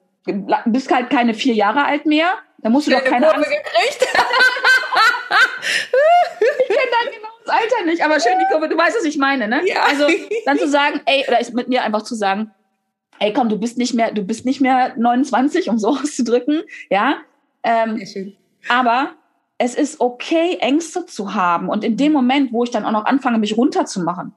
bist 0.66 0.92
halt 0.92 1.10
keine 1.10 1.34
vier 1.34 1.54
Jahre 1.54 1.84
alt 1.84 2.06
mehr, 2.06 2.28
da 2.58 2.70
musst 2.70 2.86
du 2.86 2.90
doch 2.90 3.04
keine 3.04 3.32
Angst. 3.32 3.48
gekriegt. 3.48 4.08
ich 6.40 6.68
kenne 6.68 6.90
dann 6.90 7.14
genau 7.14 7.28
das 7.44 7.54
Alter 7.54 7.84
nicht, 7.86 8.04
aber 8.04 8.20
schön 8.20 8.38
die 8.38 8.46
Kurve, 8.52 8.68
du 8.68 8.76
weißt, 8.76 8.96
was 8.96 9.04
ich 9.04 9.18
meine, 9.18 9.48
ne? 9.48 9.62
Ja. 9.66 9.84
Also 9.84 10.06
dann 10.44 10.58
zu 10.58 10.68
sagen, 10.68 11.00
ey, 11.06 11.24
oder 11.28 11.40
ist 11.40 11.54
mit 11.54 11.68
mir 11.68 11.82
einfach 11.82 12.02
zu 12.02 12.14
sagen, 12.14 12.50
ey, 13.20 13.32
komm, 13.32 13.48
du 13.48 13.58
bist 13.58 13.78
nicht 13.78 13.94
mehr, 13.94 14.12
du 14.12 14.22
bist 14.22 14.44
nicht 14.44 14.60
mehr 14.60 14.94
29, 14.96 15.68
um 15.70 15.78
so 15.78 15.88
auszudrücken, 15.98 16.62
ja. 16.90 17.16
Ähm, 17.62 18.00
aber 18.68 19.10
es 19.58 19.74
ist 19.74 20.00
okay, 20.00 20.58
Ängste 20.60 21.06
zu 21.06 21.34
haben. 21.34 21.68
Und 21.68 21.84
in 21.84 21.96
dem 21.96 22.12
Moment, 22.12 22.52
wo 22.52 22.64
ich 22.64 22.70
dann 22.70 22.84
auch 22.84 22.92
noch 22.92 23.04
anfange, 23.04 23.38
mich 23.38 23.56
runterzumachen, 23.56 24.32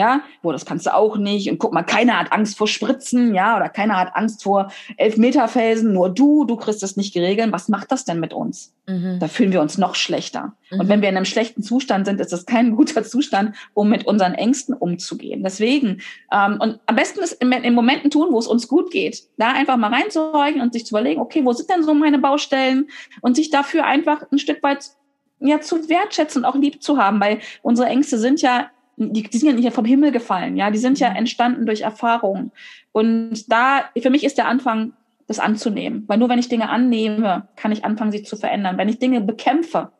ja, 0.00 0.22
wo 0.42 0.50
das 0.50 0.64
kannst 0.64 0.86
du 0.86 0.94
auch 0.94 1.18
nicht. 1.18 1.50
Und 1.50 1.58
guck 1.58 1.74
mal, 1.74 1.82
keiner 1.82 2.18
hat 2.18 2.32
Angst 2.32 2.56
vor 2.56 2.66
Spritzen, 2.66 3.34
ja, 3.34 3.56
oder 3.56 3.68
keiner 3.68 3.98
hat 3.98 4.16
Angst 4.16 4.42
vor 4.42 4.72
Elfmeterfelsen, 4.96 5.92
nur 5.92 6.08
du, 6.08 6.46
du 6.46 6.56
kriegst 6.56 6.82
das 6.82 6.96
nicht 6.96 7.12
geregelt. 7.12 7.52
Was 7.52 7.68
macht 7.68 7.92
das 7.92 8.06
denn 8.06 8.18
mit 8.18 8.32
uns? 8.32 8.72
Mhm. 8.86 9.18
Da 9.20 9.28
fühlen 9.28 9.52
wir 9.52 9.60
uns 9.60 9.76
noch 9.76 9.94
schlechter. 9.94 10.54
Mhm. 10.70 10.80
Und 10.80 10.88
wenn 10.88 11.02
wir 11.02 11.10
in 11.10 11.16
einem 11.18 11.26
schlechten 11.26 11.62
Zustand 11.62 12.06
sind, 12.06 12.18
ist 12.18 12.32
das 12.32 12.46
kein 12.46 12.74
guter 12.76 13.04
Zustand, 13.04 13.54
um 13.74 13.90
mit 13.90 14.06
unseren 14.06 14.32
Ängsten 14.32 14.74
umzugehen. 14.74 15.42
Deswegen, 15.42 16.00
ähm, 16.32 16.56
und 16.60 16.80
am 16.86 16.96
besten 16.96 17.20
ist 17.20 17.32
in, 17.32 17.52
in 17.52 17.74
Momenten 17.74 18.10
tun, 18.10 18.28
wo 18.30 18.38
es 18.38 18.46
uns 18.46 18.68
gut 18.68 18.90
geht, 18.90 19.24
da 19.36 19.52
einfach 19.52 19.76
mal 19.76 19.92
reinzuhorchen 19.92 20.62
und 20.62 20.72
sich 20.72 20.86
zu 20.86 20.94
überlegen, 20.94 21.20
okay, 21.20 21.44
wo 21.44 21.52
sind 21.52 21.68
denn 21.68 21.82
so 21.82 21.92
meine 21.92 22.18
Baustellen? 22.18 22.88
Und 23.20 23.36
sich 23.36 23.50
dafür 23.50 23.84
einfach 23.84 24.24
ein 24.32 24.38
Stück 24.38 24.62
weit 24.62 24.92
ja, 25.40 25.60
zu 25.60 25.90
wertschätzen 25.90 26.42
und 26.42 26.50
auch 26.50 26.56
lieb 26.56 26.82
zu 26.82 26.96
haben, 26.96 27.20
weil 27.20 27.40
unsere 27.60 27.88
Ängste 27.88 28.18
sind 28.18 28.40
ja 28.40 28.70
die, 29.00 29.22
die 29.22 29.38
sind 29.38 29.48
ja 29.48 29.54
nicht 29.54 29.72
vom 29.72 29.84
Himmel 29.84 30.12
gefallen, 30.12 30.56
ja, 30.56 30.70
die 30.70 30.78
sind 30.78 31.00
ja 31.00 31.10
mhm. 31.10 31.16
entstanden 31.16 31.66
durch 31.66 31.80
Erfahrungen. 31.80 32.52
Und 32.92 33.50
da, 33.50 33.84
für 34.00 34.10
mich 34.10 34.24
ist 34.24 34.38
der 34.38 34.46
Anfang, 34.46 34.92
das 35.26 35.38
anzunehmen. 35.38 36.04
Weil 36.08 36.18
nur 36.18 36.28
wenn 36.28 36.40
ich 36.40 36.48
Dinge 36.48 36.68
annehme, 36.68 37.48
kann 37.54 37.70
ich 37.70 37.84
anfangen, 37.84 38.10
sie 38.10 38.24
zu 38.24 38.36
verändern. 38.36 38.78
Wenn 38.78 38.88
ich 38.88 38.98
Dinge 38.98 39.20
bekämpfe, 39.20 39.92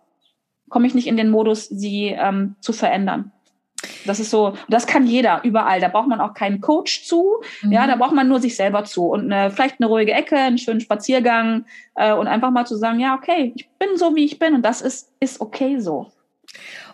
komme 0.69 0.89
ich 0.89 0.95
nicht 0.95 1.07
in 1.07 1.17
den 1.17 1.31
Modus, 1.31 1.69
sie 1.69 2.09
ähm, 2.09 2.57
zu 2.61 2.73
verändern. 2.73 3.31
Das 4.07 4.19
ist 4.19 4.31
so, 4.31 4.55
das 4.69 4.89
kann 4.89 5.07
jeder 5.07 5.43
überall. 5.45 5.81
Da 5.81 5.87
braucht 5.87 6.09
man 6.09 6.21
auch 6.21 6.35
keinen 6.35 6.61
Coach 6.61 7.05
zu. 7.05 7.41
Mhm. 7.63 7.73
Ja, 7.73 7.87
da 7.87 7.95
braucht 7.95 8.13
man 8.13 8.27
nur 8.27 8.41
sich 8.41 8.57
selber 8.57 8.83
zu 8.85 9.07
und 9.07 9.33
eine, 9.33 9.53
vielleicht 9.53 9.81
eine 9.81 9.87
ruhige 9.87 10.13
Ecke, 10.13 10.37
einen 10.37 10.59
schönen 10.59 10.81
Spaziergang 10.81 11.65
äh, 11.95 12.13
und 12.13 12.27
einfach 12.27 12.51
mal 12.51 12.67
zu 12.67 12.77
sagen, 12.77 12.99
ja, 12.99 13.15
okay, 13.15 13.53
ich 13.55 13.69
bin 13.79 13.97
so, 13.97 14.17
wie 14.17 14.25
ich 14.25 14.41
bin 14.41 14.55
und 14.55 14.63
das 14.63 14.83
ist, 14.83 15.13
ist 15.21 15.41
okay 15.41 15.79
so. 15.79 16.11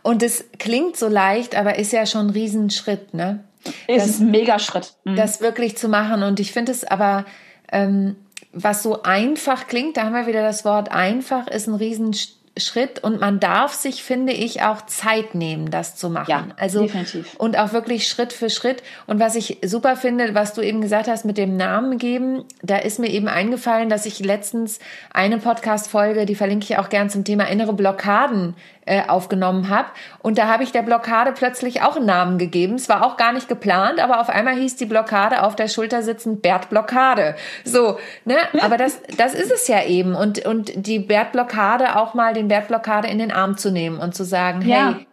Und 0.06 0.22
es 0.22 0.44
klingt 0.60 0.96
so 0.96 1.08
leicht, 1.08 1.56
aber 1.56 1.80
ist 1.80 1.92
ja 1.92 2.06
schon 2.06 2.28
ein 2.28 2.30
Riesenschritt, 2.30 3.12
ne? 3.12 3.40
Ist 3.88 4.06
das, 4.06 4.20
ein 4.20 4.30
Megaschritt. 4.30 4.94
Mhm. 5.02 5.16
Das 5.16 5.40
wirklich 5.40 5.76
zu 5.76 5.88
machen. 5.88 6.22
Und 6.22 6.38
ich 6.38 6.52
finde 6.52 6.70
es 6.70 6.84
aber, 6.84 7.24
ähm, 7.72 8.14
was 8.52 8.84
so 8.84 9.02
einfach 9.02 9.66
klingt, 9.66 9.96
da 9.96 10.04
haben 10.04 10.14
wir 10.14 10.28
wieder 10.28 10.42
das 10.42 10.64
Wort 10.64 10.92
einfach, 10.92 11.48
ist 11.48 11.66
ein 11.66 11.74
Riesenschritt 11.74 12.36
Schritt 12.58 13.04
und 13.04 13.20
man 13.20 13.38
darf 13.38 13.74
sich, 13.74 14.02
finde 14.02 14.32
ich, 14.32 14.62
auch 14.62 14.86
Zeit 14.86 15.34
nehmen, 15.34 15.70
das 15.70 15.94
zu 15.96 16.08
machen. 16.08 16.30
Ja, 16.30 16.46
also 16.56 16.82
definitiv. 16.82 17.34
und 17.36 17.58
auch 17.58 17.74
wirklich 17.74 18.08
Schritt 18.08 18.32
für 18.32 18.48
Schritt. 18.48 18.82
Und 19.06 19.20
was 19.20 19.34
ich 19.34 19.58
super 19.62 19.94
finde, 19.94 20.34
was 20.34 20.54
du 20.54 20.62
eben 20.62 20.80
gesagt 20.80 21.06
hast 21.06 21.26
mit 21.26 21.36
dem 21.36 21.56
Namen 21.56 21.98
geben, 21.98 22.44
da 22.62 22.76
ist 22.76 22.98
mir 22.98 23.10
eben 23.10 23.28
eingefallen, 23.28 23.90
dass 23.90 24.06
ich 24.06 24.20
letztens 24.20 24.78
eine 25.12 25.36
Podcast-Folge, 25.36 26.24
die 26.24 26.34
verlinke 26.34 26.64
ich 26.64 26.78
auch 26.78 26.88
gern 26.88 27.10
zum 27.10 27.24
Thema 27.24 27.44
innere 27.44 27.74
Blockaden 27.74 28.54
äh, 28.86 29.02
aufgenommen 29.06 29.68
habe. 29.68 29.88
Und 30.20 30.38
da 30.38 30.46
habe 30.46 30.62
ich 30.62 30.72
der 30.72 30.82
Blockade 30.82 31.32
plötzlich 31.32 31.82
auch 31.82 31.96
einen 31.96 32.06
Namen 32.06 32.38
gegeben. 32.38 32.76
Es 32.76 32.88
war 32.88 33.04
auch 33.04 33.16
gar 33.16 33.32
nicht 33.32 33.48
geplant, 33.48 34.00
aber 34.00 34.20
auf 34.20 34.28
einmal 34.28 34.54
hieß 34.54 34.76
die 34.76 34.86
Blockade 34.86 35.42
auf 35.42 35.56
der 35.56 35.68
Schulter 35.68 36.02
sitzend 36.02 36.40
Bert 36.40 36.70
Blockade. 36.70 37.36
So, 37.64 37.98
ne? 38.24 38.36
Aber 38.60 38.76
das, 38.76 39.00
das 39.16 39.34
ist 39.34 39.52
es 39.52 39.68
ja 39.68 39.84
eben. 39.84 40.14
Und, 40.14 40.46
und 40.46 40.72
die 40.86 41.00
Bert 41.00 41.32
Blockade 41.32 41.96
auch 41.96 42.14
mal 42.14 42.32
den 42.32 42.48
Bert 42.48 42.68
Blockade 42.68 43.08
in 43.08 43.18
den 43.18 43.32
Arm 43.32 43.56
zu 43.56 43.70
nehmen 43.70 43.98
und 43.98 44.14
zu 44.14 44.24
sagen, 44.24 44.62
ja. 44.62 44.94
hey, 44.94 45.06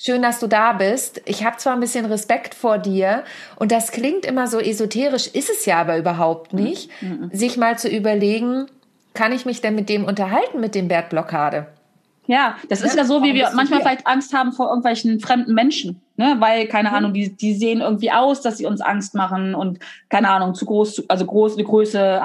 Schön, 0.00 0.22
dass 0.22 0.38
du 0.38 0.46
da 0.46 0.74
bist. 0.74 1.22
Ich 1.24 1.44
habe 1.44 1.56
zwar 1.56 1.72
ein 1.72 1.80
bisschen 1.80 2.04
Respekt 2.04 2.54
vor 2.54 2.78
dir 2.78 3.24
und 3.56 3.72
das 3.72 3.90
klingt 3.90 4.24
immer 4.24 4.46
so 4.46 4.60
esoterisch, 4.60 5.26
ist 5.26 5.50
es 5.50 5.66
ja 5.66 5.80
aber 5.80 5.98
überhaupt 5.98 6.52
nicht, 6.52 6.88
mhm. 7.02 7.30
sich 7.32 7.56
mal 7.56 7.76
zu 7.76 7.88
überlegen, 7.88 8.68
kann 9.14 9.32
ich 9.32 9.44
mich 9.44 9.60
denn 9.60 9.74
mit 9.74 9.88
dem 9.88 10.04
unterhalten, 10.04 10.60
mit 10.60 10.76
dem 10.76 10.86
Bert 10.86 11.08
Blockade? 11.08 11.66
Ja, 12.28 12.56
das 12.68 12.82
ist 12.82 12.94
ja 12.94 13.06
so, 13.06 13.22
wie 13.22 13.32
wir 13.32 13.48
manchmal 13.54 13.80
vielleicht 13.80 14.06
Angst 14.06 14.34
haben 14.34 14.52
vor 14.52 14.68
irgendwelchen 14.68 15.18
fremden 15.18 15.54
Menschen, 15.54 16.02
ne? 16.16 16.36
weil, 16.40 16.66
keine 16.66 16.90
mhm. 16.90 16.94
Ahnung, 16.94 17.12
die, 17.14 17.34
die 17.34 17.54
sehen 17.54 17.80
irgendwie 17.80 18.12
aus, 18.12 18.42
dass 18.42 18.58
sie 18.58 18.66
uns 18.66 18.82
Angst 18.82 19.14
machen 19.14 19.54
und, 19.54 19.78
keine 20.10 20.28
Ahnung, 20.28 20.54
zu 20.54 20.66
groß, 20.66 21.08
also 21.08 21.24
groß, 21.24 21.54
eine 21.54 21.64
Größe, 21.64 22.20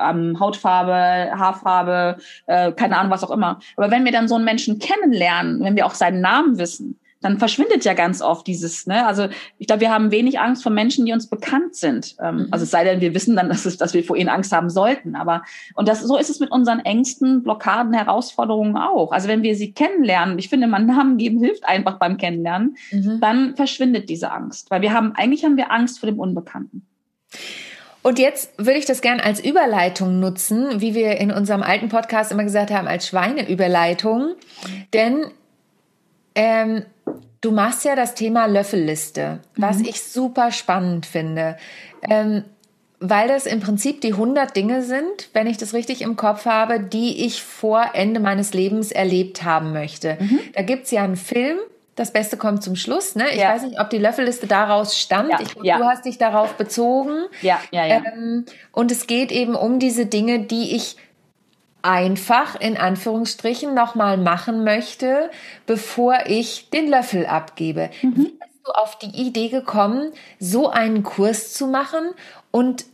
ähm, 0.00 0.38
Hautfarbe, 0.38 1.36
Haarfarbe, 1.36 2.18
äh, 2.46 2.70
keine 2.70 2.98
Ahnung, 2.98 3.10
was 3.10 3.24
auch 3.24 3.32
immer. 3.32 3.58
Aber 3.76 3.90
wenn 3.90 4.04
wir 4.04 4.12
dann 4.12 4.28
so 4.28 4.36
einen 4.36 4.44
Menschen 4.44 4.78
kennenlernen, 4.78 5.64
wenn 5.64 5.74
wir 5.74 5.86
auch 5.86 5.94
seinen 5.94 6.20
Namen 6.20 6.56
wissen, 6.58 6.96
dann 7.20 7.38
verschwindet 7.38 7.84
ja 7.84 7.94
ganz 7.94 8.22
oft 8.22 8.46
dieses, 8.46 8.86
ne? 8.86 9.06
Also 9.06 9.28
ich 9.58 9.66
glaube, 9.66 9.80
wir 9.80 9.90
haben 9.90 10.10
wenig 10.10 10.38
Angst 10.38 10.62
vor 10.62 10.70
Menschen, 10.70 11.04
die 11.04 11.12
uns 11.12 11.28
bekannt 11.28 11.74
sind. 11.74 12.16
Ähm, 12.22 12.36
mhm. 12.36 12.48
Also 12.50 12.62
es 12.62 12.70
sei 12.70 12.84
denn, 12.84 13.00
wir 13.00 13.14
wissen 13.14 13.34
dann, 13.34 13.48
dass, 13.48 13.66
es, 13.66 13.76
dass 13.76 13.94
wir 13.94 14.04
vor 14.04 14.16
ihnen 14.16 14.28
Angst 14.28 14.52
haben 14.52 14.70
sollten. 14.70 15.16
Aber 15.16 15.42
und 15.74 15.88
das 15.88 16.02
so 16.02 16.16
ist 16.16 16.30
es 16.30 16.40
mit 16.40 16.50
unseren 16.50 16.80
Ängsten, 16.80 17.42
Blockaden, 17.42 17.92
Herausforderungen 17.92 18.76
auch. 18.76 19.12
Also 19.12 19.28
wenn 19.28 19.42
wir 19.42 19.56
sie 19.56 19.72
kennenlernen, 19.72 20.38
ich 20.38 20.48
finde, 20.48 20.66
man 20.66 20.86
Namen 20.86 21.18
geben 21.18 21.40
hilft 21.40 21.64
einfach 21.66 21.98
beim 21.98 22.16
Kennenlernen, 22.16 22.76
mhm. 22.92 23.18
dann 23.20 23.56
verschwindet 23.56 24.08
diese 24.08 24.30
Angst. 24.30 24.70
Weil 24.70 24.82
wir 24.82 24.92
haben, 24.92 25.12
eigentlich 25.14 25.44
haben 25.44 25.56
wir 25.56 25.72
Angst 25.72 25.98
vor 25.98 26.08
dem 26.08 26.20
Unbekannten. 26.20 26.86
Und 28.02 28.18
jetzt 28.18 28.52
würde 28.56 28.78
ich 28.78 28.86
das 28.86 29.00
gern 29.00 29.20
als 29.20 29.44
Überleitung 29.44 30.20
nutzen, 30.20 30.80
wie 30.80 30.94
wir 30.94 31.18
in 31.18 31.32
unserem 31.32 31.62
alten 31.62 31.88
Podcast 31.88 32.30
immer 32.30 32.44
gesagt 32.44 32.70
haben, 32.70 32.86
als 32.86 33.08
Schweineüberleitung. 33.08 34.34
Denn 34.94 35.26
ähm, 36.38 36.84
Du 37.40 37.52
machst 37.52 37.84
ja 37.84 37.94
das 37.94 38.14
Thema 38.14 38.46
Löffelliste, 38.46 39.40
was 39.56 39.78
mhm. 39.78 39.84
ich 39.84 40.02
super 40.02 40.50
spannend 40.50 41.06
finde. 41.06 41.56
Ähm, 42.08 42.44
weil 43.00 43.28
das 43.28 43.46
im 43.46 43.60
Prinzip 43.60 44.00
die 44.00 44.12
100 44.12 44.56
Dinge 44.56 44.82
sind, 44.82 45.28
wenn 45.32 45.46
ich 45.46 45.56
das 45.56 45.72
richtig 45.72 46.02
im 46.02 46.16
Kopf 46.16 46.46
habe, 46.46 46.80
die 46.80 47.24
ich 47.24 47.44
vor 47.44 47.90
Ende 47.94 48.18
meines 48.18 48.54
Lebens 48.54 48.90
erlebt 48.90 49.44
haben 49.44 49.72
möchte. 49.72 50.16
Mhm. 50.18 50.40
Da 50.54 50.62
gibt's 50.62 50.90
ja 50.90 51.04
einen 51.04 51.14
Film, 51.14 51.58
das 51.94 52.12
Beste 52.12 52.36
kommt 52.36 52.64
zum 52.64 52.74
Schluss. 52.74 53.14
Ne? 53.14 53.26
Ich 53.30 53.40
ja. 53.40 53.54
weiß 53.54 53.62
nicht, 53.62 53.80
ob 53.80 53.88
die 53.90 53.98
Löffelliste 53.98 54.48
daraus 54.48 54.98
stammt. 54.98 55.30
Ja, 55.30 55.38
ich, 55.40 55.54
ja. 55.62 55.78
Du 55.78 55.84
hast 55.84 56.06
dich 56.06 56.18
darauf 56.18 56.54
bezogen. 56.54 57.26
Ja, 57.40 57.60
ja, 57.70 57.86
ja. 57.86 58.02
Ähm, 58.12 58.46
und 58.72 58.90
es 58.90 59.06
geht 59.06 59.30
eben 59.30 59.54
um 59.54 59.78
diese 59.78 60.06
Dinge, 60.06 60.40
die 60.40 60.74
ich 60.74 60.96
einfach 61.82 62.60
in 62.60 62.76
Anführungsstrichen 62.76 63.74
nochmal 63.74 64.16
machen 64.16 64.64
möchte, 64.64 65.30
bevor 65.66 66.26
ich 66.26 66.70
den 66.70 66.88
Löffel 66.88 67.26
abgebe. 67.26 67.90
Mhm. 68.02 68.16
Wie 68.16 68.22
bist 68.24 68.60
du 68.64 68.72
auf 68.72 68.98
die 68.98 69.20
Idee 69.20 69.48
gekommen, 69.48 70.12
so 70.38 70.70
einen 70.70 71.02
Kurs 71.02 71.52
zu 71.52 71.66
machen 71.66 72.10
und 72.50 72.84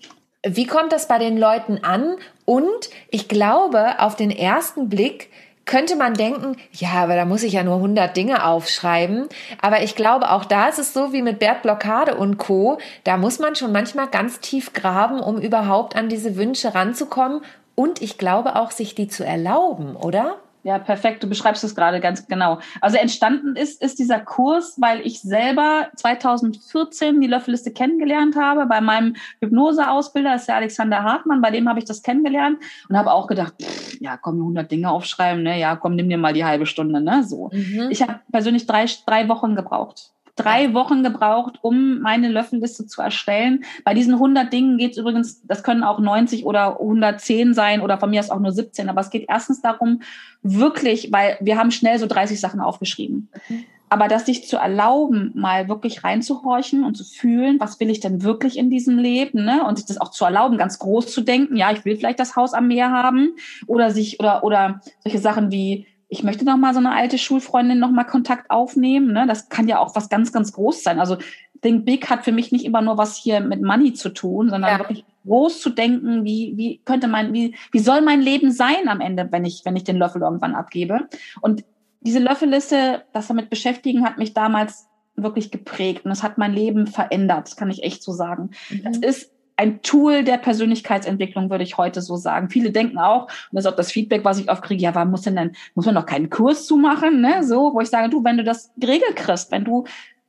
wie 0.46 0.66
kommt 0.66 0.92
das 0.92 1.08
bei 1.08 1.18
den 1.18 1.38
Leuten 1.38 1.82
an? 1.82 2.16
Und 2.44 2.90
ich 3.10 3.28
glaube, 3.28 3.98
auf 4.00 4.14
den 4.14 4.30
ersten 4.30 4.90
Blick 4.90 5.30
könnte 5.64 5.96
man 5.96 6.12
denken, 6.12 6.56
ja, 6.72 6.90
aber 6.90 7.16
da 7.16 7.24
muss 7.24 7.42
ich 7.42 7.54
ja 7.54 7.62
nur 7.62 7.76
100 7.76 8.14
Dinge 8.14 8.44
aufschreiben. 8.44 9.28
Aber 9.62 9.82
ich 9.82 9.94
glaube, 9.94 10.30
auch 10.30 10.44
da 10.44 10.68
ist 10.68 10.78
es 10.78 10.92
so 10.92 11.14
wie 11.14 11.22
mit 11.22 11.38
Bert 11.38 11.62
Blockade 11.62 12.16
und 12.16 12.36
Co. 12.36 12.78
Da 13.04 13.16
muss 13.16 13.38
man 13.38 13.56
schon 13.56 13.72
manchmal 13.72 14.08
ganz 14.08 14.40
tief 14.40 14.74
graben, 14.74 15.20
um 15.20 15.38
überhaupt 15.38 15.96
an 15.96 16.10
diese 16.10 16.36
Wünsche 16.36 16.74
ranzukommen 16.74 17.40
und 17.74 18.02
ich 18.02 18.18
glaube 18.18 18.56
auch, 18.56 18.70
sich 18.70 18.94
die 18.94 19.08
zu 19.08 19.24
erlauben, 19.24 19.96
oder? 19.96 20.36
Ja, 20.64 20.78
perfekt. 20.78 21.22
Du 21.22 21.28
beschreibst 21.28 21.62
es 21.62 21.74
gerade 21.74 22.00
ganz 22.00 22.26
genau. 22.26 22.58
Also 22.80 22.96
entstanden 22.96 23.54
ist, 23.54 23.82
ist 23.82 23.98
dieser 23.98 24.18
Kurs, 24.18 24.80
weil 24.80 25.06
ich 25.06 25.20
selber 25.20 25.88
2014 25.96 27.20
die 27.20 27.26
Löffelliste 27.26 27.70
kennengelernt 27.70 28.34
habe 28.34 28.64
bei 28.64 28.80
meinem 28.80 29.14
Hypnoseausbilder, 29.40 30.32
das 30.32 30.42
ist 30.42 30.48
der 30.48 30.56
Alexander 30.56 31.02
Hartmann, 31.02 31.42
bei 31.42 31.50
dem 31.50 31.68
habe 31.68 31.80
ich 31.80 31.84
das 31.84 32.02
kennengelernt 32.02 32.58
und 32.88 32.96
habe 32.96 33.12
auch 33.12 33.26
gedacht, 33.26 33.54
pff, 33.62 34.00
ja, 34.00 34.16
komm, 34.16 34.36
100 34.36 34.70
Dinge 34.70 34.90
aufschreiben, 34.90 35.42
ne? 35.42 35.60
Ja, 35.60 35.76
komm, 35.76 35.96
nimm 35.96 36.08
dir 36.08 36.18
mal 36.18 36.32
die 36.32 36.46
halbe 36.46 36.64
Stunde, 36.64 37.02
ne? 37.02 37.22
So. 37.24 37.50
Mhm. 37.52 37.88
Ich 37.90 38.00
habe 38.00 38.20
persönlich 38.32 38.66
drei, 38.66 38.86
drei 39.06 39.28
Wochen 39.28 39.56
gebraucht 39.56 40.13
drei 40.36 40.74
Wochen 40.74 41.02
gebraucht, 41.02 41.58
um 41.62 42.00
meine 42.00 42.28
Löffelliste 42.28 42.86
zu 42.86 43.00
erstellen. 43.02 43.64
Bei 43.84 43.94
diesen 43.94 44.14
100 44.14 44.52
Dingen 44.52 44.78
geht 44.78 44.92
es 44.92 44.98
übrigens, 44.98 45.42
das 45.46 45.62
können 45.62 45.84
auch 45.84 46.00
90 46.00 46.44
oder 46.44 46.80
110 46.80 47.54
sein 47.54 47.80
oder 47.80 47.98
von 47.98 48.10
mir 48.10 48.20
aus 48.20 48.30
auch 48.30 48.40
nur 48.40 48.52
17. 48.52 48.88
Aber 48.88 49.00
es 49.00 49.10
geht 49.10 49.26
erstens 49.28 49.62
darum, 49.62 50.02
wirklich, 50.42 51.12
weil 51.12 51.38
wir 51.40 51.58
haben 51.58 51.70
schnell 51.70 51.98
so 51.98 52.06
30 52.06 52.40
Sachen 52.40 52.60
aufgeschrieben. 52.60 53.30
Mhm. 53.48 53.64
aber 53.90 54.08
das 54.08 54.26
sich 54.26 54.48
zu 54.48 54.56
erlauben, 54.56 55.30
mal 55.36 55.68
wirklich 55.68 56.02
reinzuhorchen 56.02 56.82
und 56.82 56.96
zu 56.96 57.04
fühlen, 57.04 57.60
was 57.60 57.78
will 57.78 57.90
ich 57.90 58.00
denn 58.00 58.24
wirklich 58.24 58.58
in 58.58 58.68
diesem 58.68 58.98
Leben, 58.98 59.44
ne? 59.44 59.64
Und 59.64 59.76
sich 59.76 59.86
das 59.86 60.00
auch 60.00 60.10
zu 60.10 60.24
erlauben, 60.24 60.58
ganz 60.58 60.80
groß 60.80 61.12
zu 61.12 61.20
denken, 61.20 61.54
ja, 61.54 61.70
ich 61.70 61.84
will 61.84 61.96
vielleicht 61.96 62.18
das 62.18 62.34
Haus 62.34 62.54
am 62.54 62.66
Meer 62.66 62.90
haben 62.90 63.36
oder 63.68 63.92
sich 63.92 64.18
oder 64.18 64.42
oder 64.42 64.80
solche 65.04 65.18
Sachen 65.18 65.52
wie 65.52 65.86
ich 66.14 66.22
möchte 66.22 66.44
noch 66.44 66.56
mal 66.56 66.72
so 66.72 66.78
eine 66.78 66.92
alte 66.92 67.18
Schulfreundin 67.18 67.80
noch 67.80 67.90
mal 67.90 68.04
Kontakt 68.04 68.48
aufnehmen, 68.48 69.12
ne? 69.12 69.26
Das 69.26 69.48
kann 69.48 69.66
ja 69.66 69.80
auch 69.80 69.96
was 69.96 70.08
ganz 70.08 70.32
ganz 70.32 70.52
groß 70.52 70.84
sein. 70.84 71.00
Also 71.00 71.16
Think 71.60 71.84
Big 71.84 72.08
hat 72.08 72.24
für 72.24 72.30
mich 72.30 72.52
nicht 72.52 72.64
immer 72.64 72.82
nur 72.82 72.98
was 72.98 73.16
hier 73.16 73.40
mit 73.40 73.62
Money 73.62 73.94
zu 73.94 74.10
tun, 74.10 74.48
sondern 74.50 74.70
ja. 74.70 74.78
wirklich 74.78 75.04
groß 75.26 75.60
zu 75.60 75.70
denken, 75.70 76.24
wie, 76.24 76.52
wie 76.56 76.80
könnte 76.84 77.08
mein, 77.08 77.32
wie, 77.32 77.56
wie 77.72 77.78
soll 77.80 78.00
mein 78.02 78.20
Leben 78.20 78.52
sein 78.52 78.88
am 78.88 79.00
Ende, 79.00 79.26
wenn 79.32 79.44
ich, 79.44 79.62
wenn 79.64 79.74
ich 79.74 79.82
den 79.82 79.96
Löffel 79.96 80.22
irgendwann 80.22 80.54
abgebe? 80.54 81.08
Und 81.40 81.64
diese 82.00 82.20
Löffelliste, 82.20 83.02
das 83.12 83.28
damit 83.28 83.50
beschäftigen, 83.50 84.04
hat 84.04 84.18
mich 84.18 84.34
damals 84.34 84.86
wirklich 85.16 85.50
geprägt 85.50 86.04
und 86.04 86.10
es 86.10 86.22
hat 86.22 86.38
mein 86.38 86.52
Leben 86.52 86.86
verändert, 86.86 87.46
das 87.46 87.56
kann 87.56 87.70
ich 87.70 87.82
echt 87.82 88.02
so 88.02 88.12
sagen. 88.12 88.50
Mhm. 88.70 88.86
Es 88.86 88.98
ist 88.98 89.33
ein 89.56 89.82
Tool 89.82 90.24
der 90.24 90.38
Persönlichkeitsentwicklung, 90.38 91.48
würde 91.48 91.64
ich 91.64 91.78
heute 91.78 92.02
so 92.02 92.16
sagen. 92.16 92.50
Viele 92.50 92.72
denken 92.72 92.98
auch, 92.98 93.24
und 93.24 93.30
das 93.52 93.64
ist 93.64 93.72
auch 93.72 93.76
das 93.76 93.92
Feedback, 93.92 94.24
was 94.24 94.38
ich 94.38 94.50
oft 94.50 94.62
kriege, 94.62 94.82
ja, 94.82 94.94
warum 94.94 95.10
muss 95.10 95.22
denn 95.22 95.36
denn, 95.36 95.52
muss 95.74 95.86
man 95.86 95.94
noch 95.94 96.06
keinen 96.06 96.30
Kurs 96.30 96.66
zumachen, 96.66 97.20
ne? 97.20 97.44
So, 97.44 97.72
wo 97.72 97.80
ich 97.80 97.88
sage, 97.88 98.08
du, 98.08 98.24
wenn 98.24 98.36
du 98.36 98.44
das 98.44 98.72
geregelt 98.76 99.16
kriegst, 99.16 99.52
wenn 99.52 99.64
du 99.64 99.84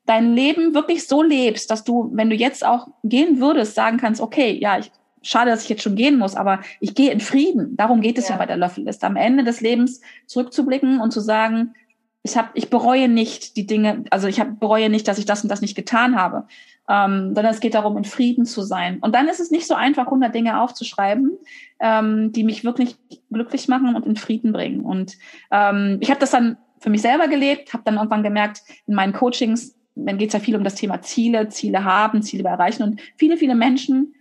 dein 0.05 0.35
Leben 0.35 0.75
wirklich 0.75 1.07
so 1.07 1.23
lebst, 1.23 1.71
dass 1.71 1.83
du, 1.83 2.11
wenn 2.13 2.29
du 2.29 2.35
jetzt 2.35 2.65
auch 2.65 2.87
gehen 3.03 3.39
würdest, 3.39 3.73
sagen 3.73 3.97
kannst, 3.97 4.21
okay, 4.21 4.57
ja, 4.61 4.77
ich 4.77 4.91
schade, 5.23 5.49
dass 5.49 5.63
ich 5.63 5.69
jetzt 5.69 5.81
schon 5.81 5.95
gehen 5.95 6.19
muss, 6.19 6.35
aber 6.35 6.59
ich 6.79 6.93
gehe 6.93 7.11
in 7.11 7.19
Frieden. 7.19 7.75
Darum 7.75 8.01
geht 8.01 8.19
es 8.19 8.27
ja, 8.27 8.35
ja 8.35 8.37
bei 8.37 8.45
der 8.45 8.57
Löffelliste. 8.57 9.07
Am 9.07 9.15
Ende 9.15 9.43
des 9.43 9.59
Lebens 9.59 10.01
zurückzublicken 10.27 11.01
und 11.01 11.11
zu 11.11 11.19
sagen, 11.19 11.73
ich 12.21 12.37
habe, 12.37 12.49
ich 12.53 12.69
bereue 12.69 13.07
nicht 13.07 13.55
die 13.57 13.65
Dinge, 13.65 14.03
also 14.11 14.27
ich 14.27 14.39
hab, 14.39 14.59
bereue 14.59 14.89
nicht, 14.89 15.07
dass 15.07 15.17
ich 15.17 15.25
das 15.25 15.43
und 15.43 15.49
das 15.49 15.61
nicht 15.61 15.75
getan 15.75 16.15
habe, 16.15 16.47
ähm, 16.89 17.33
sondern 17.33 17.53
es 17.53 17.59
geht 17.59 17.73
darum, 17.73 17.97
in 17.97 18.03
Frieden 18.03 18.45
zu 18.45 18.61
sein. 18.61 18.99
Und 18.99 19.15
dann 19.15 19.27
ist 19.27 19.39
es 19.39 19.51
nicht 19.51 19.67
so 19.67 19.73
einfach, 19.73 20.05
100 20.05 20.33
Dinge 20.33 20.61
aufzuschreiben, 20.61 21.37
ähm, 21.79 22.31
die 22.31 22.43
mich 22.43 22.63
wirklich 22.63 22.97
glücklich 23.31 23.67
machen 23.67 23.95
und 23.95 24.05
in 24.05 24.15
Frieden 24.15 24.53
bringen. 24.53 24.81
Und 24.81 25.17
ähm, 25.51 25.97
ich 26.01 26.09
habe 26.09 26.19
das 26.19 26.31
dann 26.31 26.57
für 26.79 26.89
mich 26.89 27.01
selber 27.01 27.27
gelebt, 27.27 27.73
habe 27.73 27.83
dann 27.85 27.95
irgendwann 27.95 28.23
gemerkt, 28.23 28.61
in 28.85 28.95
meinen 28.95 29.13
Coachings, 29.13 29.75
dann 29.95 30.17
geht 30.17 30.27
es 30.29 30.33
ja 30.33 30.39
viel 30.39 30.55
um 30.55 30.63
das 30.63 30.75
Thema 30.75 31.01
Ziele, 31.01 31.49
Ziele 31.49 31.83
haben, 31.83 32.21
Ziele 32.21 32.47
erreichen. 32.47 32.83
Und 32.83 33.01
viele, 33.17 33.37
viele 33.37 33.55
Menschen 33.55 34.13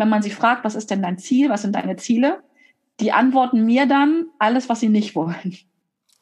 wenn 0.00 0.08
man 0.08 0.22
sie 0.22 0.30
fragt, 0.30 0.64
was 0.64 0.74
ist 0.74 0.90
denn 0.90 1.02
dein 1.02 1.18
Ziel, 1.18 1.50
was 1.50 1.62
sind 1.62 1.76
deine 1.76 1.96
Ziele, 1.96 2.42
die 2.98 3.12
antworten 3.12 3.64
mir 3.64 3.86
dann 3.86 4.26
alles, 4.38 4.68
was 4.68 4.80
sie 4.80 4.88
nicht 4.88 5.14
wollen. 5.14 5.56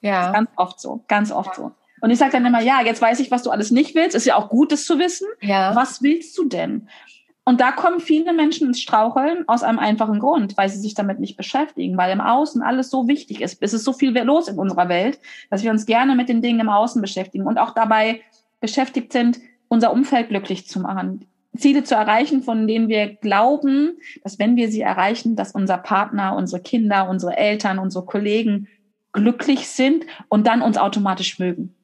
Ja. 0.01 0.31
ganz 0.31 0.51
oft 0.57 0.81
so, 0.81 1.05
ganz 1.09 1.33
oft 1.33 1.57
ja. 1.59 1.65
so. 1.65 1.73
Und 2.01 2.11
ich 2.11 2.19
sage 2.19 2.33
dann 2.33 2.47
immer, 2.47 2.61
ja, 2.61 2.81
jetzt 2.83 3.03
weiß 3.03 3.21
ich, 3.21 3.31
was 3.31 3.43
du 3.43 3.51
alles 3.51 3.71
nicht 3.71 3.95
willst. 3.95 4.17
Ist 4.17 4.27
ja 4.27 4.37
auch 4.37 4.49
gut, 4.49 4.73
das 4.73 4.85
zu 4.85 4.99
wissen. 4.99 5.27
Ja. 5.41 5.75
Was 5.75 6.03
willst 6.03 6.37
du 6.39 6.45
denn? 6.45 6.89
Und 7.49 7.63
da 7.63 7.73
kommen 7.73 7.99
viele 7.99 8.35
Menschen 8.35 8.69
ins 8.69 8.81
Straucheln 8.81 9.49
aus 9.49 9.63
einem 9.63 9.79
einfachen 9.79 10.19
Grund, 10.19 10.59
weil 10.59 10.69
sie 10.69 10.79
sich 10.79 10.93
damit 10.93 11.19
nicht 11.19 11.39
beschäftigen, 11.39 11.97
weil 11.97 12.13
im 12.13 12.21
Außen 12.21 12.61
alles 12.61 12.91
so 12.91 13.09
wichtig 13.09 13.41
ist. 13.41 13.63
Es 13.63 13.73
ist 13.73 13.85
so 13.85 13.95
viel 13.95 14.11
los 14.19 14.49
in 14.49 14.59
unserer 14.59 14.91
Welt, 14.91 15.19
dass 15.49 15.63
wir 15.63 15.71
uns 15.71 15.87
gerne 15.87 16.15
mit 16.15 16.29
den 16.29 16.43
Dingen 16.43 16.61
im 16.61 16.69
Außen 16.69 17.01
beschäftigen 17.01 17.47
und 17.47 17.57
auch 17.57 17.71
dabei 17.71 18.21
beschäftigt 18.61 19.15
sind, 19.15 19.39
unser 19.69 19.93
Umfeld 19.93 20.29
glücklich 20.29 20.69
zu 20.69 20.81
machen, 20.81 21.25
Ziele 21.57 21.85
zu 21.85 21.95
erreichen, 21.95 22.43
von 22.43 22.67
denen 22.67 22.89
wir 22.89 23.15
glauben, 23.15 23.97
dass 24.23 24.39
wenn 24.39 24.57
wir 24.57 24.71
sie 24.71 24.83
erreichen, 24.83 25.35
dass 25.35 25.53
unser 25.53 25.79
Partner, 25.79 26.37
unsere 26.37 26.63
Kinder, 26.63 27.09
unsere 27.09 27.37
Eltern, 27.39 27.79
unsere 27.79 28.05
Kollegen 28.05 28.69
glücklich 29.13 29.69
sind 29.69 30.05
und 30.29 30.47
dann 30.47 30.61
uns 30.63 30.77
automatisch 30.77 31.39
mögen. 31.39 31.75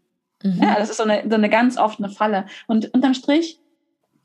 Mhm. 0.42 0.62
Ja, 0.62 0.77
das 0.79 0.90
ist 0.90 0.97
so 0.97 1.05
eine, 1.05 1.23
so 1.29 1.35
eine 1.35 1.49
ganz 1.49 1.77
oft 1.79 1.99
eine 1.99 2.09
Falle. 2.09 2.47
Und 2.66 2.92
unterm 2.94 3.14
Strich, 3.14 3.61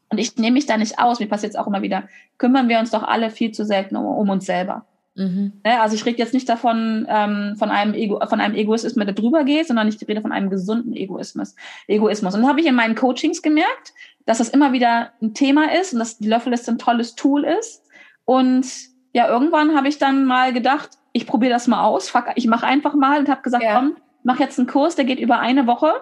und 0.09 0.17
ich 0.17 0.35
nehme 0.37 0.53
mich 0.53 0.65
da 0.65 0.77
nicht 0.77 0.99
aus, 0.99 1.19
mir 1.19 1.27
passiert 1.27 1.51
es 1.51 1.59
auch 1.59 1.67
immer 1.67 1.81
wieder, 1.81 2.07
kümmern 2.37 2.67
wir 2.67 2.79
uns 2.79 2.91
doch 2.91 3.03
alle 3.03 3.29
viel 3.29 3.51
zu 3.51 3.63
selten 3.65 3.95
um, 3.95 4.05
um 4.05 4.29
uns 4.29 4.45
selber. 4.45 4.85
Mhm. 5.15 5.53
Ne, 5.65 5.81
also 5.81 5.95
ich 5.95 6.05
rede 6.05 6.17
jetzt 6.17 6.33
nicht 6.33 6.47
davon, 6.47 7.05
ähm, 7.09 7.55
von, 7.57 7.69
einem 7.69 7.93
Ego, 7.93 8.19
von 8.27 8.39
einem 8.39 8.55
Egoismus, 8.55 8.93
der 8.93 9.13
drüber 9.13 9.43
geht, 9.43 9.67
sondern 9.67 9.87
ich 9.87 9.99
rede 10.07 10.21
von 10.21 10.31
einem 10.31 10.49
gesunden 10.49 10.95
Egoismus. 10.95 11.55
Egoismus. 11.87 12.33
Und 12.33 12.41
das 12.41 12.49
habe 12.49 12.61
ich 12.61 12.67
in 12.67 12.75
meinen 12.75 12.95
Coachings 12.95 13.41
gemerkt, 13.41 13.93
dass 14.25 14.37
das 14.37 14.49
immer 14.49 14.71
wieder 14.71 15.11
ein 15.21 15.33
Thema 15.33 15.73
ist 15.73 15.93
und 15.93 15.99
dass 15.99 16.19
die 16.19 16.27
Löffelliste 16.27 16.71
ein 16.71 16.77
tolles 16.77 17.15
Tool 17.15 17.43
ist. 17.43 17.83
Und 18.25 18.65
ja, 19.13 19.27
irgendwann 19.27 19.75
habe 19.75 19.87
ich 19.87 19.97
dann 19.97 20.25
mal 20.25 20.53
gedacht, 20.53 20.91
ich 21.11 21.27
probiere 21.27 21.51
das 21.51 21.67
mal 21.67 21.83
aus, 21.83 22.13
ich 22.35 22.47
mache 22.47 22.65
einfach 22.65 22.93
mal 22.93 23.19
und 23.19 23.27
habe 23.27 23.41
gesagt, 23.41 23.63
ja. 23.63 23.75
komm, 23.75 23.97
mach 24.23 24.39
jetzt 24.39 24.59
einen 24.59 24.67
Kurs, 24.67 24.95
der 24.95 25.05
geht 25.05 25.19
über 25.19 25.39
eine 25.39 25.67
Woche 25.67 25.93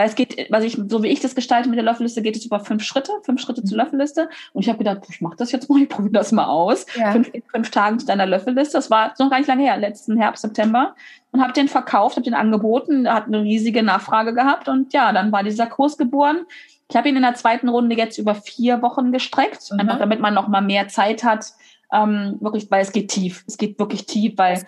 weil 0.00 0.08
es 0.08 0.14
geht, 0.14 0.46
was 0.50 0.64
ich, 0.64 0.78
so 0.88 1.02
wie 1.02 1.08
ich 1.08 1.20
das 1.20 1.34
gestalte 1.34 1.68
mit 1.68 1.76
der 1.76 1.84
Löffelliste, 1.84 2.22
geht 2.22 2.34
es 2.34 2.46
über 2.46 2.60
fünf 2.60 2.82
Schritte, 2.82 3.12
fünf 3.22 3.38
Schritte 3.38 3.62
zur 3.64 3.76
mhm. 3.76 3.84
Löffelliste. 3.84 4.30
Und 4.54 4.62
ich 4.62 4.68
habe 4.68 4.78
gedacht, 4.78 5.02
ich 5.10 5.20
mache 5.20 5.36
das 5.36 5.52
jetzt 5.52 5.68
mal, 5.68 5.78
ich 5.82 5.90
probiere 5.90 6.14
das 6.14 6.32
mal 6.32 6.46
aus. 6.46 6.86
Ja. 6.94 7.12
Fünf, 7.12 7.30
fünf 7.52 7.70
Tagen 7.70 7.98
zu 7.98 8.06
deiner 8.06 8.24
Löffelliste. 8.24 8.78
Das 8.78 8.90
war 8.90 9.12
noch 9.18 9.28
gar 9.28 9.38
nicht 9.38 9.48
lange 9.48 9.62
her, 9.62 9.76
letzten 9.76 10.16
Herbst, 10.16 10.40
September. 10.40 10.94
Und 11.32 11.42
habe 11.42 11.52
den 11.52 11.68
verkauft, 11.68 12.16
habe 12.16 12.24
den 12.24 12.32
angeboten, 12.32 13.12
hat 13.12 13.26
eine 13.26 13.42
riesige 13.42 13.82
Nachfrage 13.82 14.32
gehabt. 14.32 14.68
Und 14.68 14.94
ja, 14.94 15.12
dann 15.12 15.32
war 15.32 15.42
dieser 15.42 15.66
Kurs 15.66 15.98
geboren. 15.98 16.46
Ich 16.88 16.96
habe 16.96 17.10
ihn 17.10 17.16
in 17.16 17.22
der 17.22 17.34
zweiten 17.34 17.68
Runde 17.68 17.94
jetzt 17.94 18.16
über 18.16 18.34
vier 18.34 18.80
Wochen 18.80 19.12
gestreckt, 19.12 19.70
mhm. 19.70 19.80
einfach 19.80 19.98
damit 19.98 20.20
man 20.20 20.32
noch 20.32 20.48
mal 20.48 20.62
mehr 20.62 20.88
Zeit 20.88 21.24
hat, 21.24 21.44
ähm, 21.92 22.36
wirklich, 22.40 22.70
weil 22.70 22.82
es 22.82 22.92
geht 22.92 23.10
tief. 23.10 23.44
Es 23.46 23.58
geht 23.58 23.78
wirklich 23.78 24.06
tief, 24.06 24.34
weil 24.36 24.62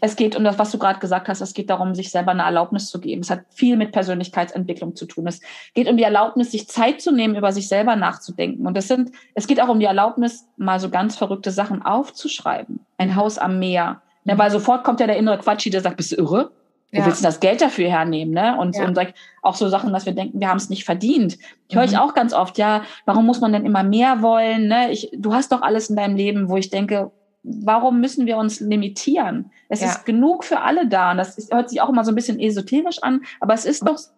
es 0.00 0.16
geht 0.16 0.36
um 0.36 0.44
das, 0.44 0.58
was 0.58 0.70
du 0.70 0.78
gerade 0.78 1.00
gesagt 1.00 1.28
hast, 1.28 1.40
es 1.40 1.54
geht 1.54 1.68
darum, 1.68 1.94
sich 1.94 2.10
selber 2.10 2.30
eine 2.30 2.42
Erlaubnis 2.42 2.88
zu 2.88 3.00
geben. 3.00 3.22
Es 3.22 3.30
hat 3.30 3.44
viel 3.50 3.76
mit 3.76 3.92
Persönlichkeitsentwicklung 3.92 4.96
zu 4.96 5.06
tun. 5.06 5.26
Es 5.26 5.40
geht 5.74 5.88
um 5.88 5.96
die 5.96 6.02
Erlaubnis, 6.02 6.50
sich 6.50 6.68
Zeit 6.68 7.02
zu 7.02 7.12
nehmen, 7.12 7.36
über 7.36 7.52
sich 7.52 7.68
selber 7.68 7.96
nachzudenken. 7.96 8.66
Und 8.66 8.76
es 8.76 8.88
sind, 8.88 9.10
es 9.34 9.46
geht 9.46 9.60
auch 9.60 9.68
um 9.68 9.80
die 9.80 9.86
Erlaubnis, 9.86 10.46
mal 10.56 10.80
so 10.80 10.88
ganz 10.88 11.16
verrückte 11.16 11.50
Sachen 11.50 11.82
aufzuschreiben. 11.82 12.80
Ein 12.96 13.16
Haus 13.16 13.38
am 13.38 13.58
Meer. 13.58 14.00
Ja, 14.24 14.38
weil 14.38 14.50
sofort 14.50 14.84
kommt 14.84 15.00
ja 15.00 15.06
der 15.06 15.16
innere 15.16 15.38
Quatschi, 15.38 15.70
der 15.70 15.80
sagt, 15.80 15.96
bist 15.96 16.12
du 16.12 16.16
irre? 16.16 16.52
Wo 16.92 16.98
ja. 16.98 17.06
willst 17.06 17.20
du 17.20 17.24
das 17.24 17.40
Geld 17.40 17.62
dafür 17.62 17.88
hernehmen? 17.88 18.34
Ne? 18.34 18.56
Und, 18.58 18.76
ja. 18.76 18.84
und 18.84 18.98
auch 19.40 19.54
so 19.54 19.68
Sachen, 19.68 19.92
dass 19.92 20.04
wir 20.04 20.12
denken, 20.12 20.40
wir 20.40 20.48
haben 20.48 20.58
es 20.58 20.68
nicht 20.68 20.84
verdient. 20.84 21.38
Ich 21.68 21.74
mhm. 21.74 21.78
höre 21.78 21.86
ich 21.86 21.96
auch 21.96 22.12
ganz 22.12 22.34
oft, 22.34 22.58
ja, 22.58 22.82
warum 23.06 23.24
muss 23.24 23.40
man 23.40 23.52
denn 23.52 23.64
immer 23.64 23.82
mehr 23.82 24.20
wollen? 24.20 24.68
Ne? 24.68 24.92
Ich, 24.92 25.10
du 25.16 25.32
hast 25.32 25.52
doch 25.52 25.62
alles 25.62 25.88
in 25.88 25.96
deinem 25.96 26.16
Leben, 26.16 26.50
wo 26.50 26.56
ich 26.58 26.68
denke, 26.68 27.10
warum 27.42 28.00
müssen 28.00 28.26
wir 28.26 28.36
uns 28.36 28.60
limitieren? 28.60 29.50
Es 29.70 29.80
ja. 29.80 29.88
ist 29.88 30.04
genug 30.04 30.44
für 30.44 30.60
alle 30.60 30.86
da. 30.86 31.12
Und 31.12 31.16
das 31.16 31.38
ist, 31.38 31.52
hört 31.52 31.70
sich 31.70 31.80
auch 31.80 31.88
immer 31.88 32.04
so 32.04 32.12
ein 32.12 32.14
bisschen 32.14 32.38
esoterisch 32.38 33.02
an, 33.02 33.22
aber 33.40 33.54
es 33.54 33.64
ist 33.64 33.88
doch 33.88 33.96
so. 33.96 34.12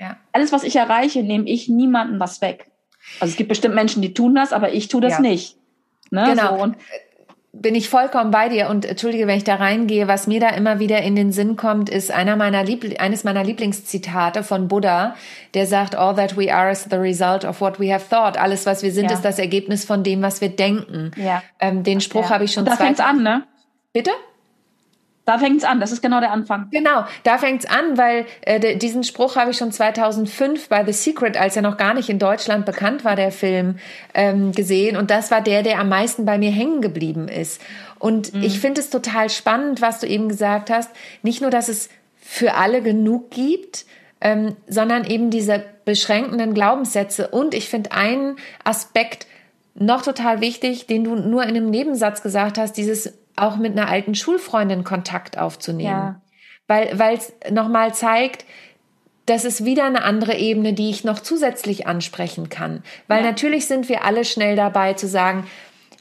Ja. 0.00 0.16
Alles, 0.32 0.52
was 0.52 0.64
ich 0.64 0.74
erreiche, 0.76 1.22
nehme 1.22 1.48
ich 1.48 1.68
niemandem 1.68 2.18
was 2.18 2.40
weg. 2.40 2.70
Also 3.20 3.30
es 3.30 3.36
gibt 3.36 3.48
bestimmt 3.48 3.74
Menschen, 3.74 4.02
die 4.02 4.12
tun 4.12 4.34
das, 4.34 4.52
aber 4.52 4.72
ich 4.72 4.88
tue 4.88 5.00
das 5.00 5.18
nicht. 5.18 5.56
Ne? 6.10 6.24
Genau. 6.26 6.56
So, 6.56 6.62
und 6.62 6.76
bin 7.52 7.74
ich 7.74 7.88
vollkommen 7.88 8.30
bei 8.30 8.48
dir 8.48 8.68
und 8.68 8.84
entschuldige, 8.84 9.26
wenn 9.26 9.38
ich 9.38 9.44
da 9.44 9.56
reingehe, 9.56 10.06
was 10.06 10.26
mir 10.26 10.38
da 10.38 10.50
immer 10.50 10.78
wieder 10.80 11.00
in 11.02 11.16
den 11.16 11.32
Sinn 11.32 11.56
kommt, 11.56 11.88
ist 11.88 12.10
einer 12.10 12.36
meiner 12.36 12.62
Liebl 12.62 12.96
eines 12.98 13.24
meiner 13.24 13.42
Lieblingszitate 13.42 14.42
von 14.42 14.68
Buddha, 14.68 15.14
der 15.54 15.66
sagt, 15.66 15.96
all 15.96 16.14
that 16.14 16.36
we 16.36 16.54
are 16.54 16.70
is 16.70 16.86
the 16.90 16.96
result 16.96 17.44
of 17.44 17.60
what 17.60 17.80
we 17.80 17.92
have 17.92 18.04
thought. 18.08 18.36
Alles, 18.36 18.66
was 18.66 18.82
wir 18.82 18.92
sind, 18.92 19.06
ja. 19.06 19.16
ist 19.16 19.24
das 19.24 19.38
Ergebnis 19.38 19.84
von 19.84 20.02
dem, 20.02 20.20
was 20.22 20.40
wir 20.40 20.50
denken. 20.50 21.12
Ja. 21.16 21.42
Ähm, 21.58 21.84
den 21.84 22.00
Spruch 22.00 22.24
ja. 22.24 22.30
habe 22.30 22.44
ich 22.44 22.52
schon 22.52 22.66
da 22.66 22.76
fängt's 22.76 23.00
an, 23.00 23.22
ne? 23.22 23.44
Bitte? 23.92 24.10
Da 25.28 25.36
fängt's 25.36 25.62
an, 25.62 25.78
das 25.78 25.92
ist 25.92 26.00
genau 26.00 26.20
der 26.20 26.32
Anfang. 26.32 26.68
Genau, 26.70 27.04
da 27.22 27.36
fängt's 27.36 27.66
an, 27.66 27.98
weil 27.98 28.24
äh, 28.40 28.78
diesen 28.78 29.04
Spruch 29.04 29.36
habe 29.36 29.50
ich 29.50 29.58
schon 29.58 29.70
2005 29.70 30.70
bei 30.70 30.82
The 30.86 30.94
Secret, 30.94 31.38
als 31.38 31.54
er 31.54 31.60
noch 31.60 31.76
gar 31.76 31.92
nicht 31.92 32.08
in 32.08 32.18
Deutschland 32.18 32.64
bekannt 32.64 33.04
war, 33.04 33.14
der 33.14 33.30
Film, 33.30 33.76
ähm, 34.14 34.52
gesehen. 34.52 34.96
Und 34.96 35.10
das 35.10 35.30
war 35.30 35.42
der, 35.42 35.62
der 35.62 35.80
am 35.80 35.90
meisten 35.90 36.24
bei 36.24 36.38
mir 36.38 36.50
hängen 36.50 36.80
geblieben 36.80 37.28
ist. 37.28 37.60
Und 37.98 38.32
mhm. 38.32 38.42
ich 38.42 38.58
finde 38.58 38.80
es 38.80 38.88
total 38.88 39.28
spannend, 39.28 39.82
was 39.82 40.00
du 40.00 40.06
eben 40.06 40.30
gesagt 40.30 40.70
hast. 40.70 40.88
Nicht 41.22 41.42
nur, 41.42 41.50
dass 41.50 41.68
es 41.68 41.90
für 42.16 42.54
alle 42.54 42.80
genug 42.80 43.30
gibt, 43.30 43.84
ähm, 44.22 44.56
sondern 44.66 45.04
eben 45.04 45.28
diese 45.28 45.62
beschränkenden 45.84 46.54
Glaubenssätze. 46.54 47.28
Und 47.28 47.52
ich 47.52 47.68
finde 47.68 47.92
einen 47.92 48.36
Aspekt 48.64 49.26
noch 49.74 50.00
total 50.00 50.40
wichtig, 50.40 50.86
den 50.86 51.04
du 51.04 51.16
nur 51.16 51.42
in 51.42 51.50
einem 51.50 51.68
Nebensatz 51.68 52.22
gesagt 52.22 52.56
hast, 52.56 52.78
dieses 52.78 53.12
auch 53.38 53.56
mit 53.56 53.72
einer 53.72 53.88
alten 53.88 54.14
Schulfreundin 54.14 54.84
Kontakt 54.84 55.38
aufzunehmen. 55.38 55.88
Ja. 55.88 56.20
Weil 56.66 57.16
es 57.16 57.32
nochmal 57.50 57.94
zeigt, 57.94 58.44
das 59.28 59.44
ist 59.44 59.64
wieder 59.64 59.84
eine 59.84 60.04
andere 60.04 60.36
Ebene, 60.36 60.72
die 60.72 60.90
ich 60.90 61.04
noch 61.04 61.20
zusätzlich 61.20 61.86
ansprechen 61.86 62.48
kann. 62.48 62.82
Weil 63.08 63.22
ja. 63.22 63.30
natürlich 63.30 63.66
sind 63.66 63.88
wir 63.88 64.04
alle 64.04 64.24
schnell 64.24 64.56
dabei 64.56 64.94
zu 64.94 65.06
sagen, 65.06 65.46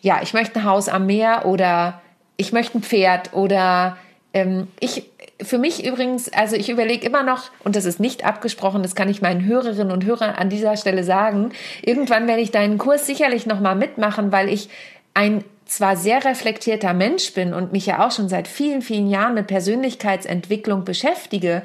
ja, 0.01 0.19
ich 0.21 0.33
möchte 0.33 0.59
ein 0.59 0.65
Haus 0.65 0.87
am 0.89 1.05
Meer 1.05 1.45
oder 1.45 2.01
ich 2.37 2.53
möchte 2.53 2.77
ein 2.77 2.83
Pferd 2.83 3.33
oder 3.33 3.97
ähm, 4.33 4.67
ich, 4.79 5.09
für 5.41 5.57
mich 5.57 5.85
übrigens, 5.85 6.31
also 6.31 6.55
ich 6.55 6.69
überlege 6.69 7.05
immer 7.05 7.23
noch, 7.23 7.51
und 7.63 7.75
das 7.75 7.85
ist 7.85 7.99
nicht 7.99 8.25
abgesprochen, 8.25 8.83
das 8.83 8.95
kann 8.95 9.09
ich 9.09 9.21
meinen 9.21 9.45
Hörerinnen 9.45 9.91
und 9.91 10.05
Hörern 10.05 10.35
an 10.35 10.49
dieser 10.49 10.77
Stelle 10.77 11.03
sagen, 11.03 11.51
irgendwann 11.81 12.27
werde 12.27 12.41
ich 12.41 12.51
deinen 12.51 12.77
Kurs 12.77 13.05
sicherlich 13.05 13.45
nochmal 13.45 13.75
mitmachen, 13.75 14.31
weil 14.31 14.49
ich 14.49 14.69
ein 15.13 15.43
zwar 15.69 15.95
sehr 15.95 16.23
reflektierter 16.25 16.93
Mensch 16.93 17.33
bin 17.33 17.53
und 17.53 17.71
mich 17.71 17.85
ja 17.85 18.05
auch 18.05 18.11
schon 18.11 18.29
seit 18.29 18.47
vielen, 18.47 18.81
vielen 18.81 19.09
Jahren 19.09 19.33
mit 19.33 19.47
Persönlichkeitsentwicklung 19.47 20.83
beschäftige 20.83 21.63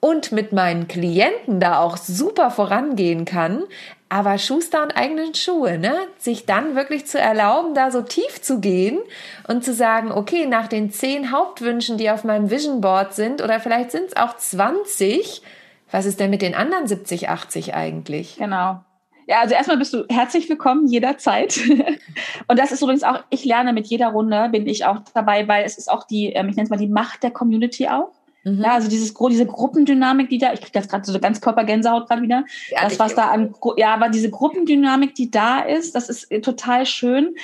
und 0.00 0.32
mit 0.32 0.52
meinen 0.52 0.88
Klienten 0.88 1.60
da 1.60 1.80
auch 1.80 1.96
super 1.96 2.50
vorangehen 2.50 3.24
kann. 3.24 3.64
Aber 4.10 4.38
Schuster 4.38 4.82
und 4.82 4.96
eigenen 4.96 5.34
Schuhe, 5.34 5.78
ne? 5.78 5.94
Sich 6.16 6.46
dann 6.46 6.74
wirklich 6.74 7.06
zu 7.06 7.18
erlauben, 7.18 7.74
da 7.74 7.90
so 7.90 8.00
tief 8.00 8.40
zu 8.40 8.60
gehen 8.60 8.98
und 9.46 9.64
zu 9.64 9.74
sagen, 9.74 10.12
okay, 10.12 10.46
nach 10.46 10.66
den 10.66 10.90
zehn 10.90 11.30
Hauptwünschen, 11.30 11.98
die 11.98 12.10
auf 12.10 12.24
meinem 12.24 12.50
Vision 12.50 12.80
Board 12.80 13.12
sind, 13.14 13.42
oder 13.42 13.60
vielleicht 13.60 13.90
sind 13.90 14.06
es 14.06 14.16
auch 14.16 14.36
20, 14.36 15.42
was 15.90 16.06
ist 16.06 16.20
denn 16.20 16.30
mit 16.30 16.40
den 16.40 16.54
anderen 16.54 16.86
70, 16.86 17.28
80 17.28 17.74
eigentlich? 17.74 18.36
Genau. 18.38 18.80
Ja, 19.28 19.40
also 19.40 19.54
erstmal 19.54 19.76
bist 19.76 19.92
du 19.92 20.06
herzlich 20.08 20.48
willkommen 20.48 20.86
jederzeit. 20.86 21.60
Und 22.48 22.58
das 22.58 22.72
ist 22.72 22.80
übrigens 22.80 23.02
auch, 23.02 23.22
ich 23.28 23.44
lerne 23.44 23.74
mit 23.74 23.86
jeder 23.86 24.08
Runde, 24.08 24.48
bin 24.50 24.66
ich 24.66 24.86
auch 24.86 25.00
dabei, 25.12 25.46
weil 25.46 25.66
es 25.66 25.76
ist 25.76 25.92
auch 25.92 26.04
die, 26.04 26.28
ähm, 26.28 26.48
ich 26.48 26.56
nenne 26.56 26.64
es 26.64 26.70
mal 26.70 26.78
die 26.78 26.88
Macht 26.88 27.22
der 27.22 27.30
Community 27.30 27.88
auch. 27.88 28.10
Mhm. 28.44 28.62
Ja, 28.62 28.72
also 28.72 28.88
dieses, 28.88 29.12
diese 29.12 29.44
Gruppendynamik, 29.44 30.30
die 30.30 30.38
da, 30.38 30.54
ich 30.54 30.62
kriege 30.62 30.78
jetzt 30.78 30.90
gerade 30.90 31.04
so 31.04 31.18
ganz 31.20 31.42
Körpergänsehaut 31.42 32.08
gerade 32.08 32.22
wieder. 32.22 32.46
Ja, 32.70 32.84
das, 32.84 32.98
was 32.98 33.14
da 33.14 33.28
an, 33.28 33.54
ja, 33.76 33.92
aber 33.92 34.08
diese 34.08 34.30
Gruppendynamik, 34.30 35.14
die 35.14 35.30
da 35.30 35.60
ist, 35.60 35.94
das 35.94 36.08
ist 36.08 36.32
äh, 36.32 36.40
total 36.40 36.86
schön. 36.86 37.34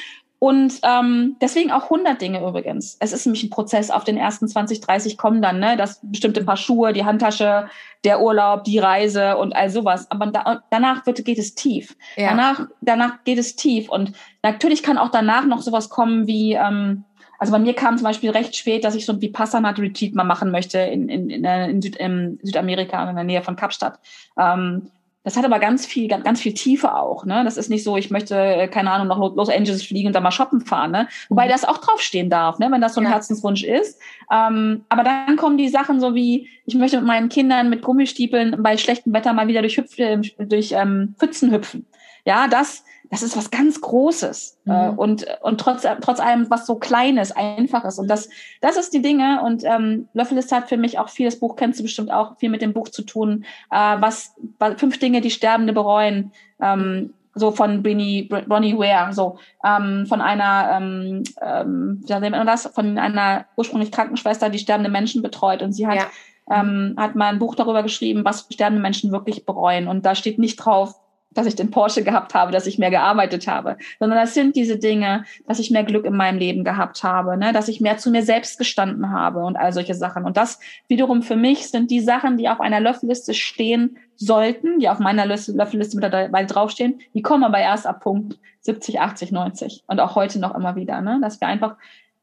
Und 0.45 0.81
ähm, 0.83 1.37
deswegen 1.41 1.73
auch 1.73 1.85
100 1.85 2.21
Dinge 2.21 2.47
übrigens. 2.47 2.99
Es 3.01 3.15
ist 3.15 3.25
nämlich 3.25 3.45
ein 3.45 3.49
Prozess. 3.49 3.91
Auf 3.91 4.05
den 4.05 4.19
ersten 4.19 4.47
20, 4.47 4.83
30 4.83 5.17
kommen 5.17 5.41
dann, 5.41 5.59
ne, 5.59 5.79
das 5.79 6.01
bestimmte 6.03 6.45
Paar 6.45 6.59
Schuhe, 6.59 6.93
die 6.93 7.07
Handtasche, 7.07 7.71
der 8.05 8.21
Urlaub, 8.21 8.63
die 8.65 8.79
Reise 8.79 9.39
und 9.39 9.57
all 9.57 9.71
sowas. 9.71 10.11
Aber 10.11 10.27
da, 10.27 10.63
danach 10.69 11.07
wird, 11.07 11.25
geht 11.25 11.39
es 11.39 11.55
tief. 11.55 11.97
Ja. 12.17 12.29
Danach, 12.29 12.67
danach 12.83 13.25
geht 13.25 13.39
es 13.39 13.57
tief. 13.57 13.89
Und 13.89 14.13
natürlich 14.43 14.83
kann 14.83 14.99
auch 14.99 15.09
danach 15.09 15.47
noch 15.47 15.63
sowas 15.63 15.89
kommen 15.89 16.27
wie, 16.27 16.53
ähm, 16.53 17.05
also 17.39 17.51
bei 17.51 17.59
mir 17.59 17.73
kam 17.73 17.97
zum 17.97 18.05
Beispiel 18.05 18.29
recht 18.29 18.55
spät, 18.55 18.85
dass 18.85 18.95
ich 18.95 19.07
so 19.07 19.15
ein 19.15 19.23
Vipassana 19.23 19.71
Retreat 19.71 20.15
mal 20.15 20.25
machen 20.25 20.51
möchte 20.51 20.79
in, 20.79 21.09
in, 21.09 21.31
in, 21.31 21.45
in, 21.47 21.81
Süd, 21.81 21.97
in 21.97 22.39
Südamerika, 22.43 23.09
in 23.09 23.17
der 23.17 23.25
Nähe 23.25 23.41
von 23.41 23.57
Kapstadt. 23.57 23.99
Ähm, 24.39 24.91
das 25.25 25.39
hat 25.39 25.45
aber 25.47 25.59
ganz 25.59 25.87
viel, 25.87 26.07
ganz, 26.07 26.23
ganz 26.23 26.41
viel 26.41 26.53
Tiefe 26.53 26.95
auch. 26.95 27.25
Ne? 27.25 27.43
Das 27.45 27.57
ist 27.57 27.71
nicht 27.71 27.83
so, 27.83 27.97
ich 27.97 28.11
möchte, 28.11 28.37
äh, 28.37 28.69
keine 28.69 28.91
Ahnung, 28.91 29.09
nach 29.09 29.19
Los 29.19 29.49
Angeles 29.49 29.83
fliegen 29.83 30.09
und 30.09 30.13
da 30.13 30.21
mal 30.21 30.31
shoppen 30.31 30.61
fahren. 30.61 30.91
Ne? 30.91 31.09
Wobei 31.31 31.47
mhm. 31.47 31.51
das 31.51 31.65
auch 31.65 31.79
draufstehen 31.79 32.29
darf, 32.29 32.59
ne? 32.59 32.71
wenn 32.71 32.83
das 32.83 32.95
so 32.95 33.01
ein 33.01 33.07
ja. 33.07 33.13
Herzenswunsch 33.13 33.65
ist. 33.65 33.99
Ähm, 34.31 34.85
aber 34.91 35.03
dann 35.03 35.37
kommen 35.37 35.57
die 35.57 35.71
Sachen 35.71 35.99
so 35.99 36.15
wie, 36.15 36.49
ich 36.67 36.75
möchte 36.75 36.99
mit 36.99 37.07
meinen 37.07 37.31
Kindern 37.31 37.71
mit 37.71 37.81
Gummistiefeln 37.83 38.63
bei 38.63 38.77
schlechtem 38.77 39.15
Wetter 39.15 39.33
mal 39.33 39.49
wieder 39.49 39.63
durch, 39.63 39.79
Hüpf, 39.79 39.99
äh, 39.99 40.21
durch 40.39 40.73
ähm, 40.73 41.15
Pfützen 41.19 41.51
hüpfen. 41.51 41.87
Ja, 42.27 42.47
das, 42.47 42.85
das 43.15 43.23
ist 43.23 43.37
was 43.37 43.53
ganz 43.53 43.81
Großes 43.81 44.59
mhm. 44.65 44.73
äh, 44.73 44.89
und 44.89 45.27
und 45.43 45.61
trotz 45.61 45.87
trotz 46.01 46.19
allem 46.19 46.51
was 46.51 46.67
so 46.67 46.75
Kleines, 46.75 47.31
Einfaches 47.31 48.01
und 48.01 48.09
das 48.09 48.29
das 48.61 48.77
ist 48.77 48.93
die 48.93 49.03
Dinge 49.03 49.41
und 49.45 49.63
ähm, 49.63 50.09
Löffelliste 50.15 50.57
hat 50.57 50.69
für 50.69 50.77
mich 50.77 50.99
auch 50.99 51.09
viel. 51.09 51.27
Das 51.27 51.39
Buch 51.39 51.55
kennst 51.55 51.79
du 51.79 51.85
bestimmt 51.85 52.11
auch 52.11 52.37
viel 52.39 52.51
mit 52.51 52.61
dem 52.61 52.73
Buch 52.73 52.89
zu 52.89 53.03
tun. 53.03 53.45
Äh, 53.71 53.77
was, 54.01 54.35
was 54.59 54.81
fünf 54.81 54.99
Dinge, 54.99 55.21
die 55.21 55.31
Sterbende 55.31 55.73
bereuen. 55.73 56.33
Ähm, 56.61 57.15
so 57.37 57.51
von 57.51 57.83
Brinny, 57.83 58.29
Ronnie 58.49 58.79
Ware, 58.79 59.13
so 59.13 59.39
ähm, 59.65 60.07
von 60.07 60.21
einer, 60.21 60.77
ähm, 60.77 61.25
ähm, 61.43 62.01
wie 62.07 62.13
nennt 62.13 62.37
man 62.37 62.47
das, 62.47 62.67
von 62.67 62.97
einer 62.97 63.47
ursprünglich 63.57 63.91
Krankenschwester, 63.91 64.51
die 64.51 64.61
sterbende 64.61 64.91
Menschen 64.91 65.21
betreut 65.21 65.61
und 65.61 65.73
sie 65.73 65.89
hat 65.89 65.97
ja. 65.97 66.07
ähm, 66.49 66.95
hat 66.97 67.17
mal 67.17 67.33
ein 67.33 67.41
Buch 67.41 67.57
darüber 67.57 67.83
geschrieben, 67.83 68.25
was 68.25 68.47
sterbende 68.53 68.81
Menschen 68.81 69.11
wirklich 69.11 69.45
bereuen 69.45 69.89
und 69.89 70.07
da 70.07 70.15
steht 70.15 70.39
nicht 70.39 70.57
drauf, 70.57 70.95
dass 71.35 71.47
ich 71.47 71.55
den 71.55 71.71
Porsche 71.71 72.03
gehabt 72.03 72.35
habe, 72.35 72.53
dass 72.53 72.67
ich 72.67 72.79
mehr 72.79 72.91
gearbeitet 72.91 73.47
habe, 73.47 73.77
sondern 73.99 74.19
das 74.19 74.35
sind 74.35 74.57
diese 74.57 74.79
Dinge, 74.79 75.25
dass 75.47 75.59
ich 75.59 75.71
mehr 75.71 75.85
Glück 75.85 76.05
in 76.05 76.17
meinem 76.17 76.39
Leben 76.39 76.65
gehabt 76.65 77.03
habe, 77.03 77.37
ne? 77.37 77.53
dass 77.53 77.69
ich 77.69 77.81
mehr 77.81 77.99
zu 77.99 78.11
mir 78.11 78.23
selbst 78.23 78.59
gestanden 78.59 79.11
habe 79.11 79.41
und 79.41 79.57
all 79.57 79.73
solche 79.73 79.95
Sachen. 79.95 80.25
Und 80.25 80.37
das 80.37 80.61
wiederum 80.89 81.23
für 81.23 81.37
mich 81.37 81.69
sind 81.69 81.91
die 81.91 82.01
Sachen, 82.01 82.37
die 82.37 82.49
auf 82.49 82.61
einer 82.61 82.81
Löffelliste 82.81 83.35
stehen 83.35 83.99
sollten, 84.17 84.79
die 84.79 84.89
auf 84.89 85.01
meiner 85.01 85.27
Löffelliste 85.27 85.97
mittlerweile 85.97 86.47
draufstehen, 86.47 87.01
die 87.15 87.23
kommen 87.23 87.45
aber 87.45 87.59
erst 87.59 87.87
ab 87.87 88.01
Punkt 88.01 88.39
70, 88.61 89.01
80, 89.01 89.33
90 89.33 89.85
und 89.87 90.01
auch 90.01 90.15
heute 90.15 90.39
noch 90.39 90.55
immer 90.55 90.77
wieder, 90.77 91.01
ne? 91.01 91.19
dass 91.21 91.41
wir 91.41 91.49
einfach 91.49 91.77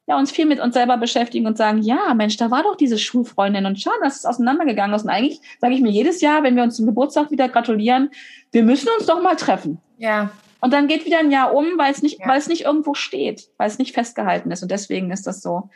ja, 0.07 0.17
uns 0.17 0.31
viel 0.31 0.45
mit 0.45 0.59
uns 0.59 0.73
selber 0.73 0.97
beschäftigen 0.97 1.45
und 1.45 1.57
sagen, 1.57 1.81
ja, 1.81 2.13
Mensch, 2.13 2.37
da 2.37 2.51
war 2.51 2.63
doch 2.63 2.75
diese 2.75 2.97
Schulfreundin 2.97 3.65
und 3.65 3.79
schau, 3.79 3.91
das 4.01 4.17
ist 4.17 4.25
auseinandergegangen 4.25 4.95
ist. 4.95 5.03
Und 5.03 5.09
eigentlich 5.09 5.39
sage 5.59 5.73
ich 5.73 5.81
mir 5.81 5.91
jedes 5.91 6.21
Jahr, 6.21 6.43
wenn 6.43 6.55
wir 6.55 6.63
uns 6.63 6.75
zum 6.75 6.85
Geburtstag 6.85 7.31
wieder 7.31 7.47
gratulieren, 7.49 8.09
wir 8.51 8.63
müssen 8.63 8.89
uns 8.97 9.05
doch 9.05 9.21
mal 9.21 9.35
treffen. 9.35 9.79
Ja. 9.97 10.31
Und 10.59 10.73
dann 10.73 10.87
geht 10.87 11.05
wieder 11.05 11.19
ein 11.19 11.31
Jahr 11.31 11.53
um, 11.53 11.65
weil 11.77 11.91
es 11.91 12.01
nicht, 12.01 12.19
ja. 12.19 12.27
weil 12.27 12.39
es 12.39 12.47
nicht 12.47 12.65
irgendwo 12.65 12.93
steht, 12.93 13.49
weil 13.57 13.67
es 13.67 13.79
nicht 13.79 13.93
festgehalten 13.93 14.51
ist. 14.51 14.61
Und 14.63 14.71
deswegen 14.71 15.11
ist 15.11 15.27
das 15.27 15.41
so, 15.41 15.69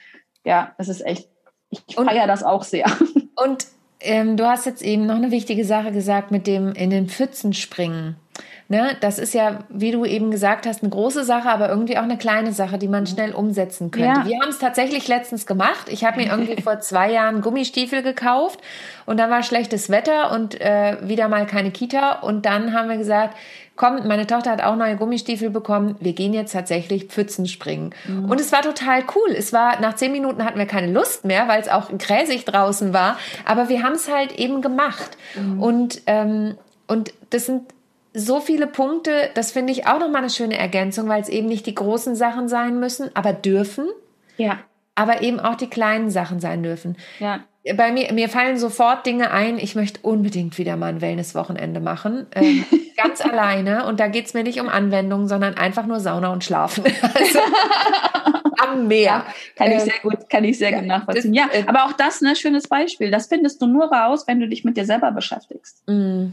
ja, 0.43 0.73
das 0.77 0.89
ist 0.89 1.05
echt, 1.05 1.29
ich 1.69 1.95
feiere 1.95 2.27
das 2.27 2.43
auch 2.43 2.63
sehr. 2.63 2.85
Und 3.35 3.67
ähm, 3.99 4.37
du 4.37 4.47
hast 4.47 4.65
jetzt 4.65 4.81
eben 4.81 5.05
noch 5.05 5.15
eine 5.15 5.31
wichtige 5.31 5.65
Sache 5.65 5.91
gesagt 5.91 6.31
mit 6.31 6.47
dem 6.47 6.73
in 6.73 6.89
den 6.89 7.07
Pfützen 7.07 7.53
springen. 7.53 8.17
Ne, 8.67 8.97
das 8.99 9.19
ist 9.19 9.35
ja, 9.35 9.59
wie 9.69 9.91
du 9.91 10.05
eben 10.05 10.31
gesagt 10.31 10.65
hast, 10.65 10.81
eine 10.81 10.89
große 10.89 11.23
Sache, 11.23 11.49
aber 11.49 11.69
irgendwie 11.69 11.99
auch 11.99 12.03
eine 12.03 12.17
kleine 12.17 12.51
Sache, 12.51 12.79
die 12.79 12.87
man 12.87 13.03
mhm. 13.03 13.07
schnell 13.07 13.31
umsetzen 13.31 13.91
könnte. 13.91 14.21
Ja. 14.21 14.25
Wir 14.25 14.39
haben 14.39 14.49
es 14.49 14.57
tatsächlich 14.57 15.07
letztens 15.07 15.45
gemacht. 15.45 15.87
Ich 15.87 16.03
habe 16.03 16.17
mir 16.17 16.31
irgendwie 16.31 16.59
vor 16.63 16.79
zwei 16.79 17.11
Jahren 17.11 17.41
Gummistiefel 17.41 18.01
gekauft 18.01 18.59
und 19.05 19.17
dann 19.19 19.29
war 19.29 19.43
schlechtes 19.43 19.91
Wetter 19.91 20.31
und 20.31 20.59
äh, 20.59 20.97
wieder 21.03 21.27
mal 21.27 21.45
keine 21.45 21.69
Kita. 21.69 22.13
Und 22.21 22.47
dann 22.47 22.73
haben 22.73 22.89
wir 22.89 22.97
gesagt, 22.97 23.37
komm, 23.75 24.07
meine 24.07 24.25
Tochter 24.25 24.49
hat 24.49 24.63
auch 24.63 24.75
neue 24.75 24.95
Gummistiefel 24.95 25.51
bekommen. 25.51 25.95
Wir 25.99 26.13
gehen 26.13 26.33
jetzt 26.33 26.53
tatsächlich 26.53 27.05
Pfützen 27.05 27.45
springen. 27.47 27.93
Mhm. 28.07 28.31
Und 28.31 28.41
es 28.41 28.51
war 28.51 28.63
total 28.63 29.03
cool. 29.15 29.35
Es 29.37 29.53
war, 29.53 29.79
nach 29.79 29.95
zehn 29.95 30.11
Minuten 30.11 30.43
hatten 30.43 30.57
wir 30.57 30.65
keine 30.65 30.91
Lust 30.91 31.23
mehr, 31.23 31.47
weil 31.47 31.61
es 31.61 31.69
auch 31.69 31.95
gräsig 31.95 32.45
draußen 32.45 32.93
war. 32.93 33.19
Aber 33.45 33.69
wir 33.69 33.83
haben 33.83 33.93
es 33.93 34.11
halt 34.11 34.31
eben 34.39 34.61
gemacht. 34.61 35.17
Mhm. 35.35 35.61
Und, 35.61 36.01
ähm, 36.07 36.57
und 36.87 37.13
das 37.29 37.45
sind 37.45 37.74
so 38.15 38.39
viele 38.39 38.65
Punkte, 38.65 39.29
das 39.33 39.51
finde 39.51 39.73
ich 39.73 39.87
auch 39.87 39.99
nochmal 39.99 40.21
eine 40.21 40.29
schöne 40.29 40.57
Ergänzung, 40.57 41.09
weil 41.09 41.21
es 41.21 41.29
eben 41.29 41.47
nicht 41.47 41.65
die 41.65 41.75
großen 41.75 42.15
Sachen 42.15 42.47
sein 42.47 42.79
müssen, 42.79 43.09
aber 43.13 43.33
dürfen. 43.33 43.87
Ja. 44.37 44.59
Aber 44.95 45.21
eben 45.21 45.39
auch 45.39 45.55
die 45.55 45.69
kleinen 45.69 46.09
Sachen 46.09 46.39
sein 46.39 46.63
dürfen. 46.63 46.95
Ja. 47.19 47.41
Bei 47.75 47.91
mir, 47.91 48.13
mir 48.13 48.29
fallen 48.29 48.57
sofort 48.57 49.05
Dinge 49.05 49.31
ein, 49.31 49.57
ich 49.57 49.75
möchte 49.75 49.99
unbedingt 50.01 50.57
wieder 50.57 50.77
mal 50.77 50.87
ein 50.87 51.01
Wellness-Wochenende 51.01 51.81
machen. 51.81 52.27
Ähm, 52.33 52.63
ganz 52.97 53.21
alleine. 53.21 53.85
Und 53.85 53.99
da 53.99 54.07
geht 54.07 54.27
es 54.27 54.33
mir 54.33 54.43
nicht 54.43 54.61
um 54.61 54.69
Anwendungen, 54.69 55.27
sondern 55.27 55.55
einfach 55.55 55.85
nur 55.85 55.99
Sauna 55.99 56.31
und 56.31 56.43
Schlafen. 56.43 56.85
also, 57.13 57.39
am 58.65 58.87
Meer. 58.87 59.03
Ja, 59.03 59.25
kann 59.55 59.71
ich 59.71 59.79
ähm, 59.79 59.79
sehr 59.79 59.99
gut, 60.01 60.29
kann 60.29 60.43
ich 60.43 60.57
sehr 60.57 60.71
ja, 60.71 60.79
gut 60.79 60.87
nachvollziehen. 60.87 61.33
Ja, 61.33 61.49
äh, 61.51 61.63
aber 61.65 61.85
auch 61.85 61.93
das, 61.93 62.21
ne, 62.21 62.35
schönes 62.35 62.67
Beispiel. 62.67 63.11
Das 63.11 63.27
findest 63.27 63.61
du 63.61 63.67
nur 63.67 63.91
raus, 63.91 64.25
wenn 64.27 64.39
du 64.39 64.47
dich 64.47 64.63
mit 64.63 64.77
dir 64.77 64.85
selber 64.85 65.11
beschäftigst. 65.11 65.83
Mm. 65.87 66.27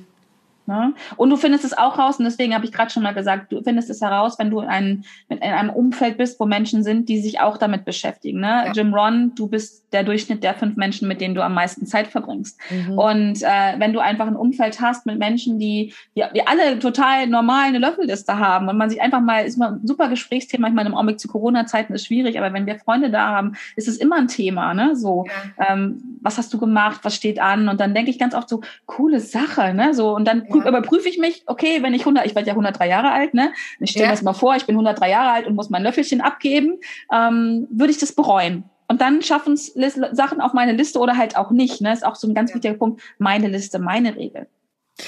Ne? 0.66 0.94
Und 1.16 1.30
du 1.30 1.36
findest 1.36 1.64
es 1.64 1.76
auch 1.76 1.98
raus, 1.98 2.18
und 2.18 2.24
deswegen 2.24 2.54
habe 2.54 2.64
ich 2.64 2.72
gerade 2.72 2.90
schon 2.90 3.02
mal 3.02 3.14
gesagt, 3.14 3.52
du 3.52 3.62
findest 3.62 3.90
es 3.90 4.00
heraus, 4.00 4.38
wenn 4.38 4.50
du 4.50 4.60
in 4.60 4.68
einem, 4.68 5.04
in 5.28 5.42
einem 5.42 5.70
Umfeld 5.70 6.18
bist, 6.18 6.38
wo 6.38 6.46
Menschen 6.46 6.84
sind, 6.84 7.08
die 7.08 7.20
sich 7.20 7.40
auch 7.40 7.56
damit 7.56 7.84
beschäftigen. 7.84 8.40
Ne? 8.40 8.64
Ja. 8.66 8.72
Jim 8.72 8.94
Ron, 8.94 9.32
du 9.34 9.48
bist 9.48 9.84
der 9.92 10.04
Durchschnitt 10.04 10.42
der 10.42 10.54
fünf 10.54 10.76
Menschen, 10.76 11.08
mit 11.08 11.20
denen 11.20 11.34
du 11.34 11.44
am 11.44 11.54
meisten 11.54 11.86
Zeit 11.86 12.06
verbringst. 12.06 12.58
Mhm. 12.70 12.98
Und 12.98 13.42
äh, 13.42 13.74
wenn 13.78 13.92
du 13.92 14.00
einfach 14.00 14.26
ein 14.26 14.36
Umfeld 14.36 14.80
hast 14.80 15.04
mit 15.06 15.18
Menschen, 15.18 15.58
die, 15.58 15.92
die, 16.16 16.24
die 16.34 16.46
alle 16.46 16.78
total 16.78 17.26
normal 17.26 17.66
eine 17.66 17.78
Löffelliste 17.78 18.38
haben 18.38 18.68
und 18.68 18.78
man 18.78 18.88
sich 18.88 19.02
einfach 19.02 19.20
mal, 19.20 19.44
ist 19.44 19.58
mal 19.58 19.72
ein 19.72 19.86
super 19.86 20.08
Gesprächsthema, 20.08 20.68
ich 20.68 20.74
meine, 20.74 20.88
im 20.88 20.94
Augenblick 20.94 21.20
zu 21.20 21.28
Corona-Zeiten 21.28 21.92
ist 21.92 22.06
schwierig, 22.06 22.38
aber 22.38 22.52
wenn 22.52 22.66
wir 22.66 22.78
Freunde 22.78 23.10
da 23.10 23.28
haben, 23.28 23.54
ist 23.76 23.88
es 23.88 23.98
immer 23.98 24.16
ein 24.16 24.28
Thema, 24.28 24.74
ne? 24.74 24.96
So, 24.96 25.26
ja. 25.58 25.72
ähm, 25.72 26.18
was 26.22 26.38
hast 26.38 26.52
du 26.54 26.58
gemacht, 26.58 27.00
was 27.02 27.14
steht 27.14 27.40
an? 27.40 27.68
Und 27.68 27.80
dann 27.80 27.94
denke 27.94 28.10
ich 28.10 28.18
ganz 28.18 28.34
oft 28.34 28.48
so, 28.48 28.62
coole 28.86 29.20
Sache, 29.20 29.74
ne? 29.74 29.94
So, 29.94 30.14
und 30.14 30.26
dann 30.26 30.48
ja. 30.60 30.68
überprüfe 30.68 31.08
ich 31.08 31.18
mich, 31.18 31.42
okay, 31.46 31.82
wenn 31.82 31.94
ich 31.94 32.02
100, 32.02 32.26
ich 32.26 32.34
werde 32.34 32.48
ja 32.48 32.52
103 32.52 32.88
Jahre 32.88 33.12
alt, 33.12 33.34
ne? 33.34 33.52
Ich 33.80 33.90
stelle 33.90 34.04
ja. 34.04 34.10
mir 34.10 34.14
das 34.14 34.22
mal 34.22 34.32
vor, 34.32 34.56
ich 34.56 34.66
bin 34.66 34.74
103 34.74 35.10
Jahre 35.10 35.32
alt 35.32 35.46
und 35.46 35.54
muss 35.54 35.70
mein 35.70 35.82
Löffelchen 35.82 36.20
abgeben, 36.20 36.78
ähm, 37.12 37.66
würde 37.70 37.92
ich 37.92 37.98
das 37.98 38.12
bereuen. 38.12 38.64
Und 38.88 39.00
dann 39.00 39.22
schaffen 39.22 39.54
es 39.54 39.72
Sachen 40.12 40.40
auf 40.40 40.52
meine 40.52 40.72
Liste 40.72 40.98
oder 40.98 41.16
halt 41.16 41.36
auch 41.36 41.50
nicht. 41.50 41.80
Ne? 41.80 41.92
Ist 41.92 42.04
auch 42.04 42.14
so 42.14 42.28
ein 42.28 42.34
ganz 42.34 42.50
ja. 42.50 42.56
wichtiger 42.56 42.74
Punkt. 42.74 43.00
Meine 43.18 43.48
Liste, 43.48 43.78
meine 43.78 44.16
Regel. 44.16 44.48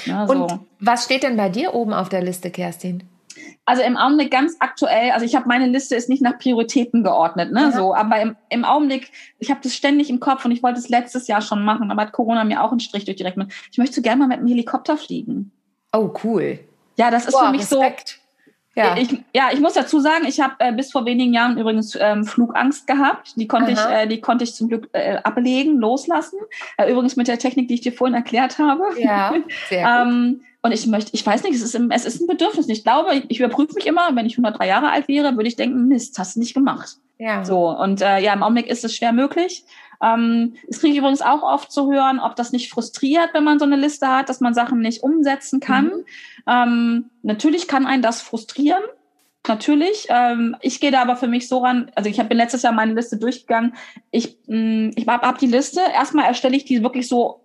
Ja, 0.05 0.25
so. 0.25 0.33
Und 0.33 0.59
was 0.79 1.05
steht 1.05 1.21
denn 1.23 1.37
bei 1.37 1.49
dir 1.49 1.75
oben 1.75 1.93
auf 1.93 2.09
der 2.09 2.23
Liste, 2.23 2.49
Kerstin? 2.49 3.03
Also 3.65 3.81
im 3.81 3.97
Augenblick 3.97 4.31
ganz 4.31 4.55
aktuell, 4.59 5.11
also 5.11 5.25
ich 5.25 5.35
habe 5.35 5.47
meine 5.47 5.67
Liste 5.67 5.95
ist 5.95 6.09
nicht 6.09 6.21
nach 6.21 6.37
Prioritäten 6.37 7.03
geordnet, 7.03 7.51
ne, 7.51 7.61
ja. 7.61 7.71
so, 7.71 7.95
aber 7.95 8.19
im, 8.21 8.35
im 8.49 8.65
Augenblick, 8.65 9.11
ich 9.39 9.49
habe 9.49 9.59
das 9.63 9.75
ständig 9.75 10.09
im 10.09 10.19
Kopf 10.19 10.45
und 10.45 10.51
ich 10.51 10.63
wollte 10.63 10.79
es 10.79 10.89
letztes 10.89 11.27
Jahr 11.27 11.41
schon 11.41 11.63
machen, 11.63 11.91
aber 11.91 12.03
hat 12.03 12.11
Corona 12.11 12.43
mir 12.43 12.63
auch 12.63 12.71
einen 12.71 12.79
Strich 12.79 13.05
durch 13.05 13.17
die 13.17 13.23
Rechnung. 13.23 13.49
Ich 13.71 13.77
möchte 13.77 13.95
so 13.95 14.01
gerne 14.01 14.19
mal 14.19 14.27
mit 14.27 14.39
einem 14.39 14.47
Helikopter 14.47 14.97
fliegen. 14.97 15.51
Oh, 15.93 16.13
cool. 16.23 16.59
Ja, 16.97 17.11
das 17.11 17.25
ist 17.25 17.31
Boah, 17.31 17.45
für 17.45 17.51
mich 17.51 17.61
Respekt. 17.61 18.09
so 18.09 18.25
ja. 18.75 18.97
Ich, 18.97 19.09
ja, 19.33 19.49
ich 19.53 19.61
muss 19.61 19.73
dazu 19.73 20.01
sagen, 20.01 20.25
ich 20.27 20.41
habe 20.41 20.55
äh, 20.59 20.73
bis 20.73 20.91
vor 20.91 21.05
wenigen 21.05 21.33
Jahren 21.33 21.57
übrigens 21.57 21.97
ähm, 21.99 22.25
Flugangst 22.25 22.87
gehabt. 22.87 23.33
Die 23.37 23.47
konnte 23.47 23.71
ich, 23.71 23.79
äh, 23.79 24.05
die 24.05 24.19
konnte 24.19 24.43
ich 24.43 24.53
zum 24.53 24.67
Glück 24.67 24.89
äh, 24.91 25.15
ablegen, 25.23 25.77
loslassen. 25.77 26.39
Äh, 26.77 26.91
übrigens 26.91 27.15
mit 27.15 27.29
der 27.29 27.39
Technik, 27.39 27.69
die 27.69 27.75
ich 27.75 27.81
dir 27.81 27.93
vorhin 27.93 28.15
erklärt 28.15 28.59
habe. 28.59 28.83
Ja, 28.97 29.33
sehr 29.69 29.83
gut. 29.83 30.13
ähm, 30.13 30.41
Und 30.65 30.71
ich 30.71 30.87
möchte, 30.87 31.11
ich 31.13 31.23
weiß 31.23 31.43
nicht, 31.43 31.53
es 31.53 31.61
ist, 31.61 31.75
es 31.75 32.05
ist 32.05 32.21
ein 32.21 32.25
Bedürfnis. 32.25 32.67
Ich 32.69 32.83
glaube, 32.83 33.21
ich 33.27 33.39
überprüfe 33.39 33.75
mich 33.75 33.85
immer, 33.85 34.15
wenn 34.15 34.25
ich 34.25 34.33
103 34.39 34.65
Jahre 34.65 34.89
alt 34.89 35.07
wäre, 35.07 35.35
würde 35.35 35.47
ich 35.47 35.55
denken, 35.55 35.87
Mist, 35.87 36.17
hast 36.17 36.35
du 36.35 36.39
nicht 36.39 36.55
gemacht. 36.55 36.95
Ja. 37.19 37.45
So, 37.45 37.69
und 37.69 38.01
äh, 38.01 38.17
ja, 38.17 38.33
im 38.33 38.41
Augenblick 38.41 38.65
ist 38.65 38.83
es 38.83 38.95
schwer 38.95 39.13
möglich. 39.13 39.63
Ähm, 40.01 40.55
das 40.67 40.79
kriege 40.79 40.93
ich 40.93 40.97
übrigens 40.97 41.21
auch 41.21 41.43
oft 41.43 41.71
zu 41.71 41.91
hören, 41.91 42.19
ob 42.19 42.35
das 42.35 42.51
nicht 42.51 42.71
frustriert, 42.71 43.29
wenn 43.33 43.43
man 43.43 43.59
so 43.59 43.65
eine 43.65 43.75
Liste 43.75 44.07
hat, 44.07 44.27
dass 44.27 44.41
man 44.41 44.55
Sachen 44.55 44.79
nicht 44.79 45.03
umsetzen 45.03 45.59
kann. 45.59 45.85
Mhm. 45.85 46.05
Ähm, 46.47 47.09
natürlich 47.21 47.67
kann 47.67 47.85
einen 47.85 48.01
das 48.01 48.23
frustrieren. 48.23 48.81
Natürlich. 49.47 50.07
Ähm, 50.09 50.55
ich 50.61 50.79
gehe 50.79 50.89
da 50.89 51.03
aber 51.03 51.15
für 51.15 51.27
mich 51.27 51.47
so 51.47 51.59
ran, 51.59 51.91
also 51.93 52.09
ich 52.09 52.17
bin 52.17 52.37
letztes 52.39 52.63
Jahr 52.63 52.73
meine 52.73 52.95
Liste 52.95 53.17
durchgegangen. 53.17 53.75
Ich, 54.09 54.39
mh, 54.47 54.57
mm, 54.57 54.91
ich 54.95 55.07
habe 55.07 55.27
hab 55.27 55.37
die 55.37 55.45
Liste, 55.45 55.81
erstmal 55.93 56.25
erstelle 56.25 56.57
ich 56.57 56.65
die 56.65 56.81
wirklich 56.81 57.07
so 57.07 57.44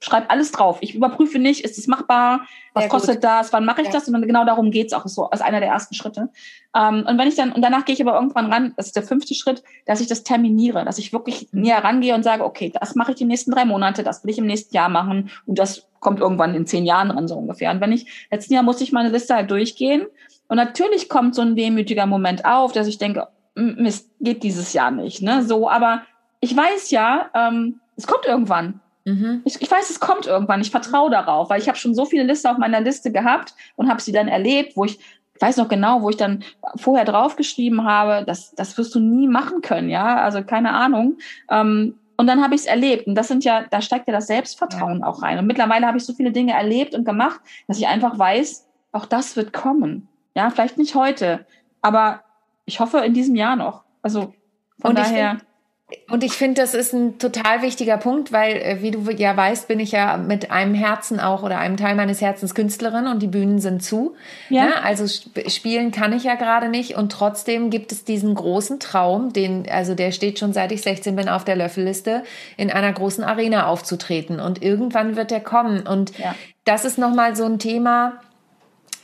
schreibe 0.00 0.30
alles 0.30 0.52
drauf. 0.52 0.78
Ich 0.80 0.94
überprüfe 0.94 1.38
nicht, 1.38 1.64
ist 1.64 1.76
es 1.76 1.86
machbar, 1.86 2.46
was 2.72 2.84
Sehr 2.84 2.90
kostet 2.90 3.14
gut. 3.16 3.24
das, 3.24 3.52
wann 3.52 3.64
mache 3.64 3.80
ich 3.80 3.88
ja. 3.88 3.92
das? 3.92 4.06
Und 4.06 4.12
dann 4.12 4.22
genau 4.22 4.44
darum 4.44 4.70
geht's 4.70 4.92
auch 4.92 5.06
so, 5.06 5.28
als 5.30 5.40
einer 5.40 5.60
der 5.60 5.70
ersten 5.70 5.94
Schritte. 5.94 6.28
Ähm, 6.76 7.04
und 7.08 7.18
wenn 7.18 7.26
ich 7.26 7.34
dann, 7.34 7.52
und 7.52 7.62
danach 7.62 7.84
gehe 7.84 7.94
ich 7.94 8.00
aber 8.00 8.14
irgendwann 8.14 8.52
ran, 8.52 8.74
das 8.76 8.86
ist 8.86 8.96
der 8.96 9.02
fünfte 9.02 9.34
Schritt, 9.34 9.62
dass 9.86 10.00
ich 10.00 10.06
das 10.06 10.22
terminiere, 10.22 10.84
dass 10.84 10.98
ich 10.98 11.12
wirklich 11.12 11.48
mhm. 11.52 11.62
näher 11.62 11.82
rangehe 11.82 12.14
und 12.14 12.22
sage, 12.22 12.44
okay, 12.44 12.72
das 12.78 12.94
mache 12.94 13.12
ich 13.12 13.18
die 13.18 13.24
nächsten 13.24 13.50
drei 13.50 13.64
Monate, 13.64 14.04
das 14.04 14.22
will 14.22 14.30
ich 14.30 14.38
im 14.38 14.46
nächsten 14.46 14.74
Jahr 14.74 14.88
machen 14.88 15.30
und 15.46 15.58
das 15.58 15.88
kommt 16.00 16.20
irgendwann 16.20 16.54
in 16.54 16.66
zehn 16.66 16.86
Jahren 16.86 17.08
dran, 17.08 17.26
so 17.26 17.34
ungefähr. 17.34 17.70
Und 17.72 17.80
wenn 17.80 17.92
ich, 17.92 18.28
letzten 18.30 18.54
Jahr 18.54 18.62
musste 18.62 18.84
ich 18.84 18.92
meine 18.92 19.08
Liste 19.08 19.34
halt 19.34 19.50
durchgehen 19.50 20.06
und 20.46 20.56
natürlich 20.56 21.08
kommt 21.08 21.34
so 21.34 21.42
ein 21.42 21.56
wehmütiger 21.56 22.06
Moment 22.06 22.44
auf, 22.44 22.72
dass 22.72 22.86
ich 22.86 22.98
denke, 22.98 23.26
Mist, 23.56 24.10
geht 24.20 24.44
dieses 24.44 24.72
Jahr 24.72 24.92
nicht, 24.92 25.22
ne, 25.22 25.42
so, 25.42 25.68
aber 25.68 26.02
ich 26.38 26.56
weiß 26.56 26.92
ja, 26.92 27.30
ähm, 27.34 27.80
es 27.96 28.06
kommt 28.06 28.24
irgendwann. 28.24 28.80
Mhm. 29.08 29.42
Ich, 29.44 29.60
ich, 29.60 29.70
weiß, 29.70 29.88
es 29.88 30.00
kommt 30.00 30.26
irgendwann. 30.26 30.60
Ich 30.60 30.70
vertraue 30.70 31.10
darauf, 31.10 31.48
weil 31.48 31.60
ich 31.60 31.68
habe 31.68 31.78
schon 31.78 31.94
so 31.94 32.04
viele 32.04 32.24
Liste 32.24 32.50
auf 32.50 32.58
meiner 32.58 32.80
Liste 32.80 33.10
gehabt 33.10 33.54
und 33.76 33.88
habe 33.88 34.02
sie 34.02 34.12
dann 34.12 34.28
erlebt, 34.28 34.76
wo 34.76 34.84
ich, 34.84 34.98
ich 34.98 35.40
weiß 35.40 35.56
noch 35.56 35.68
genau, 35.68 36.02
wo 36.02 36.10
ich 36.10 36.16
dann 36.16 36.44
vorher 36.76 37.04
draufgeschrieben 37.04 37.84
habe, 37.84 38.24
das, 38.26 38.54
das 38.54 38.76
wirst 38.76 38.94
du 38.94 39.00
nie 39.00 39.28
machen 39.28 39.62
können, 39.62 39.88
ja, 39.88 40.22
also 40.22 40.42
keine 40.42 40.72
Ahnung. 40.72 41.18
Ähm, 41.50 41.94
und 42.16 42.26
dann 42.26 42.42
habe 42.42 42.54
ich 42.54 42.62
es 42.62 42.66
erlebt. 42.66 43.06
Und 43.06 43.14
das 43.14 43.28
sind 43.28 43.44
ja, 43.44 43.64
da 43.70 43.80
steigt 43.80 44.08
ja 44.08 44.12
das 44.12 44.26
Selbstvertrauen 44.26 45.00
ja. 45.00 45.06
auch 45.06 45.22
rein. 45.22 45.38
Und 45.38 45.46
mittlerweile 45.46 45.86
habe 45.86 45.98
ich 45.98 46.04
so 46.04 46.12
viele 46.12 46.32
Dinge 46.32 46.52
erlebt 46.52 46.94
und 46.94 47.04
gemacht, 47.04 47.40
dass 47.68 47.78
ich 47.78 47.86
einfach 47.86 48.18
weiß, 48.18 48.66
auch 48.92 49.06
das 49.06 49.36
wird 49.36 49.52
kommen. 49.52 50.08
Ja, 50.34 50.50
vielleicht 50.50 50.78
nicht 50.78 50.94
heute, 50.94 51.46
aber 51.80 52.24
ich 52.64 52.80
hoffe 52.80 52.98
in 52.98 53.14
diesem 53.14 53.36
Jahr 53.36 53.56
noch. 53.56 53.84
Also 54.02 54.34
von 54.80 54.90
und 54.90 54.98
daher. 54.98 55.38
Und 56.10 56.22
ich 56.22 56.32
finde, 56.32 56.60
das 56.60 56.74
ist 56.74 56.92
ein 56.92 57.18
total 57.18 57.62
wichtiger 57.62 57.96
Punkt, 57.96 58.30
weil, 58.30 58.56
äh, 58.56 58.82
wie 58.82 58.90
du 58.90 59.10
ja 59.10 59.34
weißt, 59.34 59.68
bin 59.68 59.80
ich 59.80 59.92
ja 59.92 60.18
mit 60.18 60.50
einem 60.50 60.74
Herzen 60.74 61.18
auch 61.18 61.42
oder 61.42 61.58
einem 61.58 61.78
Teil 61.78 61.94
meines 61.94 62.20
Herzens 62.20 62.54
Künstlerin 62.54 63.06
und 63.06 63.22
die 63.22 63.26
Bühnen 63.26 63.58
sind 63.58 63.82
zu. 63.82 64.14
Ja. 64.50 64.64
ne? 64.66 64.82
also 64.84 65.06
spielen 65.46 65.90
kann 65.90 66.12
ich 66.12 66.24
ja 66.24 66.34
gerade 66.34 66.68
nicht 66.68 66.96
und 66.96 67.10
trotzdem 67.10 67.70
gibt 67.70 67.92
es 67.92 68.04
diesen 68.04 68.34
großen 68.34 68.80
Traum, 68.80 69.32
den, 69.32 69.66
also 69.70 69.94
der 69.94 70.12
steht 70.12 70.38
schon 70.38 70.52
seit 70.52 70.72
ich 70.72 70.82
16 70.82 71.16
bin 71.16 71.30
auf 71.30 71.44
der 71.44 71.56
Löffelliste, 71.56 72.22
in 72.58 72.70
einer 72.70 72.92
großen 72.92 73.24
Arena 73.24 73.66
aufzutreten 73.66 74.40
und 74.40 74.62
irgendwann 74.62 75.16
wird 75.16 75.30
der 75.30 75.40
kommen 75.40 75.86
und 75.86 76.18
ja. 76.18 76.34
das 76.66 76.84
ist 76.84 76.98
nochmal 76.98 77.34
so 77.34 77.44
ein 77.44 77.58
Thema, 77.58 78.20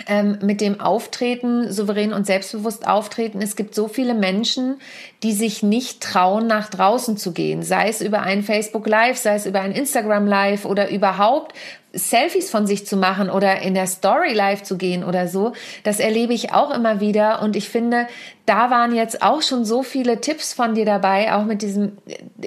ähm, 0.07 0.39
mit 0.43 0.61
dem 0.61 0.81
Auftreten, 0.81 1.73
souverän 1.73 2.13
und 2.13 2.27
selbstbewusst 2.27 2.87
auftreten. 2.87 3.41
Es 3.41 3.57
gibt 3.57 3.75
so 3.75 3.89
viele 3.89 4.15
Menschen, 4.15 4.77
die 5.23 5.33
sich 5.33 5.63
nicht 5.63 6.03
trauen, 6.03 6.47
nach 6.47 6.69
draußen 6.69 7.17
zu 7.17 7.33
gehen, 7.33 7.63
sei 7.63 7.89
es 7.89 8.01
über 8.01 8.23
ein 8.23 8.43
Facebook 8.43 8.87
Live, 8.87 9.19
sei 9.19 9.35
es 9.37 9.47
über 9.47 9.61
ein 9.61 9.73
Instagram 9.73 10.27
Live 10.27 10.65
oder 10.65 10.91
überhaupt 10.91 11.55
Selfies 11.95 12.51
von 12.51 12.67
sich 12.67 12.87
zu 12.87 12.97
machen 12.97 13.31
oder 13.31 13.63
in 13.63 13.75
der 13.75 13.87
Story 13.87 14.33
Live 14.33 14.65
zu 14.65 14.77
gehen 14.77 15.05
oder 15.05 15.29
so. 15.29 15.53
Das 15.85 16.01
erlebe 16.01 16.35
ich 16.35 16.53
auch 16.53 16.75
immer 16.75 17.01
wieder 17.01 17.41
und 17.41 17.55
ich 17.55 17.69
finde, 17.69 18.09
da 18.47 18.71
waren 18.71 18.95
jetzt 18.95 19.23
auch 19.23 19.43
schon 19.43 19.65
so 19.65 19.83
viele 19.83 20.21
Tipps 20.21 20.53
von 20.53 20.75
dir 20.75 20.85
dabei, 20.85 21.33
auch 21.33 21.45
mit 21.45 21.63
diesem, 21.63 21.93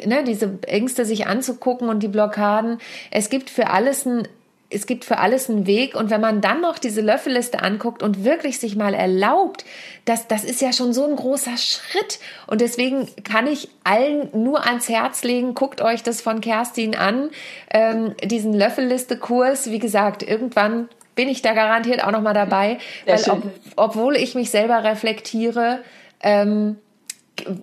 ne, 0.05 0.23
diese 0.25 0.59
Ängste 0.67 1.05
sich 1.05 1.27
anzugucken 1.27 1.87
und 1.89 2.03
die 2.03 2.09
Blockaden. 2.09 2.79
Es 3.09 3.29
gibt 3.29 3.49
für 3.49 3.69
alles 3.69 4.05
ein 4.05 4.27
es 4.69 4.85
gibt 4.85 5.05
für 5.05 5.17
alles 5.19 5.49
einen 5.49 5.65
Weg. 5.65 5.95
Und 5.95 6.09
wenn 6.09 6.21
man 6.21 6.41
dann 6.41 6.61
noch 6.61 6.77
diese 6.77 7.01
Löffelliste 7.01 7.61
anguckt 7.61 8.03
und 8.03 8.23
wirklich 8.23 8.59
sich 8.59 8.75
mal 8.75 8.93
erlaubt, 8.93 9.65
das, 10.05 10.27
das 10.27 10.43
ist 10.43 10.61
ja 10.61 10.73
schon 10.73 10.93
so 10.93 11.05
ein 11.05 11.15
großer 11.15 11.57
Schritt. 11.57 12.19
Und 12.47 12.61
deswegen 12.61 13.07
kann 13.23 13.47
ich 13.47 13.69
allen 13.83 14.29
nur 14.33 14.65
ans 14.65 14.89
Herz 14.89 15.23
legen, 15.23 15.53
guckt 15.53 15.81
euch 15.81 16.03
das 16.03 16.21
von 16.21 16.41
Kerstin 16.41 16.95
an, 16.95 17.29
ähm, 17.71 18.15
diesen 18.23 18.53
Löffelliste-Kurs, 18.53 19.71
wie 19.71 19.79
gesagt, 19.79 20.23
irgendwann 20.23 20.89
bin 21.15 21.29
ich 21.29 21.41
da 21.41 21.53
garantiert 21.53 22.03
auch 22.03 22.11
noch 22.11 22.21
mal 22.21 22.33
dabei, 22.33 22.77
Sehr 23.05 23.27
weil 23.27 23.33
ob, 23.33 23.43
obwohl 23.75 24.15
ich 24.15 24.35
mich 24.35 24.51
selber 24.51 24.83
reflektiere, 24.83 25.79
ähm, 26.21 26.77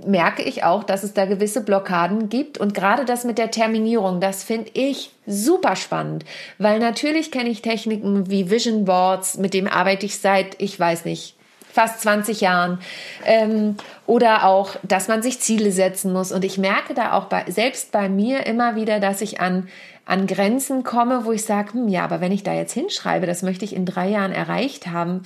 merke 0.06 0.42
ich 0.42 0.64
auch, 0.64 0.84
dass 0.84 1.02
es 1.02 1.14
da 1.14 1.24
gewisse 1.24 1.62
Blockaden 1.62 2.28
gibt. 2.28 2.58
Und 2.58 2.74
gerade 2.74 3.04
das 3.04 3.24
mit 3.24 3.38
der 3.38 3.50
Terminierung, 3.50 4.20
das 4.20 4.44
finde 4.44 4.70
ich 4.74 5.10
super 5.26 5.76
spannend, 5.76 6.24
weil 6.58 6.78
natürlich 6.78 7.30
kenne 7.30 7.50
ich 7.50 7.62
Techniken 7.62 8.30
wie 8.30 8.50
Vision 8.50 8.84
Boards, 8.84 9.38
mit 9.38 9.54
dem 9.54 9.66
arbeite 9.66 10.06
ich 10.06 10.18
seit, 10.18 10.60
ich 10.60 10.78
weiß 10.78 11.04
nicht, 11.04 11.34
fast 11.72 12.00
20 12.02 12.40
Jahren. 12.40 12.78
Ähm, 13.24 13.76
oder 14.06 14.44
auch, 14.46 14.76
dass 14.82 15.08
man 15.08 15.22
sich 15.22 15.40
Ziele 15.40 15.72
setzen 15.72 16.12
muss. 16.12 16.30
Und 16.30 16.44
ich 16.44 16.56
merke 16.56 16.94
da 16.94 17.14
auch 17.14 17.24
bei, 17.24 17.44
selbst 17.48 17.90
bei 17.90 18.08
mir 18.08 18.46
immer 18.46 18.76
wieder, 18.76 19.00
dass 19.00 19.20
ich 19.20 19.40
an, 19.40 19.68
an 20.06 20.26
Grenzen 20.26 20.84
komme, 20.84 21.24
wo 21.24 21.32
ich 21.32 21.44
sage, 21.44 21.72
hm, 21.72 21.88
ja, 21.88 22.04
aber 22.04 22.20
wenn 22.20 22.32
ich 22.32 22.44
da 22.44 22.54
jetzt 22.54 22.74
hinschreibe, 22.74 23.26
das 23.26 23.42
möchte 23.42 23.64
ich 23.64 23.74
in 23.74 23.86
drei 23.86 24.08
Jahren 24.08 24.32
erreicht 24.32 24.86
haben 24.86 25.22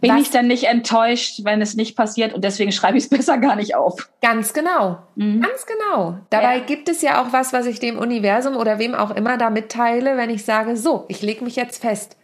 bin 0.00 0.10
Was? 0.10 0.22
ich 0.22 0.30
dann 0.30 0.46
nicht 0.46 0.64
enttäuscht, 0.64 1.40
wenn 1.44 1.60
es 1.60 1.74
nicht 1.74 1.96
passiert 1.96 2.32
und 2.32 2.44
deswegen 2.44 2.72
schreibe 2.72 2.98
ich 2.98 3.04
es 3.04 3.10
besser 3.16 3.38
gar 3.38 3.56
nicht 3.56 3.74
auf. 3.74 4.08
Ganz 4.22 4.52
genau, 4.52 4.98
mhm. 5.16 5.40
ganz 5.40 5.66
genau. 5.66 6.18
Dabei 6.30 6.58
ja. 6.58 6.64
gibt 6.64 6.88
es 6.88 7.02
ja 7.02 7.22
auch 7.22 7.32
was, 7.32 7.52
was 7.52 7.66
ich 7.66 7.80
dem 7.80 7.98
Universum 7.98 8.56
oder 8.56 8.78
wem 8.78 8.94
auch 8.94 9.10
immer 9.10 9.36
da 9.36 9.50
mitteile, 9.50 10.16
wenn 10.16 10.30
ich 10.30 10.44
sage, 10.44 10.76
so, 10.76 11.04
ich 11.08 11.22
lege 11.22 11.44
mich 11.44 11.56
jetzt 11.56 11.82
fest. 11.82 12.16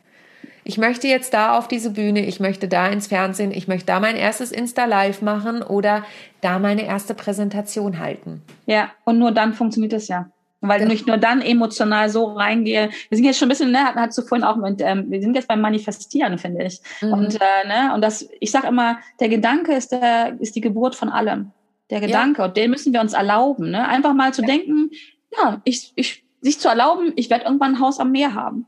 Ich 0.66 0.78
möchte 0.78 1.08
jetzt 1.08 1.34
da 1.34 1.58
auf 1.58 1.68
diese 1.68 1.90
Bühne, 1.90 2.24
ich 2.24 2.40
möchte 2.40 2.68
da 2.68 2.88
ins 2.88 3.08
Fernsehen, 3.08 3.52
ich 3.52 3.68
möchte 3.68 3.86
da 3.86 4.00
mein 4.00 4.16
erstes 4.16 4.50
Insta-Live 4.50 5.20
machen 5.20 5.62
oder 5.62 6.04
da 6.40 6.58
meine 6.58 6.86
erste 6.86 7.12
Präsentation 7.12 7.98
halten. 7.98 8.42
Ja, 8.64 8.90
und 9.04 9.18
nur 9.18 9.30
dann 9.32 9.52
funktioniert 9.52 9.92
es 9.92 10.08
ja 10.08 10.30
weil 10.68 10.80
genau. 10.80 10.92
ich 10.92 11.06
nur 11.06 11.16
dann 11.16 11.40
emotional 11.40 12.08
so 12.08 12.24
reingehe. 12.24 12.90
Wir 13.08 13.16
sind 13.16 13.24
jetzt 13.24 13.38
schon 13.38 13.46
ein 13.46 13.50
bisschen, 13.50 13.70
ne, 13.70 13.84
hat 13.94 14.16
du 14.16 14.22
vorhin 14.22 14.44
auch 14.44 14.56
mit, 14.56 14.80
ähm, 14.80 15.10
wir 15.10 15.20
sind 15.20 15.34
jetzt 15.34 15.48
beim 15.48 15.60
Manifestieren, 15.60 16.38
finde 16.38 16.64
ich. 16.64 16.80
Mhm. 17.00 17.12
Und 17.12 17.34
äh, 17.34 17.68
ne, 17.68 17.94
und 17.94 18.00
das, 18.02 18.28
ich 18.40 18.50
sage 18.50 18.68
immer, 18.68 18.98
der 19.20 19.28
Gedanke 19.28 19.72
ist 19.74 19.92
der, 19.92 20.40
ist 20.40 20.56
die 20.56 20.60
Geburt 20.60 20.94
von 20.94 21.08
allem. 21.08 21.52
Der 21.90 22.00
Gedanke 22.00 22.40
ja. 22.40 22.48
und 22.48 22.56
den 22.56 22.70
müssen 22.70 22.92
wir 22.92 23.00
uns 23.00 23.12
erlauben, 23.12 23.70
ne? 23.70 23.86
Einfach 23.86 24.14
mal 24.14 24.32
zu 24.32 24.40
ja. 24.40 24.48
denken, 24.48 24.90
ja, 25.36 25.60
ich, 25.64 25.92
ich, 25.96 26.24
sich 26.40 26.58
zu 26.58 26.68
erlauben, 26.68 27.12
ich 27.16 27.28
werde 27.28 27.44
irgendwann 27.44 27.74
ein 27.74 27.80
Haus 27.80 28.00
am 28.00 28.10
Meer 28.10 28.34
haben. 28.34 28.66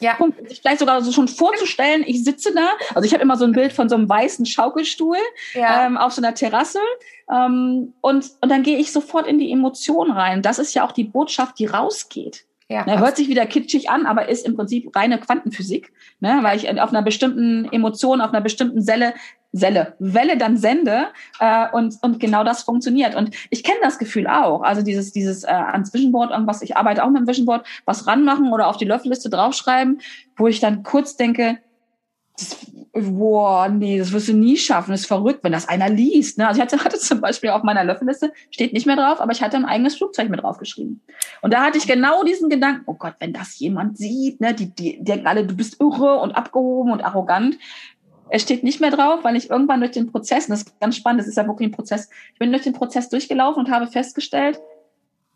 Ja. 0.00 0.16
Und 0.18 0.48
sich 0.48 0.60
vielleicht 0.60 0.80
sogar 0.80 1.02
so 1.02 1.12
schon 1.12 1.28
vorzustellen, 1.28 2.02
ich 2.06 2.24
sitze 2.24 2.52
da, 2.54 2.68
also 2.94 3.06
ich 3.06 3.12
habe 3.12 3.22
immer 3.22 3.36
so 3.36 3.44
ein 3.44 3.52
Bild 3.52 3.72
von 3.72 3.88
so 3.88 3.94
einem 3.94 4.08
weißen 4.08 4.46
Schaukelstuhl 4.46 5.18
ja. 5.54 5.86
ähm, 5.86 5.96
auf 5.96 6.12
so 6.12 6.22
einer 6.22 6.34
Terrasse 6.34 6.80
ähm, 7.30 7.92
und, 8.00 8.30
und 8.40 8.48
dann 8.50 8.62
gehe 8.62 8.78
ich 8.78 8.92
sofort 8.92 9.26
in 9.26 9.38
die 9.38 9.52
Emotion 9.52 10.10
rein. 10.10 10.42
Das 10.42 10.58
ist 10.58 10.74
ja 10.74 10.84
auch 10.84 10.92
die 10.92 11.04
Botschaft, 11.04 11.58
die 11.58 11.66
rausgeht. 11.66 12.44
Ja, 12.68 12.86
ne, 12.86 13.00
hört 13.00 13.16
sich 13.16 13.28
wieder 13.28 13.46
kitschig 13.46 13.90
an, 13.90 14.06
aber 14.06 14.28
ist 14.28 14.46
im 14.46 14.54
Prinzip 14.54 14.94
reine 14.94 15.18
Quantenphysik, 15.18 15.92
ne, 16.20 16.38
weil 16.42 16.56
ich 16.56 16.70
auf 16.80 16.90
einer 16.90 17.02
bestimmten 17.02 17.64
Emotion, 17.72 18.20
auf 18.20 18.30
einer 18.30 18.40
bestimmten 18.40 18.80
Selle 18.80 19.12
Selle, 19.52 19.94
Welle 19.98 20.36
dann 20.36 20.56
sende 20.56 21.08
äh, 21.40 21.66
und, 21.72 21.96
und 22.02 22.20
genau 22.20 22.44
das 22.44 22.62
funktioniert. 22.62 23.16
Und 23.16 23.34
ich 23.50 23.64
kenne 23.64 23.78
das 23.82 23.98
Gefühl 23.98 24.26
auch. 24.28 24.62
Also 24.62 24.82
dieses, 24.82 25.12
dieses 25.12 25.44
äh, 25.44 25.48
ans 25.48 25.92
Vision 25.92 26.12
Board 26.12 26.30
irgendwas, 26.30 26.62
ich 26.62 26.76
arbeite 26.76 27.04
auch 27.04 27.10
mit 27.10 27.22
dem 27.22 27.28
Vision 27.28 27.46
Board, 27.46 27.66
was 27.84 28.06
ranmachen 28.06 28.52
oder 28.52 28.68
auf 28.68 28.76
die 28.76 28.84
Löffelliste 28.84 29.28
draufschreiben, 29.28 30.00
wo 30.36 30.46
ich 30.46 30.60
dann 30.60 30.82
kurz 30.82 31.16
denke, 31.16 31.58
das, 32.40 32.56
boah, 32.92 33.68
nee, 33.68 33.98
das 33.98 34.12
wirst 34.12 34.28
du 34.28 34.32
nie 34.32 34.56
schaffen, 34.56 34.92
das 34.92 35.02
ist 35.02 35.06
verrückt, 35.06 35.40
wenn 35.42 35.52
das 35.52 35.68
einer 35.68 35.88
liest. 35.88 36.38
Ne? 36.38 36.48
Also 36.48 36.60
ich 36.60 36.62
hatte, 36.62 36.84
hatte 36.84 36.98
zum 36.98 37.20
Beispiel 37.20 37.50
auf 37.50 37.62
meiner 37.62 37.84
Löffelliste, 37.84 38.32
steht 38.50 38.72
nicht 38.72 38.86
mehr 38.86 38.96
drauf, 38.96 39.20
aber 39.20 39.32
ich 39.32 39.42
hatte 39.42 39.56
ein 39.56 39.64
eigenes 39.64 39.96
Flugzeug 39.96 40.28
mit 40.28 40.42
draufgeschrieben. 40.42 41.00
Und 41.42 41.52
da 41.52 41.62
hatte 41.62 41.78
ich 41.78 41.86
genau 41.86 42.24
diesen 42.24 42.48
Gedanken, 42.48 42.82
oh 42.86 42.94
Gott, 42.94 43.14
wenn 43.18 43.32
das 43.32 43.58
jemand 43.58 43.98
sieht, 43.98 44.40
ne, 44.40 44.54
die, 44.54 44.74
die 44.74 45.02
denken 45.02 45.26
alle, 45.26 45.46
du 45.46 45.54
bist 45.54 45.80
irre 45.80 46.20
und 46.20 46.32
abgehoben 46.32 46.92
und 46.92 47.04
arrogant. 47.04 47.58
Es 48.30 48.42
steht 48.42 48.64
nicht 48.64 48.80
mehr 48.80 48.90
drauf, 48.90 49.20
weil 49.22 49.36
ich 49.36 49.50
irgendwann 49.50 49.80
durch 49.80 49.92
den 49.92 50.10
Prozess, 50.10 50.46
und 50.46 50.50
das 50.50 50.62
ist 50.62 50.80
ganz 50.80 50.96
spannend, 50.96 51.20
das 51.20 51.28
ist 51.28 51.36
ja 51.36 51.46
wirklich 51.46 51.68
ein 51.68 51.72
Prozess, 51.72 52.08
ich 52.32 52.38
bin 52.38 52.50
durch 52.52 52.62
den 52.62 52.72
Prozess 52.72 53.08
durchgelaufen 53.08 53.64
und 53.64 53.70
habe 53.70 53.86
festgestellt, 53.86 54.60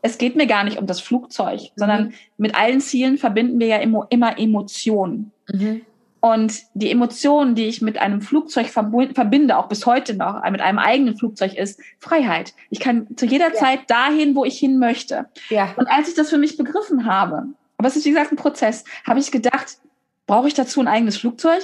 es 0.03 0.18
geht 0.18 0.36
mir 0.36 0.47
gar 0.47 0.64
nicht 0.64 0.78
um 0.78 0.86
das 0.86 1.01
Flugzeug, 1.01 1.61
mhm. 1.61 1.68
sondern 1.76 2.14
mit 2.36 2.55
allen 2.55 2.80
Zielen 2.80 3.18
verbinden 3.18 3.59
wir 3.59 3.66
ja 3.66 3.76
immer, 3.78 4.07
immer 4.11 4.38
Emotionen. 4.38 5.32
Mhm. 5.53 5.82
Und 6.20 6.62
die 6.72 6.90
Emotionen, 6.90 7.55
die 7.55 7.66
ich 7.66 7.82
mit 7.82 7.99
einem 7.99 8.22
Flugzeug 8.22 8.68
verbinde, 8.68 9.59
auch 9.59 9.68
bis 9.68 9.84
heute 9.84 10.14
noch, 10.14 10.42
mit 10.51 10.62
einem 10.62 10.78
eigenen 10.78 11.18
Flugzeug, 11.18 11.55
ist 11.55 11.78
Freiheit. 11.99 12.55
Ich 12.70 12.80
kann 12.80 13.07
zu 13.16 13.26
jeder 13.26 13.49
ja. 13.49 13.55
Zeit 13.55 13.80
dahin, 13.88 14.34
wo 14.34 14.47
ich 14.47 14.59
hin 14.59 14.78
möchte. 14.78 15.26
Ja. 15.51 15.74
Und 15.76 15.86
als 15.86 16.09
ich 16.09 16.14
das 16.14 16.30
für 16.30 16.38
mich 16.38 16.57
begriffen 16.57 17.05
habe, 17.05 17.49
Aber 17.76 17.88
es 17.88 17.97
ist, 17.97 18.07
wie 18.07 18.11
gesagt, 18.11 18.32
ein 18.32 18.36
Prozess. 18.36 18.84
Habe 19.07 19.20
ich 19.20 19.30
gedacht, 19.30 19.78
brauche 20.26 20.49
ich 20.49 20.55
dazu 20.55 20.80
ein 20.80 20.88
eigenes 20.88 21.18
Flugzeug? 21.18 21.62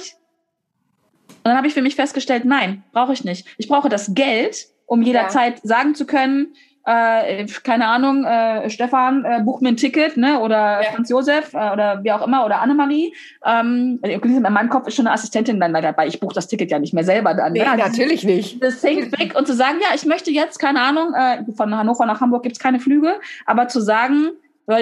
Und 1.37 1.45
dann 1.45 1.57
habe 1.57 1.67
ich 1.67 1.73
für 1.73 1.81
mich 1.81 1.95
festgestellt, 1.95 2.45
nein, 2.45 2.83
brauche 2.91 3.13
ich 3.13 3.23
nicht. 3.23 3.47
Ich 3.57 3.67
brauche 3.67 3.89
das 3.89 4.13
Geld, 4.13 4.67
um 4.85 5.01
jederzeit 5.01 5.55
ja. 5.55 5.61
sagen 5.63 5.95
zu 5.95 6.05
können, 6.05 6.53
äh, 6.85 7.45
keine 7.63 7.87
Ahnung, 7.87 8.25
äh, 8.25 8.69
Stefan, 8.69 9.23
äh, 9.23 9.41
buch 9.43 9.61
mir 9.61 9.69
ein 9.69 9.77
Ticket, 9.77 10.17
ne? 10.17 10.39
Oder 10.39 10.81
ja. 10.81 10.91
Franz 10.91 11.09
Josef 11.09 11.53
äh, 11.53 11.71
oder 11.71 12.03
wie 12.03 12.11
auch 12.11 12.25
immer, 12.25 12.45
oder 12.45 12.59
Annemarie. 12.61 13.13
Ähm, 13.45 13.99
in 14.01 14.41
meinem 14.41 14.69
Kopf 14.69 14.87
ist 14.87 14.95
schon 14.95 15.05
eine 15.05 15.13
Assistentin 15.13 15.59
dann 15.59 15.73
dabei. 15.73 16.07
Ich 16.07 16.19
buche 16.19 16.33
das 16.33 16.47
Ticket 16.47 16.71
ja 16.71 16.79
nicht 16.79 16.93
mehr 16.93 17.03
selber 17.03 17.35
dann. 17.35 17.53
Nee, 17.53 17.59
ne? 17.59 17.71
Also 17.71 17.85
natürlich 17.85 18.23
nicht. 18.23 18.63
Das 18.63 18.81
Think 18.81 19.15
Big 19.15 19.35
und 19.35 19.45
zu 19.45 19.53
sagen, 19.53 19.77
ja, 19.81 19.95
ich 19.95 20.05
möchte 20.05 20.31
jetzt, 20.31 20.57
keine 20.57 20.81
Ahnung, 20.81 21.13
äh, 21.13 21.43
von 21.55 21.75
Hannover 21.75 22.05
nach 22.05 22.19
Hamburg 22.19 22.43
gibt's 22.43 22.59
keine 22.59 22.79
Flüge, 22.79 23.19
aber 23.45 23.67
zu 23.67 23.79
sagen, 23.79 24.31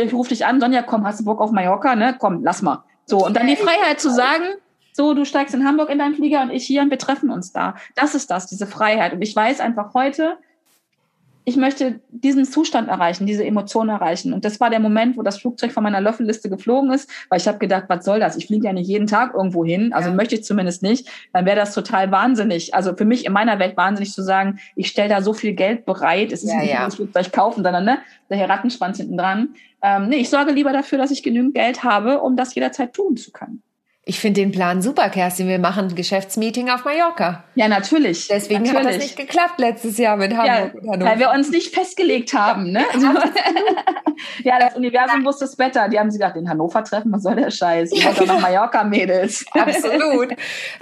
ich 0.03 0.13
rufe 0.13 0.29
dich 0.29 0.45
an, 0.45 0.59
Sonja, 0.59 0.83
komm, 0.83 1.05
hast 1.05 1.19
du 1.19 1.25
Bock 1.25 1.41
auf 1.41 1.51
Mallorca, 1.51 1.95
ne? 1.95 2.15
Komm, 2.17 2.43
lass 2.43 2.61
mal. 2.61 2.83
So, 3.05 3.25
und 3.25 3.35
dann 3.35 3.47
die 3.47 3.55
Freiheit 3.55 3.99
zu 3.99 4.11
sagen, 4.11 4.43
so, 4.93 5.13
du 5.13 5.25
steigst 5.25 5.53
in 5.53 5.65
Hamburg 5.65 5.89
in 5.89 5.99
deinen 5.99 6.15
Flieger 6.15 6.41
und 6.41 6.51
ich 6.51 6.65
hier 6.65 6.81
und 6.81 6.89
wir 6.89 6.97
treffen 6.97 7.29
uns 7.29 7.51
da. 7.51 7.75
Das 7.95 8.15
ist 8.15 8.29
das, 8.31 8.47
diese 8.47 8.67
Freiheit. 8.67 9.13
Und 9.13 9.21
ich 9.21 9.35
weiß 9.35 9.59
einfach 9.59 9.93
heute, 9.93 10.37
ich 11.49 11.57
möchte 11.57 11.99
diesen 12.09 12.45
Zustand 12.45 12.89
erreichen, 12.89 13.25
diese 13.25 13.43
Emotion 13.43 13.89
erreichen. 13.89 14.33
Und 14.33 14.45
das 14.45 14.59
war 14.59 14.69
der 14.69 14.79
Moment, 14.79 15.17
wo 15.17 15.23
das 15.23 15.39
Flugzeug 15.39 15.71
von 15.71 15.83
meiner 15.83 15.99
Löffelliste 15.99 16.47
geflogen 16.47 16.91
ist, 16.91 17.09
weil 17.29 17.39
ich 17.39 17.47
habe 17.47 17.57
gedacht, 17.57 17.85
was 17.87 18.05
soll 18.05 18.19
das? 18.19 18.37
Ich 18.37 18.45
fliege 18.45 18.67
ja 18.67 18.73
nicht 18.73 18.87
jeden 18.87 19.07
Tag 19.07 19.33
irgendwo 19.33 19.65
hin, 19.65 19.91
also 19.91 20.09
ja. 20.09 20.15
möchte 20.15 20.35
ich 20.35 20.43
zumindest 20.43 20.83
nicht. 20.83 21.09
Dann 21.33 21.45
wäre 21.45 21.55
das 21.55 21.73
total 21.73 22.11
wahnsinnig. 22.11 22.75
Also 22.75 22.95
für 22.95 23.05
mich 23.05 23.25
in 23.25 23.33
meiner 23.33 23.57
Welt 23.57 23.77
wahnsinnig 23.77 24.13
zu 24.13 24.21
sagen, 24.21 24.59
ich 24.75 24.89
stelle 24.89 25.09
da 25.09 25.21
so 25.23 25.33
viel 25.33 25.53
Geld 25.53 25.85
bereit. 25.85 26.31
Es 26.31 26.43
ist 26.43 26.51
ja, 26.51 26.59
nicht 26.59 26.73
ja. 26.73 26.85
das 26.85 26.95
Flugzeug 26.95 27.31
kaufen, 27.31 27.63
sondern 27.63 27.83
ne, 27.83 27.97
der 28.29 28.47
Rattenschwanz 28.47 28.97
hinten 28.97 29.17
dran. 29.17 29.55
Ähm, 29.81 30.09
nee, 30.09 30.17
ich 30.17 30.29
sorge 30.29 30.51
lieber 30.51 30.71
dafür, 30.71 30.99
dass 30.99 31.09
ich 31.09 31.23
genügend 31.23 31.55
Geld 31.55 31.83
habe, 31.83 32.19
um 32.19 32.35
das 32.35 32.53
jederzeit 32.53 32.93
tun 32.93 33.17
zu 33.17 33.31
können. 33.31 33.63
Ich 34.09 34.19
finde 34.19 34.41
den 34.41 34.51
Plan 34.51 34.81
super, 34.81 35.07
Kerstin. 35.09 35.47
Wir 35.47 35.59
machen 35.59 35.89
ein 35.89 35.95
Geschäftsmeeting 35.95 36.71
auf 36.71 36.83
Mallorca. 36.83 37.43
Ja, 37.53 37.67
natürlich. 37.67 38.27
Deswegen 38.27 38.63
natürlich. 38.63 38.87
hat 38.87 38.93
das 38.95 39.03
nicht 39.03 39.15
geklappt 39.15 39.59
letztes 39.59 39.99
Jahr 39.99 40.17
mit 40.17 40.35
Hamburg 40.35 40.81
ja, 40.83 40.99
Weil 40.99 41.19
wir 41.19 41.29
uns 41.29 41.51
nicht 41.51 41.75
festgelegt 41.75 42.33
haben. 42.33 42.71
Ne? 42.71 42.83
Ja, 44.43 44.59
das 44.59 44.75
Universum 44.75 45.23
wusste 45.25 45.45
es 45.45 45.55
besser. 45.55 45.89
Die 45.89 45.99
haben 45.99 46.09
sich 46.09 46.19
gedacht, 46.19 46.35
in 46.37 46.49
Hannover 46.49 46.83
treffen, 46.83 47.11
was 47.11 47.21
soll 47.21 47.35
der 47.35 47.51
Scheiß? 47.51 47.91
Ich 47.91 48.03
ja, 48.03 48.11
genau. 48.11 48.33
nach 48.33 48.41
Mallorca, 48.41 48.83
Mädels. 48.83 49.45
Absolut. 49.53 50.29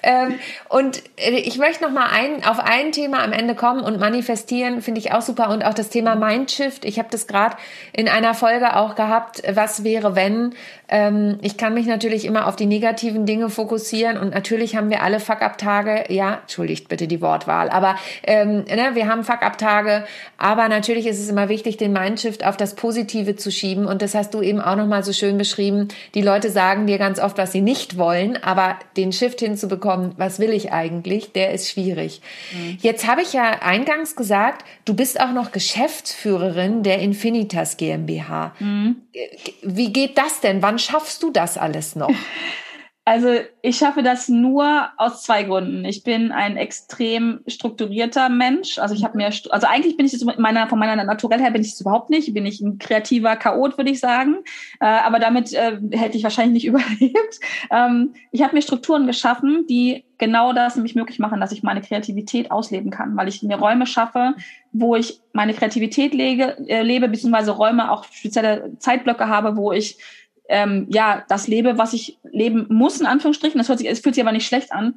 ähm, 0.03 0.35
und 0.69 1.03
äh, 1.17 1.31
ich 1.31 1.57
möchte 1.57 1.83
noch 1.83 1.91
mal 1.91 2.07
ein, 2.09 2.45
auf 2.45 2.59
ein 2.59 2.93
Thema 2.93 3.23
am 3.23 3.33
Ende 3.33 3.55
kommen 3.55 3.81
und 3.81 3.99
manifestieren 3.99 4.81
finde 4.81 4.99
ich 4.99 5.11
auch 5.11 5.21
super. 5.21 5.49
Und 5.49 5.65
auch 5.65 5.73
das 5.73 5.89
Thema 5.89 6.15
Mindshift. 6.15 6.85
Ich 6.85 6.97
habe 6.97 7.09
das 7.11 7.27
gerade 7.27 7.57
in 7.91 8.07
einer 8.07 8.33
Folge 8.33 8.75
auch 8.77 8.95
gehabt. 8.95 9.43
Was 9.53 9.83
wäre, 9.83 10.15
wenn? 10.15 10.53
Ähm, 10.87 11.39
ich 11.41 11.57
kann 11.57 11.73
mich 11.73 11.87
natürlich 11.87 12.23
immer 12.23 12.47
auf 12.47 12.55
die 12.55 12.65
negativen 12.65 13.16
positiven 13.17 13.25
Dinge 13.25 13.49
fokussieren 13.49 14.17
und 14.17 14.33
natürlich 14.33 14.75
haben 14.75 14.89
wir 14.89 15.01
alle 15.01 15.19
Fuck-Up-Tage, 15.19 16.05
ja, 16.09 16.39
entschuldigt 16.41 16.87
bitte 16.87 17.07
die 17.07 17.21
Wortwahl, 17.21 17.69
aber 17.69 17.95
ähm, 18.23 18.65
ne, 18.65 18.91
wir 18.93 19.07
haben 19.07 19.23
Fuck-Up-Tage, 19.23 20.05
aber 20.37 20.67
natürlich 20.69 21.07
ist 21.07 21.19
es 21.19 21.29
immer 21.29 21.49
wichtig, 21.49 21.77
den 21.77 21.93
Mindshift 21.93 22.45
auf 22.45 22.57
das 22.57 22.75
Positive 22.75 23.35
zu 23.35 23.51
schieben 23.51 23.85
und 23.85 24.01
das 24.01 24.13
hast 24.13 24.33
du 24.33 24.41
eben 24.41 24.61
auch 24.61 24.75
nochmal 24.75 25.03
so 25.03 25.13
schön 25.13 25.37
beschrieben. 25.37 25.87
Die 26.13 26.21
Leute 26.21 26.49
sagen 26.51 26.87
dir 26.87 26.97
ganz 26.97 27.19
oft, 27.19 27.37
was 27.37 27.51
sie 27.51 27.61
nicht 27.61 27.97
wollen, 27.97 28.41
aber 28.43 28.77
den 28.95 29.11
Shift 29.11 29.39
hinzubekommen, 29.39 30.13
was 30.17 30.39
will 30.39 30.51
ich 30.51 30.71
eigentlich, 30.71 31.31
der 31.31 31.53
ist 31.53 31.69
schwierig. 31.69 32.21
Mhm. 32.53 32.77
Jetzt 32.81 33.07
habe 33.07 33.21
ich 33.21 33.33
ja 33.33 33.61
eingangs 33.61 34.15
gesagt, 34.15 34.65
du 34.85 34.93
bist 34.93 35.19
auch 35.19 35.31
noch 35.31 35.51
Geschäftsführerin 35.51 36.83
der 36.83 36.99
Infinitas 36.99 37.77
GmbH. 37.77 38.53
Mhm. 38.59 38.97
Wie 39.63 39.91
geht 39.91 40.17
das 40.17 40.39
denn? 40.41 40.61
Wann 40.61 40.79
schaffst 40.79 41.23
du 41.23 41.31
das 41.31 41.57
alles 41.57 41.95
noch? 41.95 42.11
Also 43.07 43.29
ich 43.61 43.77
schaffe 43.77 44.03
das 44.03 44.27
nur 44.27 44.89
aus 44.97 45.23
zwei 45.23 45.43
Gründen. 45.43 45.85
Ich 45.85 46.03
bin 46.03 46.33
ein 46.33 46.57
extrem 46.57 47.39
strukturierter 47.47 48.27
Mensch. 48.27 48.79
Also 48.79 48.95
ich 48.95 49.05
habe 49.05 49.15
mir, 49.15 49.27
also 49.27 49.65
eigentlich 49.65 49.95
bin 49.95 50.05
ich 50.05 50.11
das 50.11 50.25
meiner, 50.37 50.67
von 50.67 50.77
meiner 50.77 51.01
Naturell 51.01 51.39
her 51.39 51.51
bin 51.51 51.61
ich 51.61 51.71
es 51.71 51.79
überhaupt 51.79 52.09
nicht. 52.09 52.33
Bin 52.33 52.45
ich 52.45 52.59
ein 52.59 52.79
kreativer 52.79 53.37
Chaot, 53.37 53.77
würde 53.77 53.91
ich 53.91 54.01
sagen. 54.01 54.39
Äh, 54.81 54.87
aber 54.87 55.19
damit 55.19 55.53
äh, 55.53 55.79
hätte 55.91 56.17
ich 56.17 56.23
wahrscheinlich 56.25 56.65
nicht 56.65 56.65
überlebt. 56.67 57.39
Ähm, 57.71 58.13
ich 58.33 58.43
habe 58.43 58.53
mir 58.53 58.61
Strukturen 58.61 59.07
geschaffen, 59.07 59.65
die 59.69 60.03
genau 60.17 60.51
das 60.51 60.75
nämlich 60.75 60.95
möglich 60.95 61.19
machen, 61.19 61.39
dass 61.39 61.53
ich 61.53 61.63
meine 61.63 61.79
Kreativität 61.79 62.51
ausleben 62.51 62.91
kann, 62.91 63.15
weil 63.15 63.29
ich 63.29 63.41
mir 63.41 63.55
Räume 63.55 63.85
schaffe, 63.85 64.33
wo 64.73 64.97
ich 64.97 65.21
meine 65.31 65.53
Kreativität 65.53 66.13
lege, 66.13 66.57
äh, 66.67 66.81
lebe, 66.81 67.07
beziehungsweise 67.07 67.51
Räume 67.51 67.89
auch 67.89 68.03
spezielle 68.03 68.73
Zeitblöcke 68.79 69.29
habe, 69.29 69.55
wo 69.55 69.71
ich 69.71 69.97
ähm, 70.49 70.87
ja 70.89 71.25
das 71.27 71.47
lebe, 71.47 71.77
was 71.77 71.93
ich 71.93 72.17
leben 72.31 72.67
muss, 72.69 72.99
in 72.99 73.05
Anführungsstrichen. 73.05 73.57
Das 73.57 73.69
hört 73.69 73.79
sich, 73.79 73.89
es 73.89 73.99
fühlt 73.99 74.15
sich 74.15 74.23
aber 74.23 74.31
nicht 74.31 74.47
schlecht 74.47 74.71
an, 74.71 74.95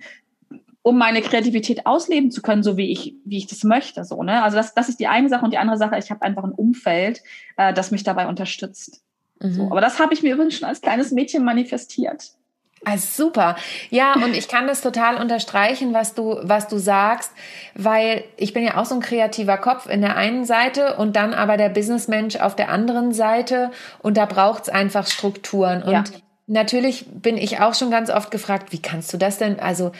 um 0.82 0.96
meine 0.96 1.20
Kreativität 1.20 1.86
ausleben 1.86 2.30
zu 2.30 2.42
können, 2.42 2.62
so 2.62 2.76
wie 2.76 2.90
ich, 2.90 3.14
wie 3.24 3.38
ich 3.38 3.46
das 3.46 3.64
möchte. 3.64 4.04
So, 4.04 4.22
ne? 4.22 4.42
Also 4.42 4.56
das, 4.56 4.74
das 4.74 4.88
ist 4.88 5.00
die 5.00 5.08
eine 5.08 5.28
Sache 5.28 5.44
und 5.44 5.52
die 5.52 5.58
andere 5.58 5.76
Sache, 5.76 5.98
ich 5.98 6.10
habe 6.10 6.22
einfach 6.22 6.44
ein 6.44 6.52
Umfeld, 6.52 7.22
äh, 7.56 7.74
das 7.74 7.90
mich 7.90 8.02
dabei 8.02 8.28
unterstützt. 8.28 9.02
Mhm. 9.40 9.52
So, 9.52 9.62
aber 9.70 9.80
das 9.80 9.98
habe 9.98 10.14
ich 10.14 10.22
mir 10.22 10.34
übrigens 10.34 10.54
schon 10.54 10.68
als 10.68 10.80
kleines 10.80 11.10
Mädchen 11.12 11.44
manifestiert. 11.44 12.32
Also 12.84 13.24
super. 13.24 13.56
Ja, 13.90 14.14
und 14.14 14.34
ich 14.34 14.48
kann 14.48 14.66
das 14.66 14.80
total 14.80 15.16
unterstreichen, 15.16 15.92
was 15.92 16.14
du, 16.14 16.38
was 16.42 16.66
du 16.66 16.78
sagst, 16.78 17.30
weil 17.74 18.24
ich 18.38 18.54
bin 18.54 18.64
ja 18.64 18.78
auch 18.78 18.86
so 18.86 18.94
ein 18.94 19.02
kreativer 19.02 19.58
Kopf 19.58 19.86
in 19.86 20.00
der 20.00 20.16
einen 20.16 20.46
Seite 20.46 20.96
und 20.96 21.14
dann 21.14 21.34
aber 21.34 21.58
der 21.58 21.68
Businessmensch 21.68 22.36
auf 22.36 22.56
der 22.56 22.70
anderen 22.70 23.12
Seite 23.12 23.70
und 23.98 24.16
da 24.16 24.24
braucht's 24.24 24.70
einfach 24.70 25.06
Strukturen. 25.06 25.82
Und 25.82 25.92
ja. 25.92 26.04
Natürlich 26.52 27.06
bin 27.06 27.36
ich 27.36 27.60
auch 27.60 27.74
schon 27.74 27.92
ganz 27.92 28.10
oft 28.10 28.32
gefragt, 28.32 28.72
wie 28.72 28.82
kannst 28.82 29.12
du 29.12 29.18
das 29.18 29.38
denn? 29.38 29.60
Also, 29.60 29.92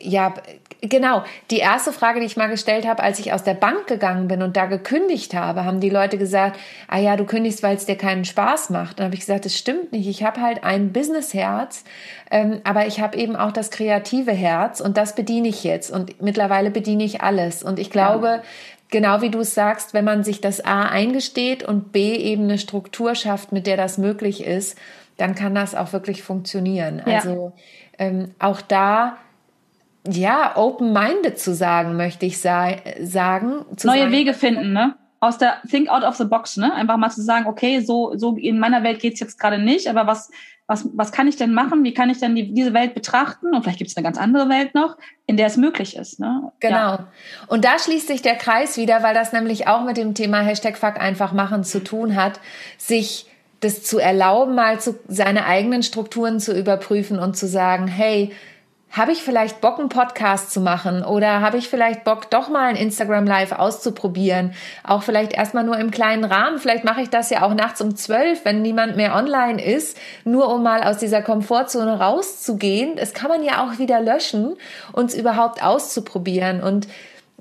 ja, 0.00 0.32
genau. 0.80 1.24
Die 1.50 1.58
erste 1.58 1.92
Frage, 1.92 2.20
die 2.20 2.26
ich 2.26 2.36
mal 2.36 2.48
gestellt 2.48 2.86
habe, 2.86 3.02
als 3.02 3.18
ich 3.18 3.32
aus 3.32 3.42
der 3.42 3.54
Bank 3.54 3.88
gegangen 3.88 4.28
bin 4.28 4.40
und 4.40 4.56
da 4.56 4.66
gekündigt 4.66 5.34
habe, 5.34 5.64
haben 5.64 5.80
die 5.80 5.90
Leute 5.90 6.16
gesagt, 6.16 6.60
ah 6.86 7.00
ja, 7.00 7.16
du 7.16 7.24
kündigst, 7.24 7.64
weil 7.64 7.74
es 7.74 7.86
dir 7.86 7.96
keinen 7.96 8.24
Spaß 8.24 8.70
macht. 8.70 9.00
Dann 9.00 9.06
habe 9.06 9.14
ich 9.14 9.20
gesagt, 9.22 9.46
das 9.46 9.58
stimmt 9.58 9.90
nicht. 9.90 10.06
Ich 10.06 10.22
habe 10.22 10.40
halt 10.40 10.62
ein 10.62 10.92
Businessherz, 10.92 11.82
ähm, 12.30 12.60
aber 12.62 12.86
ich 12.86 13.00
habe 13.00 13.18
eben 13.18 13.34
auch 13.34 13.50
das 13.50 13.72
kreative 13.72 14.30
Herz 14.30 14.80
und 14.80 14.96
das 14.96 15.16
bediene 15.16 15.48
ich 15.48 15.64
jetzt. 15.64 15.90
Und 15.90 16.22
mittlerweile 16.22 16.70
bediene 16.70 17.02
ich 17.02 17.20
alles. 17.20 17.64
Und 17.64 17.80
ich 17.80 17.90
glaube, 17.90 18.26
ja 18.26 18.42
genau 18.90 19.22
wie 19.22 19.30
du 19.30 19.40
es 19.40 19.54
sagst, 19.54 19.94
wenn 19.94 20.04
man 20.04 20.24
sich 20.24 20.40
das 20.40 20.64
A 20.64 20.82
eingesteht 20.82 21.62
und 21.62 21.92
B 21.92 22.16
eben 22.16 22.44
eine 22.44 22.58
Struktur 22.58 23.14
schafft, 23.14 23.52
mit 23.52 23.66
der 23.66 23.76
das 23.76 23.98
möglich 23.98 24.44
ist, 24.44 24.76
dann 25.20 25.34
kann 25.34 25.54
das 25.54 25.74
auch 25.74 25.92
wirklich 25.92 26.22
funktionieren. 26.22 27.02
Ja. 27.06 27.16
Also 27.16 27.52
ähm, 27.98 28.34
auch 28.38 28.60
da 28.60 29.18
ja, 30.08 30.56
open-minded 30.56 31.38
zu 31.38 31.54
sagen, 31.54 31.96
möchte 31.96 32.24
ich 32.26 32.38
sa 32.38 32.70
sagen. 33.02 33.66
Neue 33.84 34.00
sagen, 34.00 34.12
Wege 34.12 34.34
finden, 34.34 34.72
ne? 34.72 34.94
Aus 35.22 35.36
der 35.36 35.60
Think 35.68 35.90
out 35.90 36.02
of 36.02 36.16
the 36.16 36.24
box, 36.24 36.56
ne? 36.56 36.72
Einfach 36.72 36.96
mal 36.96 37.10
zu 37.10 37.20
sagen, 37.20 37.46
okay, 37.46 37.80
so, 37.80 38.16
so 38.16 38.36
in 38.36 38.58
meiner 38.58 38.82
Welt 38.82 39.00
geht's 39.00 39.20
jetzt 39.20 39.38
gerade 39.38 39.58
nicht, 39.58 39.88
aber 39.88 40.06
was, 40.06 40.30
was, 40.66 40.88
was 40.94 41.12
kann 41.12 41.28
ich 41.28 41.36
denn 41.36 41.52
machen? 41.52 41.84
Wie 41.84 41.92
kann 41.92 42.08
ich 42.08 42.18
denn 42.18 42.34
die, 42.34 42.54
diese 42.54 42.72
Welt 42.72 42.94
betrachten? 42.94 43.54
Und 43.54 43.62
vielleicht 43.62 43.78
gibt 43.78 43.90
es 43.90 43.96
eine 43.96 44.04
ganz 44.04 44.16
andere 44.16 44.48
Welt 44.48 44.74
noch, 44.74 44.96
in 45.26 45.36
der 45.36 45.48
es 45.48 45.58
möglich 45.58 45.96
ist. 45.96 46.20
Ne? 46.20 46.50
Genau. 46.60 46.76
Ja. 46.76 47.08
Und 47.48 47.66
da 47.66 47.78
schließt 47.78 48.06
sich 48.06 48.22
der 48.22 48.36
Kreis 48.36 48.78
wieder, 48.78 49.02
weil 49.02 49.12
das 49.12 49.32
nämlich 49.34 49.66
auch 49.66 49.84
mit 49.84 49.98
dem 49.98 50.14
Thema 50.14 50.40
Hashtag 50.40 50.78
Fuck 50.78 50.98
einfach 50.98 51.32
machen 51.32 51.64
zu 51.64 51.84
tun 51.84 52.16
hat, 52.16 52.40
sich 52.78 53.29
das 53.60 53.82
zu 53.82 53.98
erlauben, 53.98 54.54
mal 54.54 54.80
zu, 54.80 54.98
seine 55.08 55.46
eigenen 55.46 55.82
Strukturen 55.82 56.40
zu 56.40 56.56
überprüfen 56.58 57.18
und 57.18 57.36
zu 57.36 57.46
sagen, 57.46 57.86
hey, 57.86 58.32
habe 58.90 59.12
ich 59.12 59.22
vielleicht 59.22 59.60
Bock, 59.60 59.78
einen 59.78 59.88
Podcast 59.88 60.50
zu 60.50 60.60
machen 60.60 61.04
oder 61.04 61.40
habe 61.40 61.58
ich 61.58 61.68
vielleicht 61.68 62.02
Bock, 62.02 62.28
doch 62.30 62.48
mal 62.48 62.70
ein 62.70 62.76
Instagram 62.76 63.24
Live 63.24 63.52
auszuprobieren? 63.52 64.52
Auch 64.82 65.04
vielleicht 65.04 65.32
erstmal 65.32 65.62
nur 65.62 65.78
im 65.78 65.92
kleinen 65.92 66.24
Rahmen. 66.24 66.58
Vielleicht 66.58 66.82
mache 66.82 67.00
ich 67.00 67.08
das 67.08 67.30
ja 67.30 67.42
auch 67.42 67.54
nachts 67.54 67.80
um 67.80 67.94
zwölf, 67.94 68.44
wenn 68.44 68.62
niemand 68.62 68.96
mehr 68.96 69.14
online 69.14 69.64
ist, 69.64 69.96
nur 70.24 70.52
um 70.52 70.64
mal 70.64 70.82
aus 70.82 70.98
dieser 70.98 71.22
Komfortzone 71.22 72.00
rauszugehen. 72.00 72.96
Das 72.96 73.14
kann 73.14 73.28
man 73.28 73.44
ja 73.44 73.64
auch 73.64 73.78
wieder 73.78 74.00
löschen, 74.00 74.56
uns 74.92 75.14
überhaupt 75.14 75.62
auszuprobieren. 75.62 76.60
Und 76.60 76.88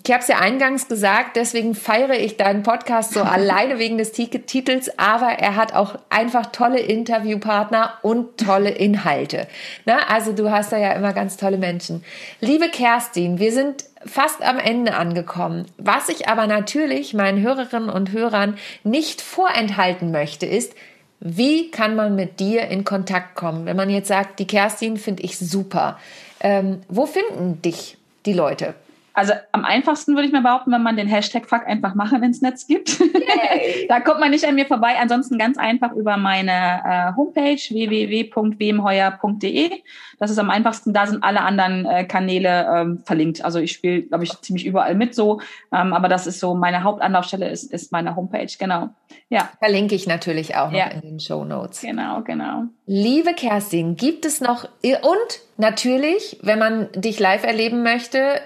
ich 0.05 0.11
habe 0.11 0.21
es 0.21 0.27
ja 0.27 0.39
eingangs 0.39 0.87
gesagt, 0.87 1.35
deswegen 1.35 1.75
feiere 1.75 2.19
ich 2.19 2.37
deinen 2.37 2.63
Podcast 2.63 3.13
so 3.13 3.21
alleine 3.23 3.79
wegen 3.79 3.97
des 3.97 4.11
Titels, 4.11 4.97
aber 4.97 5.27
er 5.27 5.55
hat 5.55 5.73
auch 5.73 5.95
einfach 6.09 6.47
tolle 6.47 6.79
Interviewpartner 6.79 7.93
und 8.01 8.37
tolle 8.37 8.69
Inhalte. 8.69 9.47
Na, 9.85 10.07
also 10.07 10.31
du 10.31 10.51
hast 10.51 10.71
da 10.71 10.77
ja 10.77 10.93
immer 10.93 11.13
ganz 11.13 11.37
tolle 11.37 11.57
Menschen. 11.57 12.03
Liebe 12.39 12.69
Kerstin, 12.69 13.39
wir 13.39 13.51
sind 13.51 13.85
fast 14.05 14.41
am 14.41 14.59
Ende 14.59 14.95
angekommen. 14.95 15.65
Was 15.77 16.09
ich 16.09 16.29
aber 16.29 16.47
natürlich 16.47 17.13
meinen 17.13 17.41
Hörerinnen 17.41 17.89
und 17.89 18.11
Hörern 18.11 18.57
nicht 18.83 19.21
vorenthalten 19.21 20.11
möchte, 20.11 20.45
ist, 20.45 20.73
wie 21.19 21.69
kann 21.69 21.97
man 21.97 22.15
mit 22.15 22.39
dir 22.39 22.67
in 22.67 22.85
Kontakt 22.85 23.35
kommen? 23.35 23.65
Wenn 23.65 23.75
man 23.75 23.89
jetzt 23.89 24.07
sagt, 24.07 24.39
die 24.39 24.47
Kerstin 24.47 24.95
finde 24.95 25.23
ich 25.23 25.37
super. 25.37 25.99
Ähm, 26.39 26.81
wo 26.87 27.05
finden 27.05 27.61
dich 27.61 27.97
die 28.25 28.31
Leute? 28.31 28.73
Also 29.19 29.33
am 29.51 29.65
einfachsten 29.65 30.15
würde 30.15 30.27
ich 30.27 30.31
mir 30.31 30.39
behaupten, 30.39 30.71
wenn 30.71 30.81
man 30.81 30.95
den 30.95 31.09
Hashtag 31.09 31.49
Fuck 31.49 31.67
einfach 31.67 31.93
machen 31.93 32.23
ins 32.23 32.41
Netz 32.41 32.67
gibt. 32.67 33.01
da 33.89 33.99
kommt 33.99 34.21
man 34.21 34.31
nicht 34.31 34.47
an 34.47 34.55
mir 34.55 34.65
vorbei. 34.65 34.95
Ansonsten 34.97 35.37
ganz 35.37 35.57
einfach 35.57 35.91
über 35.91 36.15
meine 36.15 36.81
äh, 36.85 37.11
Homepage 37.17 37.57
www.wemheuer.de. 37.57 39.71
Das 40.19 40.31
ist 40.31 40.39
am 40.39 40.49
einfachsten. 40.49 40.93
Da 40.93 41.05
sind 41.05 41.21
alle 41.21 41.41
anderen 41.41 41.85
äh, 41.85 42.05
Kanäle 42.05 42.65
ähm, 42.73 42.99
verlinkt. 42.99 43.43
Also 43.43 43.59
ich 43.59 43.73
spiele, 43.73 44.03
glaube 44.03 44.23
ich, 44.23 44.31
ziemlich 44.39 44.65
überall 44.65 44.95
mit 44.95 45.13
so. 45.13 45.41
Ähm, 45.73 45.91
aber 45.91 46.07
das 46.07 46.25
ist 46.25 46.39
so 46.39 46.55
meine 46.55 46.83
Hauptanlaufstelle 46.83 47.49
ist, 47.49 47.73
ist 47.73 47.91
meine 47.91 48.15
Homepage. 48.15 48.47
Genau. 48.57 48.91
Ja. 49.27 49.49
Verlinke 49.59 49.95
ich 49.95 50.07
natürlich 50.07 50.55
auch 50.55 50.71
noch 50.71 50.79
ja. 50.79 50.87
in 50.87 51.01
den 51.01 51.19
Show 51.19 51.43
Notes. 51.43 51.81
Genau, 51.81 52.21
genau. 52.21 52.67
Liebe 52.85 53.33
Kerstin, 53.33 53.97
gibt 53.97 54.23
es 54.23 54.39
noch 54.39 54.63
und 54.81 55.41
natürlich, 55.57 56.39
wenn 56.41 56.57
man 56.57 56.87
dich 56.93 57.19
live 57.19 57.43
erleben 57.43 57.83
möchte, 57.83 58.39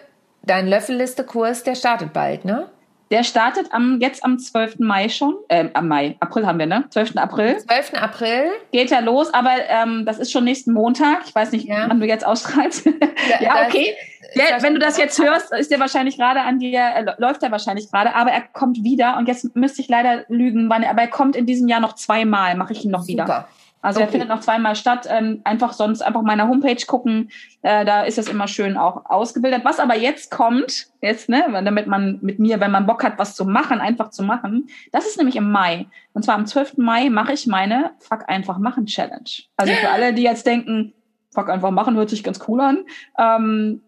dein 0.43 0.67
Löffelliste-Kurs, 0.67 1.63
der 1.63 1.75
startet 1.75 2.13
bald, 2.13 2.45
ne? 2.45 2.69
Der 3.11 3.23
startet 3.23 3.71
am, 3.71 3.99
jetzt 4.01 4.23
am 4.23 4.39
12. 4.39 4.79
Mai 4.79 5.07
schon. 5.07 5.35
Äh, 5.47 5.69
am 5.73 5.87
Mai, 5.87 6.15
April 6.19 6.47
haben 6.47 6.57
wir, 6.57 6.65
ne? 6.65 6.85
12. 6.89 7.17
April. 7.17 7.57
12. 7.59 7.93
April. 7.93 8.45
Geht 8.71 8.89
ja 8.89 9.01
los, 9.01 9.31
aber 9.33 9.51
ähm, 9.67 10.03
das 10.05 10.17
ist 10.17 10.31
schon 10.31 10.45
nächsten 10.45 10.73
Montag. 10.73 11.21
Ich 11.27 11.35
weiß 11.35 11.51
nicht, 11.51 11.67
ja. 11.67 11.85
wann 11.89 11.99
du 11.99 12.07
jetzt 12.07 12.25
ausstrahlst. 12.25 12.85
ja, 13.39 13.65
okay. 13.67 13.93
Der, 14.35 14.63
wenn 14.63 14.73
du 14.73 14.79
das 14.79 14.97
jetzt 14.97 15.21
hörst, 15.21 15.53
ist 15.53 15.69
der 15.69 15.79
wahrscheinlich 15.79 16.17
gerade 16.17 16.41
an 16.41 16.57
dir, 16.57 16.79
äh, 16.79 17.05
läuft 17.19 17.43
er 17.43 17.51
wahrscheinlich 17.51 17.91
gerade, 17.91 18.15
aber 18.15 18.31
er 18.31 18.41
kommt 18.41 18.83
wieder 18.83 19.17
und 19.17 19.27
jetzt 19.27 19.55
müsste 19.55 19.81
ich 19.81 19.89
leider 19.89 20.25
lügen, 20.27 20.69
wann, 20.69 20.83
aber 20.83 21.01
er 21.01 21.07
kommt 21.07 21.35
in 21.35 21.45
diesem 21.45 21.67
Jahr 21.67 21.81
noch 21.81 21.93
zweimal, 21.93 22.55
mache 22.55 22.73
ich 22.73 22.83
ihn 22.83 22.89
noch 22.89 23.03
Super. 23.03 23.23
wieder. 23.25 23.47
Also 23.83 23.99
okay. 23.99 24.07
er 24.07 24.11
findet 24.11 24.29
noch 24.29 24.39
zweimal 24.39 24.75
statt. 24.75 25.07
Ähm, 25.09 25.41
einfach 25.43 25.73
sonst 25.73 26.01
einfach 26.01 26.21
meiner 26.21 26.47
Homepage 26.47 26.83
gucken. 26.87 27.29
Äh, 27.61 27.85
da 27.85 28.03
ist 28.03 28.17
es 28.17 28.29
immer 28.29 28.47
schön 28.47 28.77
auch 28.77 29.05
ausgebildet. 29.05 29.65
Was 29.65 29.79
aber 29.79 29.95
jetzt 29.95 30.31
kommt, 30.31 30.87
jetzt, 31.01 31.27
ne, 31.27 31.43
damit 31.63 31.85
man 31.85 32.17
mit 32.21 32.39
mir, 32.39 32.61
wenn 32.61 32.71
man 32.71 32.85
Bock 32.85 33.03
hat, 33.03 33.19
was 33.19 33.35
zu 33.35 33.45
machen, 33.45 33.81
einfach 33.81 34.09
zu 34.09 34.23
machen, 34.23 34.67
das 34.93 35.05
ist 35.05 35.17
nämlich 35.17 35.35
im 35.35 35.51
Mai. 35.51 35.85
Und 36.13 36.23
zwar 36.23 36.35
am 36.35 36.45
12. 36.45 36.77
Mai 36.77 37.09
mache 37.09 37.33
ich 37.33 37.45
meine 37.45 37.91
Fuck 37.99 38.29
einfach 38.29 38.57
machen 38.57 38.85
Challenge. 38.85 39.29
Also 39.57 39.73
für 39.73 39.89
alle, 39.89 40.13
die 40.13 40.23
jetzt 40.23 40.47
denken, 40.47 40.93
Fuck 41.33 41.49
einfach 41.49 41.71
machen 41.71 41.97
hört 41.97 42.09
sich 42.09 42.23
ganz 42.23 42.39
cool 42.47 42.61
an. 42.61 42.85
Ähm, 43.19 43.81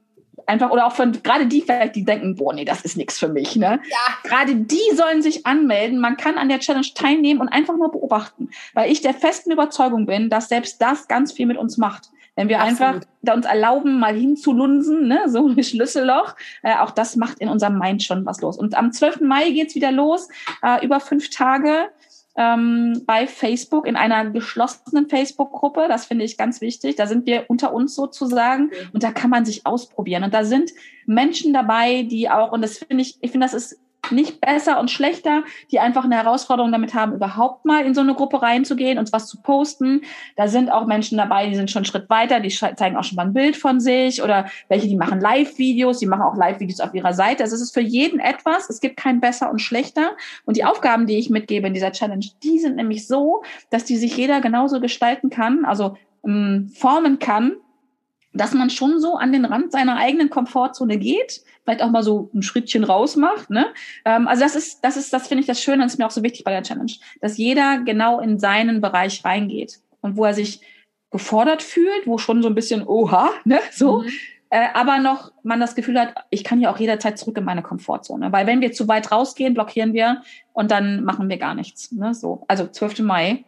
einfach 0.48 0.70
oder 0.72 0.86
auch 0.86 0.94
von 0.94 1.12
gerade 1.24 1.48
die 1.48 1.62
vielleicht, 1.62 1.96
die 1.96 2.04
denken, 2.04 2.36
boah, 2.36 2.54
nee, 2.54 2.66
das 2.66 2.82
ist 2.82 2.98
nichts 2.98 3.20
für 3.20 3.28
mich. 3.28 3.56
Ne? 3.56 3.80
Ja. 3.90 4.30
Gerade 4.30 4.56
die 4.56 4.96
sollen 4.96 5.22
sich 5.22 5.46
anmelden. 5.46 6.00
Man 6.00 6.18
kann 6.18 6.38
an 6.38 6.50
der 6.50 6.60
Challenge 6.60 6.88
teilnehmen 6.94 7.42
und 7.42 7.50
einfach 7.50 7.76
nur 7.78 7.92
beobachten, 7.92 8.50
weil 8.74 8.92
ich 8.92 9.02
der 9.02 9.14
festen 9.14 9.52
Überzeugung 9.52 10.06
bin, 10.06 10.30
dass 10.30 10.50
selbst 10.50 10.82
das 10.82 11.08
ganz 11.08 11.32
viel 11.32 11.46
mit 11.46 11.58
uns 11.58 11.78
macht. 11.78 12.10
Wenn 12.36 12.50
wir 12.50 12.60
Absolut. 12.60 12.82
einfach 12.82 13.08
da 13.22 13.34
uns 13.34 13.46
erlauben, 13.46 13.98
mal 13.98 14.14
hinzulunsen, 14.14 15.08
ne, 15.08 15.22
so 15.28 15.48
ein 15.48 15.64
Schlüsselloch, 15.64 16.36
äh, 16.64 16.76
auch 16.76 16.92
das 16.92 17.16
macht 17.16 17.40
in 17.40 17.48
unserem 17.48 17.80
Mind 17.80 18.04
schon 18.04 18.26
was 18.26 18.42
los. 18.42 18.58
Und 18.58 18.76
am 18.76 18.92
12. 18.92 19.22
Mai 19.22 19.52
geht's 19.52 19.74
wieder 19.74 19.92
los, 19.92 20.28
äh, 20.62 20.86
über 20.86 21.00
fünf 21.00 21.30
Tage 21.30 21.90
ähm, 22.38 23.04
bei 23.06 23.28
Facebook 23.28 23.88
in 23.88 23.96
einer 23.96 24.30
geschlossenen 24.30 25.08
Facebook-Gruppe. 25.10 25.86
Das 25.88 26.06
finde 26.06 26.26
ich 26.26 26.38
ganz 26.38 26.62
wichtig. 26.62 26.96
Da 26.96 27.08
sind 27.08 27.26
wir 27.26 27.46
unter 27.48 27.74
uns 27.74 27.96
sozusagen 27.96 28.72
und 28.94 29.04
da 29.04 29.12
kann 29.12 29.30
man 29.30 29.46
sich 29.46 29.66
ausprobieren. 29.66 30.24
Und 30.24 30.34
da 30.34 30.44
sind 30.44 30.72
Menschen 31.06 31.54
dabei, 31.54 32.04
die 32.04 32.30
auch, 32.30 32.52
und 32.52 32.62
das 32.62 32.80
finde 32.80 33.04
ich, 33.04 33.18
ich 33.22 33.32
finde, 33.32 33.46
das 33.46 33.54
ist 33.54 33.80
nicht 34.12 34.42
besser 34.42 34.80
und 34.80 34.92
schlechter, 34.92 35.44
die 35.72 35.80
einfach 35.80 36.04
eine 36.04 36.16
Herausforderung 36.16 36.72
damit 36.72 36.94
haben, 36.94 37.14
überhaupt 37.14 37.66
mal 37.66 37.86
in 37.86 37.94
so 37.94 38.02
eine 38.02 38.14
Gruppe 38.14 38.42
reinzugehen 38.42 38.98
und 38.98 39.12
was 39.14 39.28
zu 39.28 39.42
posten. 39.42 40.02
Da 40.36 40.48
sind 40.48 40.70
auch 40.70 40.86
Menschen 40.86 41.18
dabei, 41.18 41.48
die 41.48 41.56
sind 41.56 41.72
schon 41.72 41.82
einen 41.82 41.86
Schritt 41.86 42.10
weiter, 42.10 42.40
die 42.40 42.50
zeigen 42.50 42.98
auch 42.98 43.04
schon 43.04 43.16
mal 43.16 43.26
ein 43.26 43.34
Bild 43.34 43.56
von 43.56 43.80
sich 43.80 44.22
oder 44.22 44.46
welche, 44.70 44.88
die 44.88 44.96
machen 44.96 45.20
Live-Videos, 45.20 46.00
die 46.00 46.06
machen 46.06 46.24
auch 46.24 46.36
Live-Videos 46.36 46.80
auf 46.80 46.94
ihrer 46.94 47.14
Seite. 47.14 47.44
Also 47.44 47.56
es 47.56 47.62
ist 47.62 47.74
für 47.74 47.82
jeden 47.82 48.20
etwas, 48.20 48.70
es 48.70 48.80
gibt 48.80 48.98
kein 48.98 49.20
besser 49.20 49.50
und 49.50 49.60
schlechter. 49.60 50.16
Und 50.46 50.58
die 50.58 50.66
Aufgaben, 50.66 51.08
die 51.08 51.18
ich 51.18 51.30
mitgebe 51.30 51.68
in 51.68 51.74
dieser 51.74 51.92
Challenge, 51.92 52.26
die 52.44 52.60
sind 52.60 52.76
nämlich 52.76 53.08
so, 53.08 53.44
dass 53.70 53.86
die 53.86 53.98
sich 53.98 54.16
jeder 54.18 54.42
genauso 54.42 54.80
gestalten 54.80 55.30
kann, 55.30 55.66
also 55.66 55.98
ähm, 56.26 56.72
formen 56.76 57.20
kann, 57.20 57.58
dass 58.36 58.54
man 58.54 58.70
schon 58.70 59.00
so 59.00 59.16
an 59.16 59.32
den 59.32 59.46
Rand 59.46 59.72
seiner 59.72 59.98
eigenen 59.98 60.30
Komfortzone 60.30 60.98
geht, 60.98 61.42
vielleicht 61.66 61.82
auch 61.82 61.90
mal 61.90 62.04
so 62.04 62.30
ein 62.34 62.44
Schrittchen 62.44 62.84
raus 62.84 63.16
macht. 63.16 63.50
Ne? 63.50 63.68
Ähm, 64.06 64.28
also 64.28 64.44
das 64.44 64.56
ist, 64.56 64.84
das 64.84 64.96
ist, 64.96 65.12
das 65.12 65.28
finde 65.28 65.42
ich 65.42 65.48
das 65.48 65.62
Schöne, 65.62 65.84
das 65.84 65.94
ist 65.94 66.00
mir 66.00 66.06
auch 66.06 66.12
so 66.12 66.24
wichtig 66.24 66.44
bei 66.44 66.52
der 66.52 66.64
Challenge, 66.64 66.92
dass 67.22 67.38
jeder 67.38 67.80
genau 67.80 68.20
in 68.20 68.40
seinen 68.40 68.80
Bereich 68.82 69.26
reingeht 69.26 69.80
und 70.02 70.16
wo 70.16 70.26
er 70.26 70.34
sich 70.34 70.62
gefordert 71.12 71.64
fühlt, 71.64 72.06
wo 72.06 72.18
schon 72.18 72.42
so 72.42 72.48
ein 72.48 72.56
bisschen 72.56 72.86
oha, 72.86 73.32
ne, 73.44 73.60
so. 73.72 74.02
Mhm. 74.02 74.10
Äh, 74.52 74.68
aber 74.74 75.00
noch 75.00 75.32
man 75.44 75.60
das 75.60 75.76
Gefühl 75.76 76.00
hat, 76.00 76.14
ich 76.30 76.44
kann 76.44 76.62
ja 76.62 76.72
auch 76.72 76.78
jederzeit 76.78 77.18
zurück 77.18 77.38
in 77.38 77.44
meine 77.44 77.64
Komfortzone. 77.64 78.32
Weil 78.32 78.46
wenn 78.46 78.62
wir 78.62 78.72
zu 78.72 78.88
weit 78.88 79.12
rausgehen, 79.12 79.56
blockieren 79.56 79.94
wir 79.94 80.22
und 80.54 80.70
dann 80.70 81.04
machen 81.04 81.30
wir 81.30 81.38
gar 81.38 81.56
nichts. 81.56 81.92
Ne? 81.92 82.14
So. 82.14 82.46
Also 82.48 82.68
12. 82.68 83.00
Mai 83.00 83.44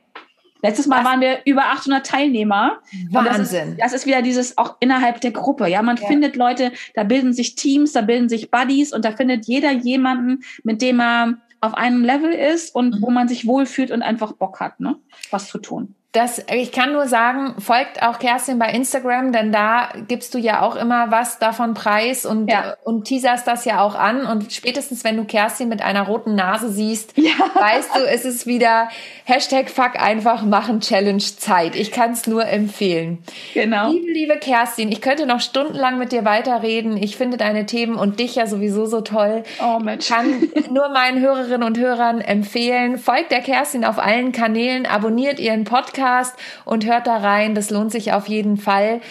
Letztes 0.62 0.88
Mal 0.88 0.99
Was? 0.99 1.05
waren 1.05 1.22
wir 1.22 1.39
über 1.45 1.66
800 1.66 2.05
Teilnehmer. 2.05 2.80
Wahnsinn. 3.12 3.32
Das 3.32 3.51
ist, 3.51 3.82
das 3.82 3.93
ist, 3.93 4.05
wieder 4.05 4.22
dieses 4.22 4.58
auch 4.58 4.78
innerhalb 4.80 5.22
der 5.22 5.32
Gruppe. 5.32 5.68
Ja, 5.68 5.82
man 5.82 5.97
ja. 5.97 6.08
findet 6.08 6.36
Leute, 6.36 6.72
da 6.95 7.03
bilden 7.03 7.34
sich 7.34 7.55
Teams, 7.55 7.93
da 7.93 8.01
bilden 8.01 8.30
sich 8.30 8.51
Buddies 8.51 8.93
und 8.93 9.05
da 9.05 9.12
findet 9.12 9.45
jeder 9.45 9.72
jemanden, 9.72 10.43
mit 10.64 10.82
dem 10.82 10.99
er 10.99 11.38
auf 11.62 11.74
einem 11.74 12.03
Level 12.03 12.32
ist 12.32 12.74
und 12.74 12.95
mhm. 12.95 13.01
wo 13.01 13.10
man 13.10 13.28
sich 13.28 13.47
wohlfühlt 13.47 13.91
und 13.91 14.01
einfach 14.01 14.34
Bock 14.34 14.60
hat, 14.60 14.80
ne, 14.80 14.95
was 15.32 15.47
zu 15.47 15.58
tun 15.58 15.95
das, 16.18 16.43
ich 16.51 16.72
kann 16.72 16.93
nur 16.93 17.07
sagen, 17.07 17.53
folgt 17.59 18.01
auch 18.01 18.18
Kerstin 18.18 18.57
bei 18.57 18.72
Instagram, 18.72 19.32
denn 19.32 19.51
da 19.51 19.89
gibst 20.07 20.34
du 20.34 20.39
ja 20.39 20.61
auch 20.61 20.76
immer 20.76 21.11
was 21.11 21.38
davon 21.38 21.76
preis 21.76 22.26
und, 22.26 22.49
ja. 22.49 22.76
und 22.84 23.03
teaserst 23.03 23.45
das 23.45 23.65
ja 23.65 23.82
auch 23.82 23.93
an. 23.93 24.26
Und 24.26 24.51
spätestens, 24.51 25.03
wenn 25.03 25.15
du 25.15 25.26
Kerstin 25.26 25.70
mit 25.70 25.84
einer 25.84 26.07
roten 26.07 26.34
Nase 26.34 26.72
siehst, 26.72 27.15
ja. 27.18 27.34
weißt 27.53 27.95
du, 27.95 27.99
es 27.99 28.26
ist 28.26 28.47
wieder 28.47 28.89
Hashtag 29.26 29.70
Fuck 29.70 30.01
einfach 30.01 30.41
machen 30.41 30.80
Challenge 30.80 31.20
Zeit. 31.20 31.76
Ich 31.76 31.91
kann 31.91 32.13
es 32.13 32.26
nur 32.26 32.47
empfehlen. 32.47 33.20
Genau. 33.53 33.91
Liebe, 33.91 34.11
liebe 34.11 34.38
Kerstin, 34.38 34.91
ich 34.91 35.01
könnte 35.01 35.28
noch 35.28 35.41
stundenlang 35.41 35.99
mit 35.99 36.11
dir 36.11 36.26
weiterreden. 36.26 36.97
Ich 36.97 37.15
finde 37.15 37.38
deine 37.38 37.68
Themen 37.68 37.95
und 37.95 38.20
dich 38.20 38.34
ja 38.34 38.47
sowieso 38.47 38.88
so 38.88 39.01
toll. 39.01 39.43
Oh 39.63 39.78
Mensch. 39.78 40.07
Kann 40.07 40.49
nur 40.72 40.89
meinen 40.89 41.22
Hörerinnen 41.22 41.63
und 41.63 41.78
Hörern 41.78 42.22
empfehlen. 42.22 42.97
Folgt 42.97 43.32
der 43.32 43.41
Kerstin 43.41 43.86
auf 43.86 43.99
allen 43.99 44.32
Kanälen, 44.32 44.88
abonniert 44.88 45.39
ihren 45.39 45.63
Podcast 45.63 46.07
Podcast 46.08 46.34
und 46.66 46.86
hört 46.86 47.08
da 47.08 47.18
rein. 47.18 47.55
Das 47.55 47.70
lohnt 47.70 47.91
sich 47.91 48.14
auf 48.14 48.28
jeden 48.28 48.58
Fall. 48.58 49.01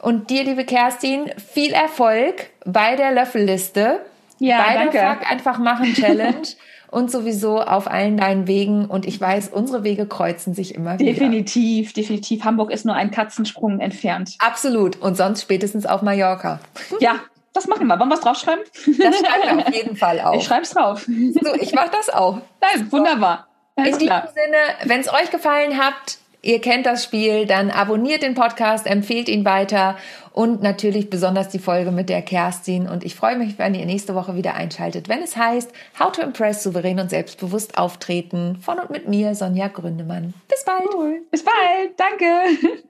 Und 0.00 0.30
dir, 0.30 0.44
liebe 0.44 0.64
Kerstin, 0.64 1.30
viel 1.52 1.72
Erfolg 1.72 2.50
bei 2.64 2.96
der 2.96 3.12
Löffelliste. 3.12 4.00
Ja, 4.38 4.62
bei 4.62 4.74
danke. 4.74 4.92
der 4.92 5.14
Fuck 5.14 5.30
einfach 5.30 5.58
machen 5.58 5.92
Challenge. 5.94 6.42
und 6.90 7.10
sowieso 7.10 7.60
auf 7.60 7.88
allen 7.88 8.16
deinen 8.16 8.46
Wegen. 8.46 8.86
Und 8.86 9.06
ich 9.06 9.20
weiß, 9.20 9.50
unsere 9.50 9.84
Wege 9.84 10.06
kreuzen 10.06 10.54
sich 10.54 10.74
immer 10.74 10.98
wieder. 10.98 11.12
Definitiv, 11.12 11.92
definitiv. 11.92 12.44
Hamburg 12.44 12.70
ist 12.70 12.86
nur 12.86 12.94
ein 12.94 13.10
Katzensprung 13.10 13.80
entfernt. 13.80 14.36
Absolut. 14.38 14.96
Und 15.00 15.16
sonst 15.16 15.42
spätestens 15.42 15.86
auf 15.86 16.02
Mallorca. 16.02 16.60
Ja, 17.00 17.16
das 17.52 17.66
machen 17.66 17.86
wir. 17.86 17.98
Wollen 17.98 18.08
wir 18.08 18.14
es 18.14 18.20
draufschreiben? 18.20 18.64
Das 18.86 19.18
schreiben 19.18 19.58
wir 19.58 19.66
auf 19.66 19.74
jeden 19.74 19.96
Fall 19.96 20.20
auf. 20.24 20.36
Ich 20.36 20.44
schreibe 20.44 20.62
es 20.62 20.70
drauf. 20.70 21.02
So, 21.06 21.54
ich 21.60 21.74
mache 21.74 21.90
das 21.92 22.08
auch. 22.08 22.38
Nein, 22.60 22.90
wunderbar. 22.90 23.48
Alles 23.76 23.98
In 23.98 24.06
klar. 24.06 24.22
diesem 24.22 24.34
Sinne, 24.34 24.90
wenn 24.90 25.00
es 25.00 25.12
euch 25.12 25.30
gefallen 25.30 25.78
hat, 25.78 26.18
Ihr 26.42 26.60
kennt 26.60 26.86
das 26.86 27.04
Spiel, 27.04 27.46
dann 27.46 27.70
abonniert 27.70 28.22
den 28.22 28.34
Podcast, 28.34 28.86
empfehlt 28.86 29.28
ihn 29.28 29.44
weiter 29.44 29.96
und 30.32 30.62
natürlich 30.62 31.10
besonders 31.10 31.48
die 31.48 31.58
Folge 31.58 31.90
mit 31.90 32.08
der 32.08 32.22
Kerstin. 32.22 32.88
Und 32.88 33.04
ich 33.04 33.14
freue 33.14 33.36
mich, 33.36 33.58
wenn 33.58 33.74
ihr 33.74 33.84
nächste 33.84 34.14
Woche 34.14 34.36
wieder 34.36 34.54
einschaltet, 34.54 35.08
wenn 35.08 35.22
es 35.22 35.36
heißt 35.36 35.70
How 35.98 36.12
to 36.12 36.22
Impress 36.22 36.62
souverän 36.62 36.98
und 36.98 37.10
selbstbewusst 37.10 37.76
auftreten 37.76 38.58
von 38.62 38.78
und 38.78 38.90
mit 38.90 39.08
mir, 39.08 39.34
Sonja 39.34 39.68
Gründemann. 39.68 40.32
Bis 40.48 40.64
bald. 40.64 40.88
Cool. 40.94 41.22
Bis 41.30 41.44
bald. 41.44 41.98
Danke. 41.98 42.80